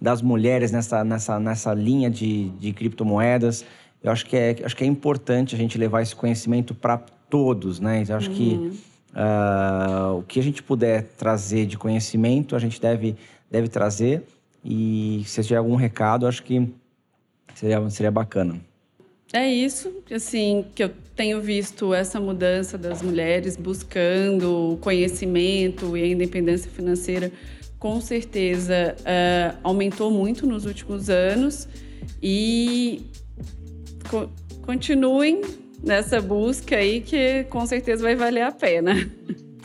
das 0.00 0.20
mulheres 0.20 0.72
nessa, 0.72 1.04
nessa, 1.04 1.38
nessa 1.38 1.72
linha 1.72 2.10
de, 2.10 2.48
de 2.50 2.72
criptomoedas, 2.72 3.64
eu 4.02 4.10
acho 4.10 4.26
que, 4.26 4.36
é, 4.36 4.56
acho 4.64 4.76
que 4.76 4.82
é 4.82 4.86
importante 4.86 5.54
a 5.54 5.58
gente 5.58 5.78
levar 5.78 6.02
esse 6.02 6.16
conhecimento 6.16 6.74
para 6.74 6.98
todos, 7.30 7.78
né? 7.78 8.02
Eu 8.08 8.16
acho 8.16 8.30
uhum. 8.30 8.36
que 8.36 8.92
Uh, 9.12 10.20
o 10.20 10.22
que 10.22 10.40
a 10.40 10.42
gente 10.42 10.62
puder 10.62 11.02
trazer 11.18 11.66
de 11.66 11.76
conhecimento, 11.76 12.56
a 12.56 12.58
gente 12.58 12.80
deve, 12.80 13.14
deve 13.50 13.68
trazer. 13.68 14.24
E 14.64 15.22
se 15.26 15.42
tiver 15.42 15.58
algum 15.58 15.74
recado, 15.74 16.26
acho 16.26 16.42
que 16.42 16.72
seria, 17.54 17.90
seria 17.90 18.10
bacana. 18.10 18.58
É 19.32 19.48
isso, 19.48 19.90
assim, 20.10 20.64
que 20.74 20.84
eu 20.84 20.90
tenho 21.16 21.40
visto 21.40 21.94
essa 21.94 22.20
mudança 22.20 22.76
das 22.76 23.00
mulheres 23.00 23.56
buscando 23.56 24.72
o 24.72 24.76
conhecimento 24.76 25.96
e 25.96 26.02
a 26.02 26.06
independência 26.06 26.70
financeira, 26.70 27.32
com 27.78 28.00
certeza 28.00 28.94
uh, 29.00 29.58
aumentou 29.62 30.10
muito 30.10 30.46
nos 30.46 30.66
últimos 30.66 31.08
anos 31.08 31.66
e 32.22 33.06
co 34.08 34.28
continuem 34.64 35.40
nessa 35.82 36.20
busca 36.20 36.76
aí 36.76 37.00
que 37.00 37.44
com 37.44 37.66
certeza 37.66 38.02
vai 38.02 38.14
valer 38.14 38.42
a 38.42 38.52
pena. 38.52 38.94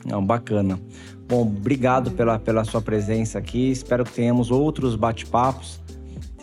Não, 0.03 0.26
bacana. 0.26 0.80
Bom, 1.28 1.41
obrigado 1.41 2.11
pela, 2.11 2.39
pela 2.39 2.63
sua 2.63 2.82
presença 2.82 3.38
aqui. 3.38 3.70
Espero 3.70 4.05
que 4.05 4.13
tenhamos 4.13 4.49
outros 4.49 4.95
bate-papos. 4.95 5.80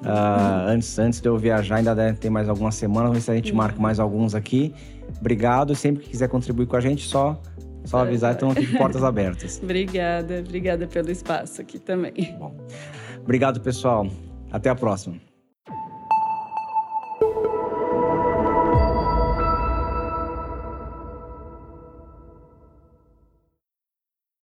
Uh, 0.02 0.68
antes, 0.68 0.98
antes 0.98 1.20
de 1.20 1.28
eu 1.28 1.38
viajar, 1.38 1.76
ainda 1.76 1.94
deve 1.94 2.18
ter 2.18 2.30
mais 2.30 2.48
algumas 2.48 2.74
semanas. 2.74 3.10
Vamos 3.10 3.18
ver 3.18 3.24
se 3.24 3.30
a 3.30 3.34
gente 3.34 3.50
Sim. 3.50 3.56
marca 3.56 3.80
mais 3.80 4.00
alguns 4.00 4.34
aqui. 4.34 4.74
Obrigado. 5.20 5.74
Sempre 5.74 6.02
que 6.02 6.10
quiser 6.10 6.28
contribuir 6.28 6.66
com 6.66 6.76
a 6.76 6.80
gente, 6.80 7.06
só, 7.06 7.40
só 7.84 7.98
avisar. 7.98 8.32
Estamos 8.32 8.56
aqui 8.56 8.66
de 8.66 8.76
portas 8.76 9.02
abertas. 9.04 9.60
obrigada. 9.62 10.40
Obrigada 10.40 10.86
pelo 10.86 11.10
espaço 11.10 11.60
aqui 11.60 11.78
também. 11.78 12.36
Bom, 12.38 12.54
obrigado, 13.22 13.60
pessoal. 13.60 14.06
Até 14.50 14.68
a 14.68 14.74
próxima. 14.74 15.23